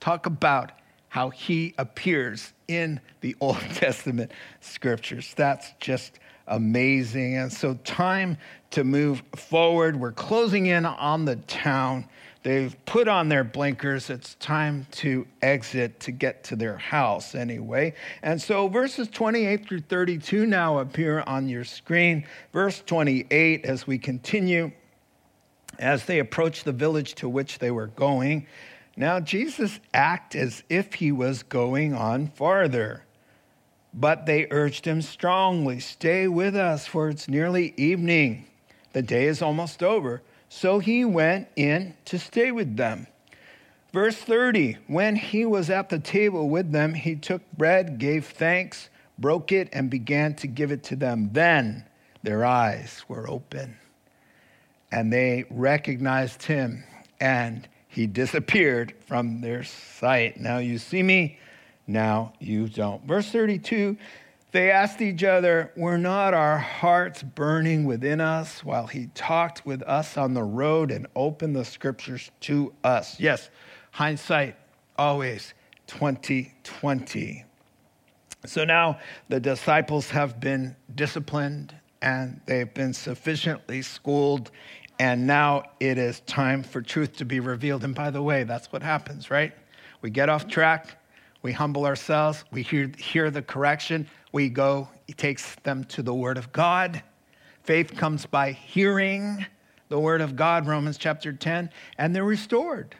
talk 0.00 0.26
about 0.26 0.72
how 1.10 1.30
he 1.30 1.72
appears 1.78 2.52
in 2.66 3.00
the 3.20 3.36
Old 3.40 3.60
Testament 3.74 4.32
scriptures. 4.60 5.32
That's 5.36 5.74
just 5.78 6.18
amazing. 6.48 7.36
And 7.36 7.52
so, 7.52 7.74
time 7.84 8.36
to 8.72 8.82
move 8.82 9.22
forward. 9.36 9.94
We're 9.94 10.10
closing 10.10 10.66
in 10.66 10.84
on 10.86 11.24
the 11.24 11.36
town. 11.36 12.08
They've 12.46 12.76
put 12.84 13.08
on 13.08 13.28
their 13.28 13.42
blinkers. 13.42 14.08
It's 14.08 14.36
time 14.36 14.86
to 14.92 15.26
exit 15.42 15.98
to 15.98 16.12
get 16.12 16.44
to 16.44 16.54
their 16.54 16.76
house 16.76 17.34
anyway. 17.34 17.94
And 18.22 18.40
so 18.40 18.68
verses 18.68 19.08
28 19.08 19.66
through 19.66 19.80
32 19.80 20.46
now 20.46 20.78
appear 20.78 21.24
on 21.26 21.48
your 21.48 21.64
screen. 21.64 22.24
Verse 22.52 22.84
28, 22.86 23.64
as 23.64 23.88
we 23.88 23.98
continue, 23.98 24.70
as 25.80 26.04
they 26.04 26.20
approach 26.20 26.62
the 26.62 26.70
village 26.70 27.16
to 27.16 27.28
which 27.28 27.58
they 27.58 27.72
were 27.72 27.88
going, 27.88 28.46
now 28.96 29.18
Jesus 29.18 29.80
acted 29.92 30.42
as 30.42 30.62
if 30.68 30.94
he 30.94 31.10
was 31.10 31.42
going 31.42 31.94
on 31.94 32.28
farther. 32.28 33.02
But 33.92 34.24
they 34.24 34.46
urged 34.52 34.84
him 34.84 35.02
strongly, 35.02 35.80
Stay 35.80 36.28
with 36.28 36.54
us, 36.54 36.86
for 36.86 37.08
it's 37.08 37.28
nearly 37.28 37.74
evening. 37.76 38.46
The 38.92 39.02
day 39.02 39.24
is 39.24 39.42
almost 39.42 39.82
over. 39.82 40.22
So 40.48 40.78
he 40.78 41.04
went 41.04 41.48
in 41.56 41.94
to 42.06 42.18
stay 42.18 42.52
with 42.52 42.76
them. 42.76 43.06
Verse 43.92 44.16
30 44.16 44.78
When 44.86 45.16
he 45.16 45.44
was 45.44 45.70
at 45.70 45.88
the 45.88 45.98
table 45.98 46.48
with 46.48 46.72
them, 46.72 46.94
he 46.94 47.16
took 47.16 47.42
bread, 47.52 47.98
gave 47.98 48.26
thanks, 48.26 48.88
broke 49.18 49.52
it, 49.52 49.68
and 49.72 49.90
began 49.90 50.34
to 50.36 50.46
give 50.46 50.70
it 50.70 50.82
to 50.84 50.96
them. 50.96 51.30
Then 51.32 51.84
their 52.22 52.44
eyes 52.44 53.04
were 53.08 53.28
open, 53.28 53.76
and 54.92 55.12
they 55.12 55.44
recognized 55.50 56.42
him, 56.42 56.84
and 57.20 57.66
he 57.88 58.06
disappeared 58.06 58.94
from 59.06 59.40
their 59.40 59.64
sight. 59.64 60.38
Now 60.38 60.58
you 60.58 60.78
see 60.78 61.02
me, 61.02 61.38
now 61.86 62.34
you 62.38 62.68
don't. 62.68 63.02
Verse 63.04 63.30
32 63.30 63.96
They 64.52 64.70
asked 64.70 65.00
each 65.00 65.24
other, 65.24 65.72
Were 65.76 65.98
not 65.98 66.34
our 66.34 66.58
hearts 66.58 67.22
burning 67.22 67.84
within 67.84 68.20
us 68.20 68.64
while 68.64 68.86
he 68.86 69.08
talked 69.14 69.66
with 69.66 69.82
us 69.82 70.16
on 70.16 70.34
the 70.34 70.44
road 70.44 70.90
and 70.90 71.06
opened 71.14 71.56
the 71.56 71.64
scriptures 71.64 72.30
to 72.42 72.72
us? 72.84 73.18
Yes, 73.20 73.50
hindsight 73.90 74.56
always 74.96 75.52
2020. 75.88 77.44
So 78.46 78.64
now 78.64 78.98
the 79.28 79.40
disciples 79.40 80.10
have 80.10 80.40
been 80.40 80.76
disciplined 80.94 81.74
and 82.02 82.40
they've 82.46 82.72
been 82.72 82.92
sufficiently 82.92 83.82
schooled, 83.82 84.50
and 84.98 85.26
now 85.26 85.64
it 85.80 85.98
is 85.98 86.20
time 86.20 86.62
for 86.62 86.80
truth 86.80 87.16
to 87.16 87.24
be 87.24 87.40
revealed. 87.40 87.84
And 87.84 87.94
by 87.94 88.10
the 88.10 88.22
way, 88.22 88.44
that's 88.44 88.70
what 88.70 88.82
happens, 88.82 89.30
right? 89.30 89.52
We 90.02 90.10
get 90.10 90.28
off 90.28 90.46
track, 90.46 90.98
we 91.42 91.52
humble 91.52 91.84
ourselves, 91.84 92.44
we 92.52 92.62
hear, 92.62 92.92
hear 92.98 93.30
the 93.30 93.42
correction, 93.42 94.08
we 94.36 94.50
go, 94.50 94.86
he 95.06 95.14
takes 95.14 95.54
them 95.62 95.82
to 95.84 96.02
the 96.02 96.12
Word 96.12 96.36
of 96.36 96.52
God. 96.52 97.02
Faith 97.62 97.96
comes 97.96 98.26
by 98.26 98.52
hearing 98.52 99.46
the 99.88 99.98
Word 99.98 100.20
of 100.20 100.36
God, 100.36 100.66
Romans 100.66 100.98
chapter 100.98 101.32
10, 101.32 101.70
and 101.96 102.14
they're 102.14 102.22
restored. 102.22 102.94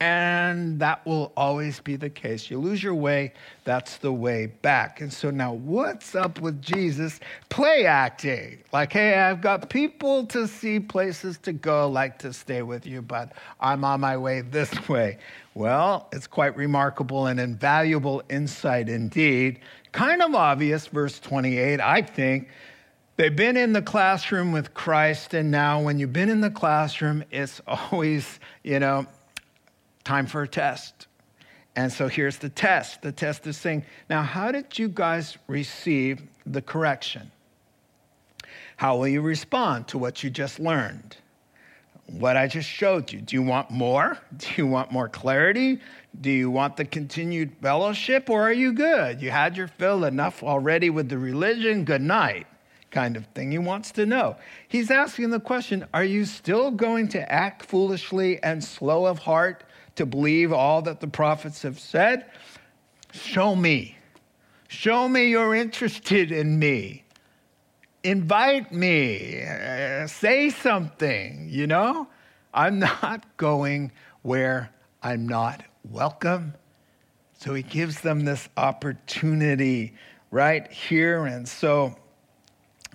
And 0.00 0.80
that 0.80 1.04
will 1.04 1.32
always 1.36 1.80
be 1.80 1.96
the 1.96 2.08
case. 2.08 2.50
You 2.50 2.58
lose 2.58 2.82
your 2.82 2.94
way, 2.94 3.34
that's 3.64 3.98
the 3.98 4.10
way 4.10 4.46
back. 4.46 5.02
And 5.02 5.12
so 5.12 5.30
now, 5.30 5.52
what's 5.52 6.14
up 6.14 6.40
with 6.40 6.62
Jesus 6.62 7.20
play 7.50 7.84
acting? 7.84 8.56
Like, 8.72 8.94
hey, 8.94 9.18
I've 9.18 9.42
got 9.42 9.68
people 9.68 10.24
to 10.28 10.48
see, 10.48 10.80
places 10.80 11.36
to 11.42 11.52
go, 11.52 11.90
like 11.90 12.18
to 12.20 12.32
stay 12.32 12.62
with 12.62 12.86
you, 12.86 13.02
but 13.02 13.32
I'm 13.60 13.84
on 13.84 14.00
my 14.00 14.16
way 14.16 14.40
this 14.40 14.88
way. 14.88 15.18
Well, 15.52 16.08
it's 16.10 16.26
quite 16.26 16.56
remarkable 16.56 17.26
and 17.26 17.38
invaluable 17.38 18.22
insight 18.30 18.88
indeed. 18.88 19.60
Kind 19.94 20.22
of 20.22 20.34
obvious, 20.34 20.88
verse 20.88 21.20
28, 21.20 21.78
I 21.78 22.02
think. 22.02 22.48
They've 23.16 23.34
been 23.34 23.56
in 23.56 23.72
the 23.72 23.80
classroom 23.80 24.50
with 24.50 24.74
Christ, 24.74 25.34
and 25.34 25.52
now 25.52 25.80
when 25.80 26.00
you've 26.00 26.12
been 26.12 26.30
in 26.30 26.40
the 26.40 26.50
classroom, 26.50 27.22
it's 27.30 27.60
always, 27.68 28.40
you 28.64 28.80
know, 28.80 29.06
time 30.02 30.26
for 30.26 30.42
a 30.42 30.48
test. 30.48 31.06
And 31.76 31.92
so 31.92 32.08
here's 32.08 32.38
the 32.38 32.48
test. 32.48 33.02
The 33.02 33.12
test 33.12 33.46
is 33.46 33.56
saying, 33.56 33.84
now, 34.10 34.22
how 34.22 34.50
did 34.50 34.76
you 34.76 34.88
guys 34.88 35.38
receive 35.46 36.22
the 36.44 36.60
correction? 36.60 37.30
How 38.76 38.96
will 38.96 39.06
you 39.06 39.20
respond 39.20 39.86
to 39.88 39.98
what 39.98 40.24
you 40.24 40.28
just 40.28 40.58
learned? 40.58 41.18
What 42.06 42.36
I 42.36 42.46
just 42.46 42.68
showed 42.68 43.12
you. 43.12 43.20
Do 43.20 43.34
you 43.34 43.42
want 43.42 43.70
more? 43.70 44.18
Do 44.36 44.46
you 44.56 44.66
want 44.66 44.92
more 44.92 45.08
clarity? 45.08 45.80
Do 46.20 46.30
you 46.30 46.50
want 46.50 46.76
the 46.76 46.84
continued 46.84 47.56
fellowship, 47.60 48.30
or 48.30 48.42
are 48.42 48.52
you 48.52 48.72
good? 48.72 49.20
You 49.20 49.30
had 49.30 49.56
your 49.56 49.68
fill 49.68 50.04
enough 50.04 50.42
already 50.42 50.90
with 50.90 51.08
the 51.08 51.18
religion? 51.18 51.84
Good 51.84 52.02
night, 52.02 52.46
kind 52.90 53.16
of 53.16 53.26
thing. 53.28 53.50
He 53.50 53.58
wants 53.58 53.90
to 53.92 54.06
know. 54.06 54.36
He's 54.68 54.90
asking 54.90 55.30
the 55.30 55.40
question 55.40 55.86
Are 55.92 56.04
you 56.04 56.24
still 56.24 56.70
going 56.70 57.08
to 57.08 57.32
act 57.32 57.64
foolishly 57.64 58.40
and 58.42 58.62
slow 58.62 59.06
of 59.06 59.20
heart? 59.20 59.64
to 59.96 60.06
believe 60.06 60.52
all 60.52 60.82
that 60.82 61.00
the 61.00 61.06
prophets 61.06 61.62
have 61.62 61.78
said? 61.78 62.26
Show 63.12 63.54
me. 63.54 63.96
Show 64.68 65.08
me 65.08 65.28
you're 65.28 65.54
interested 65.54 66.32
in 66.32 66.58
me. 66.58 67.03
Invite 68.04 68.70
me. 68.70 69.42
Uh, 69.42 70.06
say 70.06 70.50
something, 70.50 71.48
you 71.50 71.66
know? 71.66 72.06
I'm 72.52 72.78
not 72.78 73.24
going 73.38 73.92
where 74.20 74.70
I'm 75.02 75.26
not 75.26 75.64
welcome. 75.90 76.52
So 77.38 77.54
he 77.54 77.62
gives 77.62 78.02
them 78.02 78.26
this 78.26 78.46
opportunity 78.58 79.94
right 80.30 80.70
here. 80.70 81.24
And 81.24 81.48
so 81.48 81.96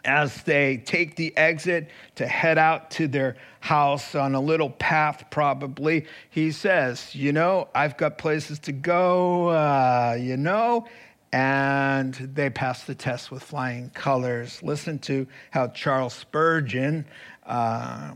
as 0.06 0.44
they 0.44 0.78
take 0.78 1.16
the 1.16 1.36
exit 1.36 1.90
to 2.16 2.28
head 2.28 2.60
out 2.60 2.92
to 2.92 3.08
their 3.08 3.36
house 3.62 4.14
on 4.14 4.36
a 4.36 4.40
little 4.40 4.70
path, 4.70 5.26
probably, 5.32 6.06
he 6.30 6.52
says, 6.52 7.16
You 7.16 7.34
know, 7.34 7.68
I've 7.74 7.98
got 7.98 8.20
places 8.20 8.60
to 8.60 8.72
go, 8.72 9.50
uh, 9.50 10.18
you 10.20 10.38
know, 10.38 10.88
and 11.32 12.14
they 12.14 12.50
passed 12.50 12.88
the 12.88 12.96
test 12.96 13.32
with 13.32 13.44
flying 13.44 13.90
colors. 13.92 14.62
Listen 14.64 14.98
to 15.00 15.28
how 15.52 15.68
Charles 15.68 16.14
Spurgeon 16.14 17.06
uh, 17.46 18.14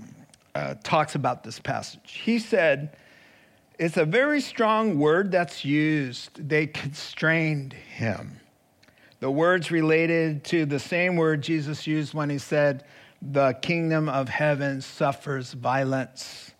uh, 0.55 0.75
talks 0.83 1.15
about 1.15 1.43
this 1.43 1.59
passage. 1.59 2.21
He 2.23 2.39
said, 2.39 2.95
It's 3.77 3.97
a 3.97 4.05
very 4.05 4.41
strong 4.41 4.97
word 4.97 5.31
that's 5.31 5.63
used. 5.63 6.47
They 6.47 6.67
constrained 6.67 7.73
him. 7.73 8.39
The 9.19 9.31
words 9.31 9.71
related 9.71 10.43
to 10.45 10.65
the 10.65 10.79
same 10.79 11.15
word 11.15 11.41
Jesus 11.41 11.85
used 11.85 12.13
when 12.13 12.29
he 12.29 12.39
said, 12.39 12.83
The 13.21 13.53
kingdom 13.61 14.09
of 14.09 14.27
heaven 14.27 14.81
suffers 14.81 15.53
violence. 15.53 16.51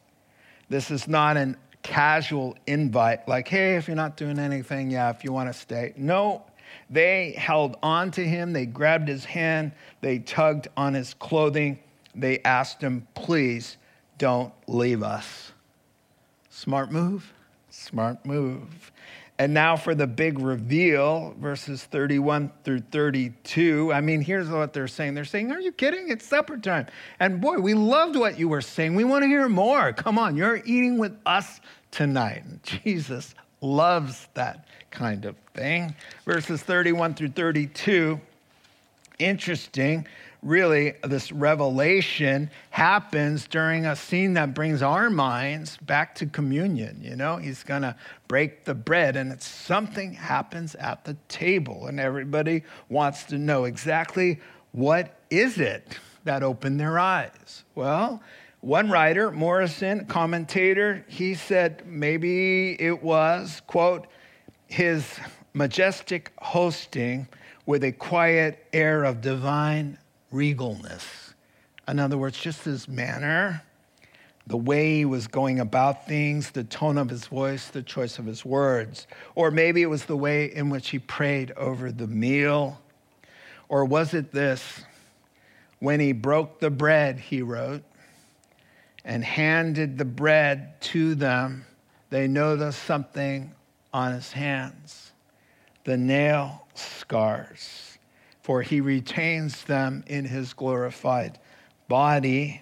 This 0.69 0.91
is 0.91 1.07
not 1.07 1.35
an 1.35 1.57
casual 1.83 2.57
invite, 2.65 3.27
like, 3.27 3.47
hey, 3.47 3.75
if 3.75 3.87
you're 3.87 3.95
not 3.95 4.17
doing 4.17 4.39
anything, 4.39 4.89
yeah, 4.89 5.09
if 5.09 5.23
you 5.23 5.31
want 5.31 5.53
to 5.53 5.57
stay. 5.57 5.93
No, 5.95 6.43
they 6.89 7.33
held 7.37 7.77
on 7.83 8.09
to 8.11 8.25
him, 8.25 8.53
they 8.53 8.65
grabbed 8.65 9.07
his 9.07 9.25
hand, 9.25 9.71
they 10.01 10.19
tugged 10.19 10.67
on 10.75 10.93
his 10.93 11.13
clothing, 11.13 11.79
they 12.15 12.39
asked 12.39 12.81
him, 12.81 13.07
please 13.13 13.77
don't 14.17 14.53
leave 14.67 15.03
us. 15.03 15.51
Smart 16.49 16.91
move, 16.91 17.33
smart 17.73 18.25
move. 18.25 18.91
And 19.39 19.53
now 19.53 19.75
for 19.75 19.95
the 19.95 20.05
big 20.05 20.37
reveal, 20.39 21.33
verses 21.39 21.83
31 21.83 22.51
through 22.63 22.81
32. 22.91 23.91
I 23.91 23.99
mean, 23.99 24.21
here's 24.21 24.47
what 24.47 24.73
they're 24.73 24.87
saying. 24.87 25.15
They're 25.15 25.25
saying, 25.25 25.51
Are 25.51 25.59
you 25.59 25.71
kidding? 25.71 26.09
It's 26.09 26.25
supper 26.25 26.57
time. 26.57 26.85
And 27.19 27.41
boy, 27.41 27.57
we 27.57 27.73
loved 27.73 28.15
what 28.15 28.37
you 28.37 28.47
were 28.47 28.61
saying. 28.61 28.95
We 28.95 29.03
want 29.03 29.23
to 29.23 29.27
hear 29.27 29.49
more. 29.49 29.91
Come 29.91 30.19
on, 30.19 30.37
you're 30.37 30.57
eating 30.57 30.99
with 30.99 31.17
us 31.25 31.61
tonight. 31.89 32.43
And 32.45 32.61
Jesus 32.63 33.33
loves 33.59 34.27
that 34.35 34.67
kind 34.91 35.25
of 35.25 35.35
thing. 35.55 35.95
Verses 36.25 36.61
31 36.61 37.15
through 37.15 37.29
32. 37.29 38.21
Interesting 39.17 40.07
really 40.43 40.93
this 41.03 41.31
revelation 41.31 42.49
happens 42.69 43.47
during 43.47 43.85
a 43.85 43.95
scene 43.95 44.33
that 44.33 44.53
brings 44.53 44.81
our 44.81 45.09
minds 45.09 45.77
back 45.77 46.15
to 46.15 46.25
communion. 46.25 46.99
You 47.01 47.15
know, 47.15 47.37
he's 47.37 47.63
going 47.63 47.83
to 47.83 47.95
break 48.27 48.65
the 48.65 48.73
bread, 48.73 49.15
and 49.15 49.31
it's 49.31 49.47
something 49.47 50.13
happens 50.13 50.75
at 50.75 51.05
the 51.05 51.15
table, 51.27 51.87
and 51.87 51.99
everybody 51.99 52.63
wants 52.89 53.23
to 53.25 53.37
know 53.37 53.65
exactly 53.65 54.39
what 54.71 55.15
is 55.29 55.59
it 55.59 55.97
that 56.23 56.43
opened 56.43 56.79
their 56.79 56.99
eyes. 56.99 57.63
Well, 57.75 58.21
one 58.61 58.89
writer, 58.89 59.31
Morrison, 59.31 60.05
commentator, 60.05 61.05
he 61.07 61.35
said 61.35 61.83
maybe 61.85 62.81
it 62.81 63.03
was, 63.03 63.61
quote, 63.67 64.07
his 64.67 65.19
majestic 65.53 66.31
hosting 66.37 67.27
with 67.65 67.83
a 67.83 67.91
quiet 67.91 68.65
air 68.73 69.03
of 69.03 69.21
divine 69.21 69.97
regalness. 70.33 71.33
In 71.87 71.99
other 71.99 72.17
words, 72.17 72.37
just 72.37 72.63
his 72.63 72.87
manner, 72.87 73.63
the 74.47 74.57
way 74.57 74.97
he 74.97 75.05
was 75.05 75.27
going 75.27 75.59
about 75.59 76.07
things, 76.07 76.51
the 76.51 76.63
tone 76.63 76.97
of 76.97 77.09
his 77.09 77.27
voice, 77.27 77.69
the 77.69 77.83
choice 77.83 78.19
of 78.19 78.25
his 78.25 78.43
words. 78.43 79.07
Or 79.35 79.51
maybe 79.51 79.81
it 79.81 79.89
was 79.89 80.05
the 80.05 80.17
way 80.17 80.45
in 80.45 80.69
which 80.69 80.89
he 80.89 80.99
prayed 80.99 81.51
over 81.51 81.91
the 81.91 82.07
meal. 82.07 82.81
Or 83.69 83.85
was 83.85 84.13
it 84.13 84.31
this? 84.31 84.83
When 85.79 85.99
he 85.99 86.11
broke 86.11 86.59
the 86.59 86.69
bread, 86.69 87.19
he 87.19 87.41
wrote, 87.41 87.83
and 89.05 89.23
handed 89.23 89.97
the 89.97 90.05
bread 90.05 90.79
to 90.81 91.15
them, 91.15 91.65
they 92.09 92.27
noticed 92.27 92.83
something 92.83 93.51
on 93.93 94.13
his 94.13 94.31
hands 94.31 95.11
the 95.83 95.97
nail 95.97 96.65
scars 96.75 97.92
for 98.43 98.61
he 98.61 98.81
retains 98.81 99.63
them 99.63 100.03
in 100.05 100.25
his 100.25 100.53
glorified 100.53 101.39
body. 101.87 102.61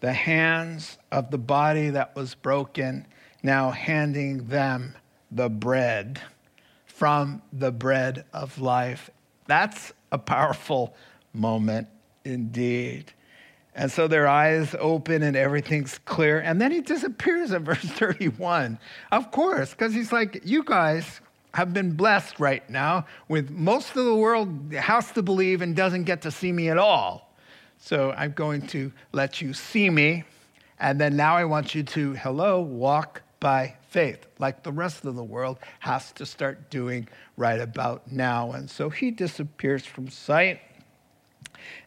The 0.00 0.12
hands 0.12 0.98
of 1.10 1.30
the 1.30 1.38
body 1.38 1.90
that 1.90 2.16
was 2.16 2.34
broken, 2.34 3.06
now 3.42 3.70
handing 3.70 4.46
them 4.46 4.94
the 5.30 5.50
bread 5.50 6.20
from 6.86 7.42
the 7.52 7.72
bread 7.72 8.24
of 8.32 8.58
life. 8.60 9.10
That's 9.46 9.92
a 10.12 10.18
powerful 10.18 10.94
moment 11.32 11.88
indeed. 12.24 13.12
And 13.74 13.90
so 13.90 14.08
their 14.08 14.28
eyes 14.28 14.74
open 14.78 15.22
and 15.22 15.36
everything's 15.36 15.98
clear. 15.98 16.38
And 16.38 16.60
then 16.60 16.70
he 16.70 16.80
disappears 16.80 17.50
in 17.50 17.64
verse 17.64 17.78
31. 17.84 18.78
Of 19.10 19.30
course, 19.32 19.70
because 19.70 19.92
he's 19.92 20.12
like, 20.12 20.42
You 20.44 20.62
guys, 20.62 21.20
have 21.54 21.72
been 21.72 21.92
blessed 21.92 22.38
right 22.38 22.68
now 22.70 23.06
with 23.28 23.50
most 23.50 23.96
of 23.96 24.04
the 24.04 24.14
world 24.14 24.72
has 24.72 25.10
to 25.12 25.22
believe 25.22 25.62
and 25.62 25.74
doesn't 25.74 26.04
get 26.04 26.22
to 26.22 26.30
see 26.30 26.52
me 26.52 26.68
at 26.68 26.78
all. 26.78 27.34
So 27.78 28.12
I'm 28.12 28.32
going 28.32 28.66
to 28.68 28.92
let 29.12 29.40
you 29.40 29.52
see 29.52 29.90
me. 29.90 30.24
And 30.78 31.00
then 31.00 31.16
now 31.16 31.36
I 31.36 31.44
want 31.44 31.74
you 31.74 31.82
to, 31.82 32.14
hello, 32.14 32.60
walk 32.60 33.22
by 33.40 33.74
faith, 33.88 34.26
like 34.38 34.62
the 34.62 34.72
rest 34.72 35.04
of 35.04 35.14
the 35.14 35.24
world, 35.24 35.58
has 35.80 36.12
to 36.12 36.26
start 36.26 36.70
doing 36.70 37.08
right 37.36 37.60
about 37.60 38.10
now. 38.12 38.52
And 38.52 38.70
so 38.70 38.90
he 38.90 39.10
disappears 39.10 39.84
from 39.84 40.08
sight. 40.08 40.60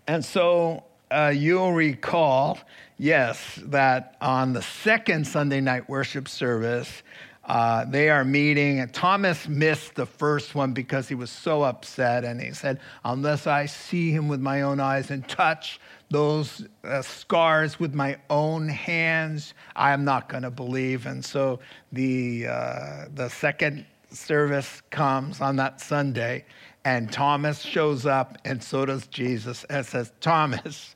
And 0.07 0.25
so 0.25 0.83
uh, 1.11 1.31
you'll 1.33 1.73
recall, 1.73 2.59
yes, 2.97 3.59
that 3.65 4.17
on 4.19 4.53
the 4.53 4.61
second 4.61 5.25
Sunday 5.27 5.61
night 5.61 5.87
worship 5.87 6.27
service, 6.27 7.03
uh, 7.45 7.83
they 7.85 8.09
are 8.09 8.23
meeting, 8.23 8.79
and 8.79 8.93
Thomas 8.93 9.47
missed 9.47 9.95
the 9.95 10.05
first 10.05 10.55
one 10.55 10.71
because 10.71 11.09
he 11.09 11.15
was 11.15 11.29
so 11.29 11.63
upset. 11.63 12.23
And 12.23 12.41
he 12.41 12.53
said, 12.53 12.79
Unless 13.03 13.47
I 13.47 13.65
see 13.65 14.11
him 14.11 14.29
with 14.29 14.39
my 14.39 14.61
own 14.61 14.79
eyes 14.79 15.11
and 15.11 15.27
touch 15.27 15.79
those 16.09 16.65
uh, 16.85 17.01
scars 17.01 17.79
with 17.79 17.93
my 17.93 18.17
own 18.29 18.69
hands, 18.69 19.53
I 19.75 19.91
am 19.91 20.05
not 20.05 20.29
going 20.29 20.43
to 20.43 20.51
believe. 20.51 21.05
And 21.05 21.23
so 21.23 21.59
the, 21.91 22.47
uh, 22.47 23.05
the 23.13 23.29
second 23.29 23.85
service 24.09 24.81
comes 24.89 25.41
on 25.41 25.57
that 25.57 25.81
Sunday, 25.81 26.45
and 26.85 27.11
Thomas 27.11 27.59
shows 27.61 28.05
up, 28.05 28.37
and 28.45 28.63
so 28.63 28.85
does 28.85 29.07
Jesus, 29.07 29.65
and 29.65 29.85
says, 29.85 30.13
Thomas, 30.21 30.95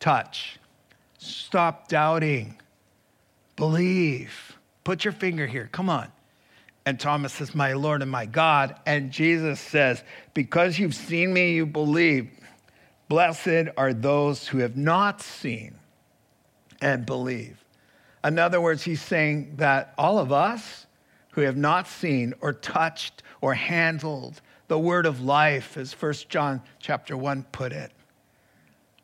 touch. 0.00 0.58
Stop 1.18 1.88
doubting. 1.88 2.58
Believe. 3.56 4.53
Put 4.84 5.04
your 5.04 5.12
finger 5.12 5.46
here. 5.46 5.68
Come 5.72 5.88
on. 5.88 6.12
And 6.86 7.00
Thomas 7.00 7.32
says, 7.32 7.54
My 7.54 7.72
Lord 7.72 8.02
and 8.02 8.10
my 8.10 8.26
God. 8.26 8.76
And 8.86 9.10
Jesus 9.10 9.58
says, 9.58 10.04
Because 10.34 10.78
you've 10.78 10.94
seen 10.94 11.32
me, 11.32 11.54
you 11.54 11.66
believe. 11.66 12.30
Blessed 13.08 13.68
are 13.76 13.92
those 13.92 14.46
who 14.46 14.58
have 14.58 14.76
not 14.76 15.20
seen 15.20 15.74
and 16.80 17.06
believe. 17.06 17.64
In 18.22 18.38
other 18.38 18.60
words, 18.60 18.82
he's 18.82 19.02
saying 19.02 19.56
that 19.56 19.94
all 19.98 20.18
of 20.18 20.32
us 20.32 20.86
who 21.32 21.42
have 21.42 21.56
not 21.56 21.86
seen 21.86 22.34
or 22.40 22.52
touched 22.52 23.22
or 23.40 23.54
handled 23.54 24.40
the 24.68 24.78
word 24.78 25.04
of 25.04 25.20
life, 25.20 25.76
as 25.76 25.92
1 25.92 26.14
John 26.28 26.62
chapter 26.78 27.16
1 27.16 27.44
put 27.52 27.72
it, 27.72 27.92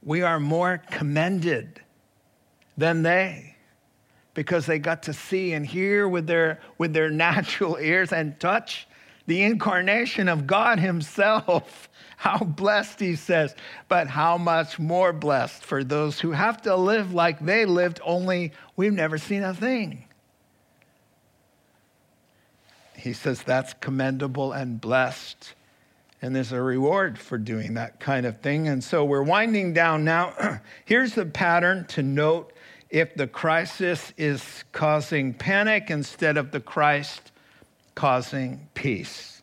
we 0.03 0.22
are 0.22 0.41
more 0.41 0.83
commended 0.91 1.81
than 2.78 3.03
they 3.03 3.57
because 4.35 4.66
they 4.66 4.78
got 4.78 5.05
to 5.05 5.12
see 5.12 5.53
and 5.53 5.66
hear 5.66 6.09
with 6.09 6.26
their, 6.26 6.61
with 6.78 6.93
their 6.93 7.11
natural 7.26 7.76
ears 7.76 8.12
and 8.12 8.39
touch 8.41 8.87
the 9.26 9.43
incarnation 9.43 10.28
of 10.28 10.47
God 10.47 10.78
Himself. 10.78 11.89
How 12.16 12.39
blessed, 12.39 13.01
He 13.01 13.16
says, 13.16 13.55
but 13.89 14.07
how 14.07 14.37
much 14.37 14.78
more 14.78 15.11
blessed 15.11 15.64
for 15.64 15.83
those 15.83 16.20
who 16.20 16.33
have 16.33 16.61
to 16.62 16.76
live 16.76 17.14
like 17.14 17.41
they 17.41 17.64
lived, 17.64 17.99
only 18.05 18.53
we've 18.76 18.93
never 18.93 19.16
seen 19.16 19.43
a 19.43 19.55
thing. 19.55 20.05
He 23.01 23.14
says 23.14 23.43
that's 23.43 23.72
commendable 23.72 24.53
and 24.53 24.78
blessed. 24.78 25.55
And 26.20 26.37
there's 26.37 26.53
a 26.53 26.61
reward 26.61 27.18
for 27.18 27.39
doing 27.39 27.74
that 27.74 27.99
kind 27.99 28.26
of 28.26 28.41
thing. 28.41 28.68
And 28.68 28.85
so 28.85 29.05
we're 29.05 29.22
winding 29.22 29.72
down 29.72 30.05
now. 30.05 30.61
Here's 30.85 31.14
the 31.14 31.24
pattern 31.24 31.87
to 31.87 32.03
note 32.03 32.53
if 32.91 33.14
the 33.14 33.26
crisis 33.26 34.12
is 34.16 34.64
causing 34.72 35.32
panic 35.32 35.91
instead 35.91 36.36
of 36.36 36.51
the 36.51 36.61
Christ 36.61 37.30
causing 37.95 38.68
peace. 38.74 39.43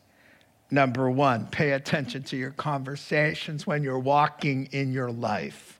Number 0.70 1.10
one, 1.10 1.48
pay 1.48 1.72
attention 1.72 2.24
to 2.24 2.38
your 2.38 2.52
conversations 2.52 3.66
when 3.66 3.84
you're 3.84 4.00
walking 4.00 4.68
in 4.72 4.92
your 4.92 5.12
life. 5.12 5.80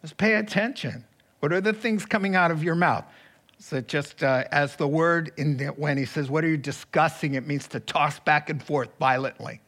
Just 0.00 0.16
pay 0.16 0.34
attention. 0.34 1.04
What 1.40 1.52
are 1.52 1.60
the 1.60 1.72
things 1.72 2.06
coming 2.06 2.34
out 2.34 2.50
of 2.50 2.64
your 2.64 2.74
mouth? 2.74 3.04
So 3.58 3.80
just 3.80 4.22
uh, 4.22 4.44
as 4.50 4.76
the 4.76 4.88
word 4.88 5.32
in 5.36 5.58
the, 5.58 5.66
when 5.66 5.96
he 5.98 6.04
says, 6.04 6.30
"What 6.30 6.44
are 6.44 6.48
you 6.48 6.56
discussing?" 6.56 7.34
It 7.34 7.46
means 7.46 7.68
to 7.68 7.80
toss 7.80 8.18
back 8.18 8.50
and 8.50 8.62
forth 8.62 8.88
violently. 8.98 9.60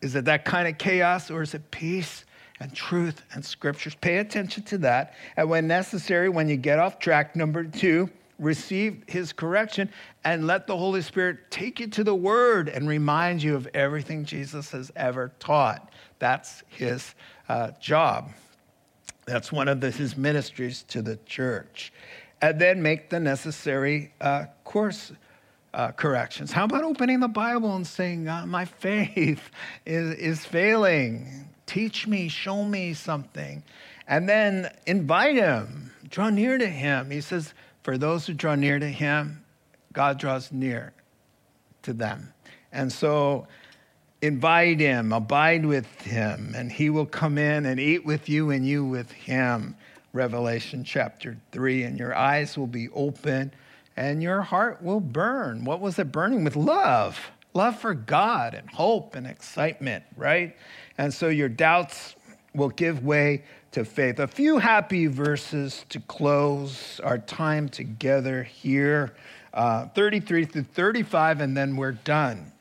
Is 0.00 0.16
it 0.16 0.24
that 0.24 0.44
kind 0.44 0.66
of 0.66 0.78
chaos, 0.78 1.30
or 1.30 1.42
is 1.42 1.54
it 1.54 1.70
peace 1.70 2.24
and 2.60 2.72
truth 2.74 3.22
and 3.32 3.44
scriptures? 3.44 3.94
Pay 3.94 4.18
attention 4.18 4.62
to 4.64 4.78
that, 4.78 5.14
and 5.36 5.48
when 5.48 5.66
necessary, 5.66 6.28
when 6.28 6.48
you 6.48 6.56
get 6.56 6.78
off 6.78 6.98
track, 6.98 7.36
number 7.36 7.64
two, 7.64 8.10
receive 8.38 9.02
his 9.06 9.32
correction 9.32 9.90
and 10.24 10.46
let 10.46 10.66
the 10.66 10.76
Holy 10.76 11.02
Spirit 11.02 11.50
take 11.50 11.80
you 11.80 11.88
to 11.88 12.04
the 12.04 12.14
Word 12.14 12.68
and 12.68 12.88
remind 12.88 13.42
you 13.42 13.54
of 13.54 13.66
everything 13.74 14.24
Jesus 14.24 14.70
has 14.70 14.92
ever 14.96 15.32
taught. 15.40 15.90
That's 16.18 16.62
his 16.68 17.14
uh, 17.48 17.72
job. 17.80 18.30
That's 19.26 19.52
one 19.52 19.68
of 19.68 19.80
the, 19.80 19.90
his 19.90 20.16
ministries 20.16 20.84
to 20.84 21.02
the 21.02 21.16
church. 21.26 21.92
And 22.40 22.60
then 22.60 22.80
make 22.82 23.10
the 23.10 23.20
necessary 23.20 24.12
uh, 24.20 24.46
course 24.64 25.12
uh, 25.74 25.92
corrections. 25.92 26.52
How 26.52 26.64
about 26.64 26.84
opening 26.84 27.20
the 27.20 27.28
Bible 27.28 27.74
and 27.76 27.86
saying, 27.86 28.28
uh, 28.28 28.46
My 28.46 28.64
faith 28.64 29.50
is, 29.84 30.14
is 30.14 30.44
failing? 30.44 31.47
Teach 31.68 32.06
me, 32.06 32.28
show 32.28 32.64
me 32.64 32.94
something. 32.94 33.62
And 34.08 34.28
then 34.28 34.72
invite 34.86 35.36
him, 35.36 35.92
draw 36.08 36.30
near 36.30 36.58
to 36.58 36.66
him. 36.66 37.10
He 37.10 37.20
says, 37.20 37.54
For 37.82 37.96
those 37.96 38.26
who 38.26 38.34
draw 38.34 38.56
near 38.56 38.78
to 38.78 38.88
him, 38.88 39.44
God 39.92 40.18
draws 40.18 40.50
near 40.50 40.92
to 41.82 41.92
them. 41.92 42.32
And 42.72 42.92
so 42.92 43.46
invite 44.20 44.80
him, 44.80 45.12
abide 45.12 45.64
with 45.64 45.86
him, 46.02 46.54
and 46.56 46.72
he 46.72 46.90
will 46.90 47.06
come 47.06 47.38
in 47.38 47.66
and 47.66 47.78
eat 47.78 48.04
with 48.04 48.28
you 48.28 48.50
and 48.50 48.66
you 48.66 48.84
with 48.84 49.12
him. 49.12 49.76
Revelation 50.12 50.82
chapter 50.82 51.36
3, 51.52 51.84
and 51.84 51.98
your 51.98 52.16
eyes 52.16 52.56
will 52.56 52.66
be 52.66 52.88
open 52.88 53.52
and 53.98 54.22
your 54.22 54.42
heart 54.42 54.80
will 54.80 55.00
burn. 55.00 55.64
What 55.64 55.80
was 55.80 55.98
it 55.98 56.12
burning 56.12 56.44
with? 56.44 56.54
Love. 56.54 57.32
Love 57.58 57.80
for 57.80 57.92
God 57.92 58.54
and 58.54 58.70
hope 58.70 59.16
and 59.16 59.26
excitement, 59.26 60.04
right? 60.16 60.54
And 60.96 61.12
so 61.12 61.26
your 61.26 61.48
doubts 61.48 62.14
will 62.54 62.68
give 62.68 63.04
way 63.04 63.42
to 63.72 63.84
faith. 63.84 64.20
A 64.20 64.28
few 64.28 64.58
happy 64.58 65.08
verses 65.08 65.84
to 65.88 65.98
close 65.98 67.00
our 67.02 67.18
time 67.18 67.68
together 67.68 68.44
here 68.44 69.16
uh, 69.52 69.88
33 69.88 70.44
through 70.44 70.62
35, 70.62 71.40
and 71.40 71.56
then 71.56 71.74
we're 71.74 71.90
done. 71.90 72.52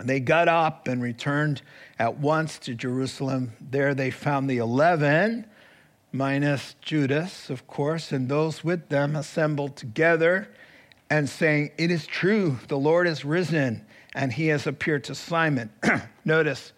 They 0.00 0.20
got 0.20 0.48
up 0.48 0.88
and 0.88 1.02
returned 1.02 1.60
at 1.98 2.16
once 2.16 2.58
to 2.60 2.74
Jerusalem. 2.74 3.52
There 3.60 3.94
they 3.94 4.10
found 4.10 4.48
the 4.48 4.56
eleven 4.56 5.44
minus 6.10 6.74
Judas, 6.80 7.50
of 7.50 7.66
course, 7.66 8.12
and 8.12 8.30
those 8.30 8.64
with 8.64 8.88
them 8.88 9.14
assembled 9.14 9.76
together 9.76 10.48
and 11.10 11.28
saying, 11.28 11.72
It 11.76 11.90
is 11.90 12.06
true, 12.06 12.58
the 12.68 12.78
Lord 12.78 13.06
is 13.06 13.22
risen, 13.22 13.84
and 14.16 14.32
he 14.32 14.48
has 14.48 14.66
appeared 14.66 15.04
to 15.04 15.14
Simon. 15.14 15.70
Notice, 16.24 16.72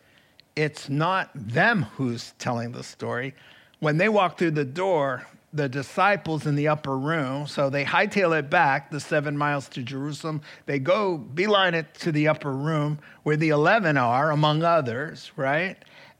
it's 0.56 0.88
not 0.88 1.30
them 1.34 1.84
who's 1.94 2.34
telling 2.38 2.72
the 2.72 2.82
story. 2.82 3.32
When 3.78 3.96
they 3.96 4.08
walk 4.08 4.36
through 4.36 4.50
the 4.50 4.64
door, 4.64 5.24
the 5.52 5.68
disciples 5.68 6.46
in 6.46 6.56
the 6.56 6.66
upper 6.66 6.98
room, 6.98 7.46
so 7.46 7.70
they 7.70 7.84
hightail 7.84 8.36
it 8.36 8.50
back 8.50 8.90
the 8.90 8.98
seven 8.98 9.38
miles 9.38 9.68
to 9.70 9.82
Jerusalem. 9.82 10.42
They 10.66 10.80
go 10.80 11.16
beeline 11.16 11.74
it 11.74 11.94
to 12.00 12.12
the 12.12 12.26
upper 12.26 12.52
room 12.52 12.98
where 13.22 13.36
the 13.36 13.50
11 13.50 13.96
are, 13.96 14.32
among 14.32 14.64
others, 14.64 15.30
right? 15.36 15.76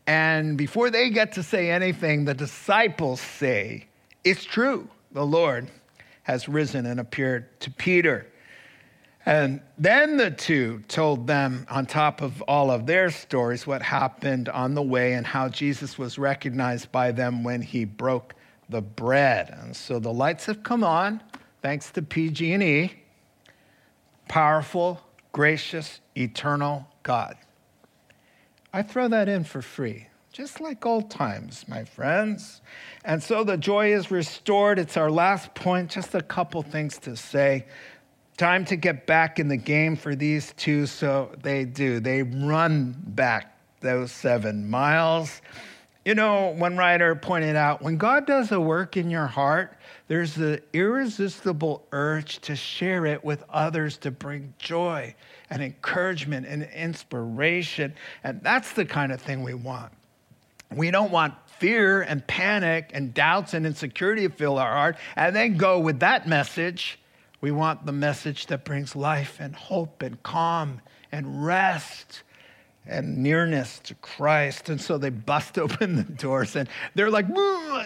And 0.06 0.56
before 0.56 0.88
they 0.88 1.10
get 1.10 1.32
to 1.32 1.42
say 1.42 1.68
anything, 1.70 2.24
the 2.24 2.32
disciples 2.32 3.20
say, 3.20 3.88
It's 4.22 4.44
true, 4.44 4.88
the 5.10 5.26
Lord 5.26 5.68
has 6.22 6.48
risen 6.48 6.86
and 6.86 7.00
appeared 7.00 7.60
to 7.60 7.70
Peter. 7.72 8.28
And 9.26 9.60
then 9.76 10.16
the 10.16 10.30
two 10.30 10.82
told 10.88 11.26
them, 11.26 11.66
on 11.68 11.84
top 11.86 12.22
of 12.22 12.40
all 12.42 12.70
of 12.70 12.86
their 12.86 13.10
stories, 13.10 13.66
what 13.66 13.82
happened 13.82 14.48
on 14.48 14.74
the 14.74 14.82
way 14.82 15.12
and 15.12 15.26
how 15.26 15.48
Jesus 15.48 15.98
was 15.98 16.18
recognized 16.18 16.90
by 16.92 17.12
them 17.12 17.44
when 17.44 17.60
he 17.60 17.84
broke 17.84 18.34
the 18.68 18.80
bread. 18.80 19.50
And 19.50 19.76
so 19.76 19.98
the 19.98 20.12
lights 20.12 20.46
have 20.46 20.62
come 20.62 20.82
on, 20.82 21.22
thanks 21.62 21.90
to 21.92 22.02
PG&E. 22.02 22.92
Powerful, 24.28 25.00
gracious, 25.32 26.00
eternal 26.16 26.86
God. 27.02 27.36
I 28.72 28.82
throw 28.82 29.08
that 29.08 29.28
in 29.28 29.44
for 29.44 29.62
free, 29.62 30.08
just 30.32 30.60
like 30.60 30.84
old 30.84 31.10
times, 31.10 31.66
my 31.68 31.84
friends. 31.84 32.60
And 33.04 33.22
so 33.22 33.44
the 33.44 33.56
joy 33.56 33.92
is 33.92 34.10
restored. 34.10 34.78
It's 34.78 34.96
our 34.96 35.10
last 35.10 35.54
point, 35.54 35.90
just 35.90 36.14
a 36.14 36.22
couple 36.22 36.62
things 36.62 36.98
to 36.98 37.16
say. 37.16 37.66
Time 38.38 38.64
to 38.66 38.76
get 38.76 39.04
back 39.04 39.40
in 39.40 39.48
the 39.48 39.56
game 39.56 39.96
for 39.96 40.14
these 40.14 40.52
two, 40.56 40.86
so 40.86 41.32
they 41.42 41.64
do. 41.64 41.98
They 41.98 42.22
run 42.22 42.94
back 42.96 43.58
those 43.80 44.12
seven 44.12 44.70
miles. 44.70 45.42
You 46.04 46.14
know, 46.14 46.50
one 46.50 46.76
writer 46.76 47.16
pointed 47.16 47.56
out 47.56 47.82
when 47.82 47.96
God 47.96 48.28
does 48.28 48.52
a 48.52 48.60
work 48.60 48.96
in 48.96 49.10
your 49.10 49.26
heart, 49.26 49.76
there's 50.06 50.36
the 50.36 50.62
irresistible 50.72 51.84
urge 51.90 52.38
to 52.42 52.54
share 52.54 53.06
it 53.06 53.24
with 53.24 53.42
others 53.50 53.96
to 53.98 54.12
bring 54.12 54.54
joy 54.56 55.16
and 55.50 55.60
encouragement 55.60 56.46
and 56.46 56.62
inspiration. 56.72 57.92
And 58.22 58.40
that's 58.40 58.72
the 58.72 58.84
kind 58.84 59.10
of 59.10 59.20
thing 59.20 59.42
we 59.42 59.54
want. 59.54 59.90
We 60.72 60.92
don't 60.92 61.10
want 61.10 61.34
fear 61.58 62.02
and 62.02 62.24
panic 62.28 62.92
and 62.94 63.12
doubts 63.12 63.52
and 63.54 63.66
insecurity 63.66 64.28
to 64.28 64.32
fill 64.32 64.58
our 64.58 64.72
heart 64.72 64.96
and 65.16 65.34
then 65.34 65.56
go 65.56 65.80
with 65.80 65.98
that 66.00 66.28
message 66.28 67.00
We 67.40 67.50
want 67.50 67.86
the 67.86 67.92
message 67.92 68.46
that 68.46 68.64
brings 68.64 68.96
life 68.96 69.38
and 69.40 69.54
hope 69.54 70.02
and 70.02 70.22
calm 70.22 70.80
and 71.12 71.44
rest 71.44 72.22
and 72.86 73.18
nearness 73.18 73.78
to 73.80 73.94
Christ. 73.94 74.68
And 74.68 74.80
so 74.80 74.98
they 74.98 75.10
bust 75.10 75.58
open 75.58 75.96
the 75.96 76.02
doors 76.02 76.56
and 76.56 76.68
they're 76.94 77.10
like, 77.10 77.26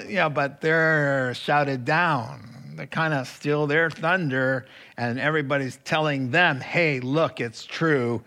yeah, 0.09 0.29
but 0.29 0.61
they're 0.61 1.35
shouted 1.35 1.85
down. 1.85 2.49
They 2.77 2.87
kind 2.87 3.13
of 3.13 3.29
steal 3.29 3.67
their 3.67 3.91
thunder, 3.91 4.65
and 4.97 5.21
everybody's 5.21 5.79
telling 5.85 6.31
them, 6.31 6.61
hey, 6.61 7.01
look, 7.01 7.41
it's 7.41 7.65
true. 7.65 8.23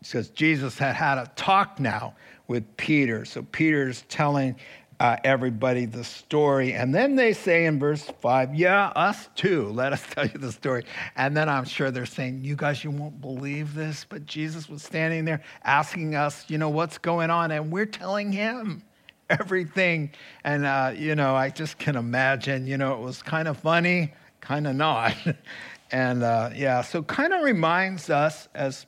Because 0.00 0.28
Jesus 0.30 0.78
had 0.78 0.96
had 0.96 1.18
a 1.18 1.30
talk 1.36 1.78
now 1.78 2.14
with 2.48 2.76
Peter. 2.76 3.24
So 3.24 3.42
Peter's 3.52 4.04
telling 4.08 4.56
uh, 5.02 5.16
everybody 5.24 5.84
the 5.84 6.04
story. 6.04 6.74
And 6.74 6.94
then 6.94 7.16
they 7.16 7.32
say 7.32 7.66
in 7.66 7.80
verse 7.80 8.04
5, 8.20 8.54
Yeah, 8.54 8.86
us 8.94 9.28
too. 9.34 9.66
Let 9.70 9.92
us 9.92 10.06
tell 10.10 10.26
you 10.26 10.38
the 10.38 10.52
story. 10.52 10.84
And 11.16 11.36
then 11.36 11.48
I'm 11.48 11.64
sure 11.64 11.90
they're 11.90 12.06
saying, 12.06 12.44
You 12.44 12.54
guys, 12.54 12.84
you 12.84 12.92
won't 12.92 13.20
believe 13.20 13.74
this. 13.74 14.06
But 14.08 14.26
Jesus 14.26 14.68
was 14.68 14.80
standing 14.84 15.24
there 15.24 15.42
asking 15.64 16.14
us, 16.14 16.44
You 16.46 16.56
know, 16.56 16.68
what's 16.68 16.98
going 16.98 17.30
on? 17.30 17.50
And 17.50 17.72
we're 17.72 17.84
telling 17.84 18.30
him 18.30 18.84
everything. 19.30 20.12
And, 20.44 20.64
uh, 20.64 20.92
you 20.96 21.16
know, 21.16 21.34
I 21.34 21.50
just 21.50 21.78
can 21.78 21.96
imagine, 21.96 22.68
you 22.68 22.78
know, 22.78 22.94
it 22.94 23.00
was 23.00 23.24
kind 23.24 23.48
of 23.48 23.58
funny, 23.58 24.12
kind 24.40 24.68
of 24.68 24.76
not. 24.76 25.16
and 25.90 26.22
uh, 26.22 26.50
yeah, 26.54 26.80
so 26.80 27.02
kind 27.02 27.32
of 27.32 27.42
reminds 27.42 28.08
us 28.08 28.46
as 28.54 28.86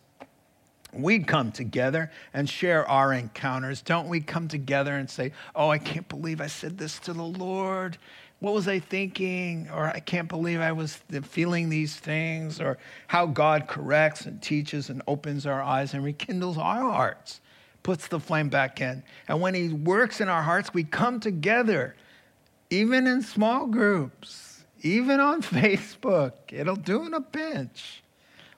we 1.00 1.18
come 1.18 1.52
together 1.52 2.10
and 2.32 2.48
share 2.48 2.88
our 2.88 3.12
encounters. 3.12 3.82
Don't 3.82 4.08
we 4.08 4.20
come 4.20 4.48
together 4.48 4.94
and 4.96 5.08
say, 5.08 5.32
Oh, 5.54 5.70
I 5.70 5.78
can't 5.78 6.08
believe 6.08 6.40
I 6.40 6.46
said 6.46 6.78
this 6.78 6.98
to 7.00 7.12
the 7.12 7.24
Lord. 7.24 7.98
What 8.40 8.54
was 8.54 8.68
I 8.68 8.78
thinking? 8.78 9.68
Or 9.72 9.86
I 9.86 10.00
can't 10.00 10.28
believe 10.28 10.60
I 10.60 10.72
was 10.72 10.96
feeling 11.22 11.68
these 11.68 11.96
things. 11.96 12.60
Or 12.60 12.78
how 13.06 13.26
God 13.26 13.66
corrects 13.66 14.26
and 14.26 14.40
teaches 14.40 14.90
and 14.90 15.02
opens 15.06 15.46
our 15.46 15.62
eyes 15.62 15.94
and 15.94 16.04
rekindles 16.04 16.58
our 16.58 16.82
hearts, 16.82 17.40
puts 17.82 18.08
the 18.08 18.20
flame 18.20 18.48
back 18.48 18.80
in. 18.80 19.02
And 19.28 19.40
when 19.40 19.54
He 19.54 19.68
works 19.70 20.20
in 20.20 20.28
our 20.28 20.42
hearts, 20.42 20.74
we 20.74 20.84
come 20.84 21.20
together, 21.20 21.96
even 22.70 23.06
in 23.06 23.22
small 23.22 23.66
groups, 23.66 24.64
even 24.82 25.20
on 25.20 25.42
Facebook. 25.42 26.32
It'll 26.50 26.76
do 26.76 27.04
in 27.06 27.14
a 27.14 27.20
pinch 27.20 28.03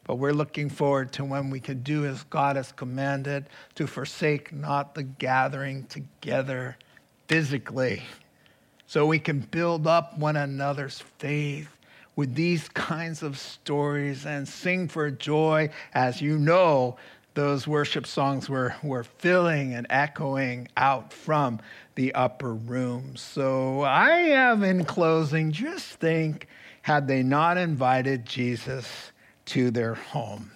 but 0.06 0.16
we're 0.16 0.32
looking 0.32 0.70
forward 0.70 1.12
to 1.12 1.24
when 1.24 1.50
we 1.50 1.58
can 1.58 1.82
do 1.82 2.06
as 2.06 2.22
God 2.24 2.56
has 2.56 2.70
commanded 2.72 3.46
to 3.74 3.86
forsake 3.86 4.52
not 4.52 4.94
the 4.94 5.02
gathering 5.02 5.84
together 5.84 6.76
physically, 7.26 8.02
so 8.86 9.04
we 9.04 9.18
can 9.18 9.40
build 9.40 9.86
up 9.86 10.16
one 10.16 10.36
another's 10.36 11.02
faith 11.18 11.68
with 12.14 12.34
these 12.34 12.68
kinds 12.68 13.22
of 13.22 13.36
stories 13.38 14.24
and 14.24 14.48
sing 14.48 14.88
for 14.88 15.10
joy. 15.10 15.68
As 15.92 16.22
you 16.22 16.38
know, 16.38 16.96
those 17.34 17.66
worship 17.66 18.06
songs 18.06 18.48
were, 18.48 18.74
were 18.82 19.04
filling 19.04 19.74
and 19.74 19.86
echoing 19.90 20.68
out 20.76 21.12
from 21.12 21.60
the 21.96 22.14
upper 22.14 22.54
room. 22.54 23.16
So 23.16 23.82
I 23.82 24.10
have, 24.28 24.62
in 24.62 24.84
closing, 24.84 25.52
just 25.52 25.86
think 25.96 26.46
had 26.82 27.08
they 27.08 27.22
not 27.22 27.58
invited 27.58 28.24
Jesus 28.24 29.12
to 29.46 29.70
their 29.70 29.94
home. 29.94 30.50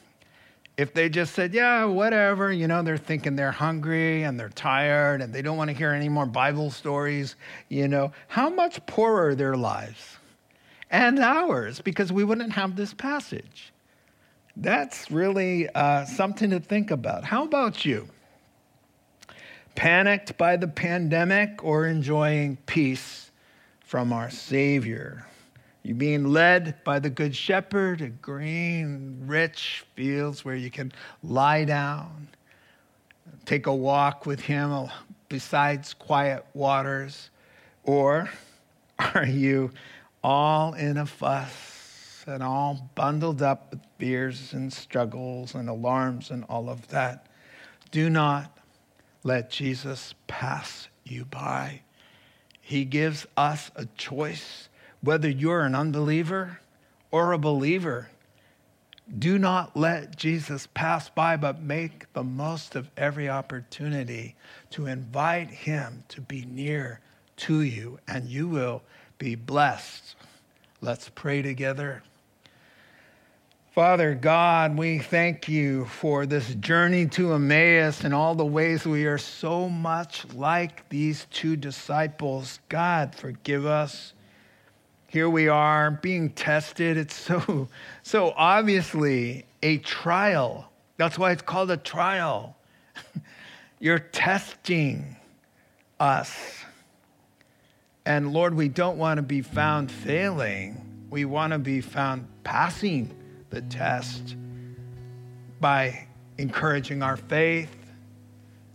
If 0.77 0.95
they 0.95 1.09
just 1.09 1.35
said, 1.35 1.53
yeah, 1.53 1.85
whatever, 1.85 2.51
you 2.51 2.67
know, 2.67 2.83
they're 2.83 2.97
thinking 2.97 3.37
they're 3.37 3.53
hungry 3.53 4.23
and 4.23 4.41
they're 4.41 4.49
tired 4.49 5.21
and 5.21 5.33
they 5.33 5.43
don't 5.43 5.57
want 5.57 5.69
to 5.69 5.77
hear 5.77 5.91
any 5.91 6.09
more 6.09 6.25
Bible 6.25 6.71
stories, 6.71 7.37
you 7.69 7.87
know, 7.87 8.13
how 8.29 8.49
much 8.49 8.85
poorer 8.87 9.35
their 9.35 9.57
lives 9.57 10.17
and 10.91 11.19
ours 11.19 11.81
because 11.81 12.13
we 12.13 12.25
wouldn't 12.25 12.53
have 12.53 12.77
this 12.77 12.95
passage. 12.95 13.73
That's 14.57 15.11
really 15.11 15.69
uh, 15.69 16.05
something 16.07 16.51
to 16.51 16.61
think 16.61 16.91
about. 16.91 17.25
How 17.25 17.45
about 17.45 17.85
you? 17.85 18.09
Panicked 19.75 20.37
by 20.37 20.57
the 20.57 20.69
pandemic 20.69 21.63
or 21.63 21.87
enjoying 21.87 22.57
peace 22.67 23.31
from 23.85 24.13
our 24.13 24.31
Savior? 24.31 25.27
You're 25.83 25.97
being 25.97 26.25
led 26.25 26.85
by 26.85 26.99
the 26.99 27.09
Good 27.09 27.35
Shepherd 27.35 28.01
to 28.01 28.09
green, 28.09 29.23
rich 29.27 29.85
fields 29.95 30.45
where 30.45 30.55
you 30.55 30.71
can 30.71 30.93
lie 31.23 31.65
down, 31.65 32.29
take 33.47 33.67
a 33.67 33.75
walk 33.75 34.27
with 34.27 34.41
Him 34.41 34.89
besides 35.29 35.95
quiet 35.95 36.45
waters. 36.53 37.31
Or 37.85 38.29
are 38.99 39.27
you 39.27 39.71
all 40.23 40.75
in 40.75 40.99
a 40.99 41.07
fuss 41.07 42.25
and 42.27 42.43
all 42.43 42.91
bundled 42.95 43.41
up 43.41 43.71
with 43.71 43.81
fears 43.99 44.53
and 44.53 44.71
struggles 44.71 45.55
and 45.55 45.69
alarms 45.69 46.31
and 46.31 46.45
all 46.45 46.69
of 46.69 46.89
that? 46.89 47.27
Do 47.91 48.11
not 48.11 48.59
let 49.25 49.51
Jesus 49.51 50.15
pass 50.27 50.89
you 51.05 51.25
by. 51.25 51.81
He 52.61 52.85
gives 52.85 53.27
us 53.37 53.71
a 53.75 53.87
choice 53.97 54.69
whether 55.03 55.29
you're 55.29 55.63
an 55.63 55.75
unbeliever 55.75 56.61
or 57.11 57.33
a 57.33 57.39
believer, 57.39 58.09
do 59.19 59.39
not 59.39 59.77
let 59.77 60.17
Jesus 60.17 60.69
pass 60.73 61.09
by, 61.09 61.37
but 61.37 61.63
make 61.63 62.13
the 62.13 62.23
most 62.23 62.77
of 62.77 62.91
every 62.97 63.29
opportunity 63.29 64.37
to 64.71 64.87
invite 64.87 65.51
him 65.51 66.05
to 66.09 66.21
be 66.21 66.45
near 66.45 67.01
to 67.37 67.63
you, 67.63 67.99
and 68.07 68.29
you 68.29 68.47
will 68.47 68.83
be 69.19 69.35
blessed. 69.35 70.15
Let's 70.81 71.09
pray 71.09 71.43
together. 71.43 72.03
Father 73.75 74.15
God, 74.15 74.77
we 74.77 74.99
thank 74.99 75.49
you 75.49 75.87
for 75.87 76.27
this 76.27 76.55
journey 76.57 77.07
to 77.07 77.33
Emmaus 77.35 78.05
and 78.05 78.13
all 78.13 78.35
the 78.35 78.45
ways 78.45 78.85
we 78.85 79.07
are 79.07 79.19
so 79.19 79.69
much 79.69 80.25
like 80.35 80.89
these 80.89 81.27
two 81.31 81.57
disciples. 81.57 82.61
God, 82.69 83.15
forgive 83.15 83.67
us 83.67 84.13
here 85.11 85.29
we 85.29 85.49
are 85.49 85.91
being 85.91 86.31
tested. 86.31 86.97
It's 86.97 87.17
so, 87.17 87.67
so 88.05 88.33
obviously 88.37 89.45
a 89.61 89.79
trial. 89.79 90.71
That's 90.99 91.19
why 91.19 91.33
it's 91.33 91.43
called 91.43 91.73
a 91.73 91.77
trial. 91.77 92.57
You're 93.81 93.99
testing 93.99 95.17
us. 95.99 96.65
And 98.07 98.33
Lord, 98.33 98.55
we 98.55 98.69
don't 98.69 98.99
want 98.99 99.19
to 99.19 99.23
be 99.23 99.43
found 99.43 99.91
failing. 99.91 100.81
We 101.11 101.25
want 101.25 101.55
to 101.55 101.59
be 101.59 101.81
found 101.81 102.29
passing 102.45 103.13
the 103.51 103.63
test 103.63 104.37
by 105.61 106.07
encouraging 106.39 107.03
our 107.03 107.17
faith, 107.17 107.75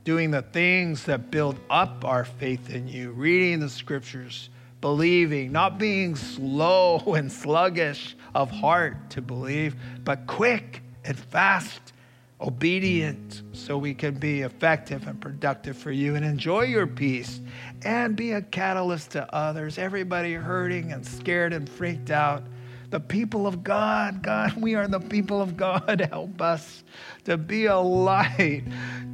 doing 0.04 0.32
the 0.32 0.42
things 0.42 1.06
that 1.06 1.32
build 1.32 1.58
up 1.70 2.04
our 2.04 2.26
faith 2.26 2.70
in 2.70 2.90
you, 2.90 3.12
reading 3.12 3.62
the 3.62 3.70
scriptures 3.70 4.50
believing, 4.86 5.52
not 5.52 5.80
being 5.80 6.16
slow 6.16 7.00
and 7.16 7.32
sluggish 7.32 8.16
of 8.36 8.52
heart 8.52 9.10
to 9.10 9.20
believe, 9.20 9.76
but 10.04 10.28
quick 10.28 10.84
and 11.04 11.18
fast, 11.18 11.92
obedient, 12.40 13.42
so 13.52 13.80
we 13.80 13.96
can 13.96 14.14
be 14.14 14.42
effective 14.42 15.08
and 15.08 15.20
productive 15.20 15.76
for 15.76 15.90
you 15.90 16.14
and 16.14 16.24
enjoy 16.24 16.62
your 16.62 16.86
peace 16.86 17.42
and 17.82 18.16
be 18.16 18.34
a 18.34 18.44
catalyst 18.44 19.10
to 19.10 19.34
others. 19.34 19.80
Everybody 19.80 20.36
hurting 20.36 20.92
and 20.92 21.04
scared 21.04 21.52
and 21.52 21.68
freaked 21.68 22.12
out 22.12 22.44
the 22.90 23.00
people 23.00 23.48
of 23.48 23.64
God. 23.64 24.22
God, 24.22 24.56
we 24.56 24.76
are 24.76 24.88
the 24.88 25.00
people 25.00 25.42
of 25.42 25.58
God. 25.58 26.08
Help 26.12 26.42
us 26.42 26.84
to 27.26 27.38
be 27.38 27.66
a 27.66 27.78
light 27.78 28.64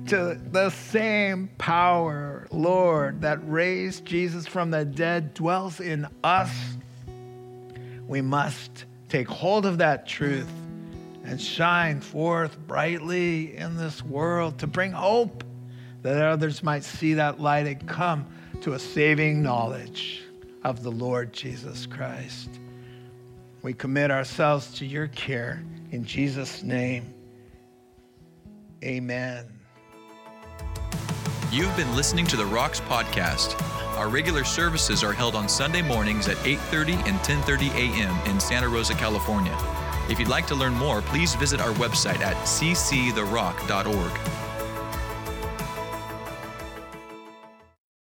to 0.07 0.39
the 0.51 0.69
same 0.69 1.49
power, 1.57 2.47
Lord, 2.51 3.21
that 3.21 3.39
raised 3.49 4.05
Jesus 4.05 4.47
from 4.47 4.71
the 4.71 4.85
dead 4.85 5.33
dwells 5.33 5.79
in 5.79 6.07
us. 6.23 6.51
We 8.07 8.21
must 8.21 8.85
take 9.09 9.27
hold 9.27 9.65
of 9.65 9.77
that 9.79 10.07
truth 10.07 10.49
and 11.23 11.39
shine 11.39 12.01
forth 12.01 12.57
brightly 12.67 13.55
in 13.55 13.77
this 13.77 14.03
world 14.03 14.57
to 14.59 14.67
bring 14.67 14.91
hope 14.91 15.43
that 16.01 16.17
others 16.17 16.63
might 16.63 16.83
see 16.83 17.13
that 17.13 17.39
light 17.39 17.67
and 17.67 17.87
come 17.87 18.25
to 18.61 18.73
a 18.73 18.79
saving 18.79 19.41
knowledge 19.41 20.23
of 20.63 20.83
the 20.83 20.91
Lord 20.91 21.33
Jesus 21.33 21.85
Christ. 21.85 22.60
We 23.61 23.73
commit 23.73 24.09
ourselves 24.09 24.73
to 24.79 24.85
your 24.85 25.07
care 25.07 25.63
in 25.91 26.03
Jesus' 26.03 26.63
name. 26.63 27.13
Amen. 28.83 29.45
You've 31.51 31.75
been 31.75 31.95
listening 31.95 32.25
to 32.27 32.37
the 32.37 32.45
Rocks 32.45 32.79
podcast. 32.79 33.61
Our 33.97 34.09
regular 34.09 34.43
services 34.43 35.03
are 35.03 35.13
held 35.13 35.35
on 35.35 35.47
Sunday 35.47 35.81
mornings 35.81 36.27
at 36.27 36.37
8:30 36.37 36.93
and 37.07 37.19
10:30 37.19 37.69
a.m. 37.75 38.17
in 38.25 38.39
Santa 38.39 38.69
Rosa, 38.69 38.95
California. 38.95 39.55
If 40.09 40.17
you'd 40.17 40.29
like 40.29 40.47
to 40.47 40.55
learn 40.55 40.73
more, 40.73 41.01
please 41.01 41.35
visit 41.35 41.61
our 41.61 41.73
website 41.73 42.21
at 42.21 42.35
cctherock.org. 42.37 44.40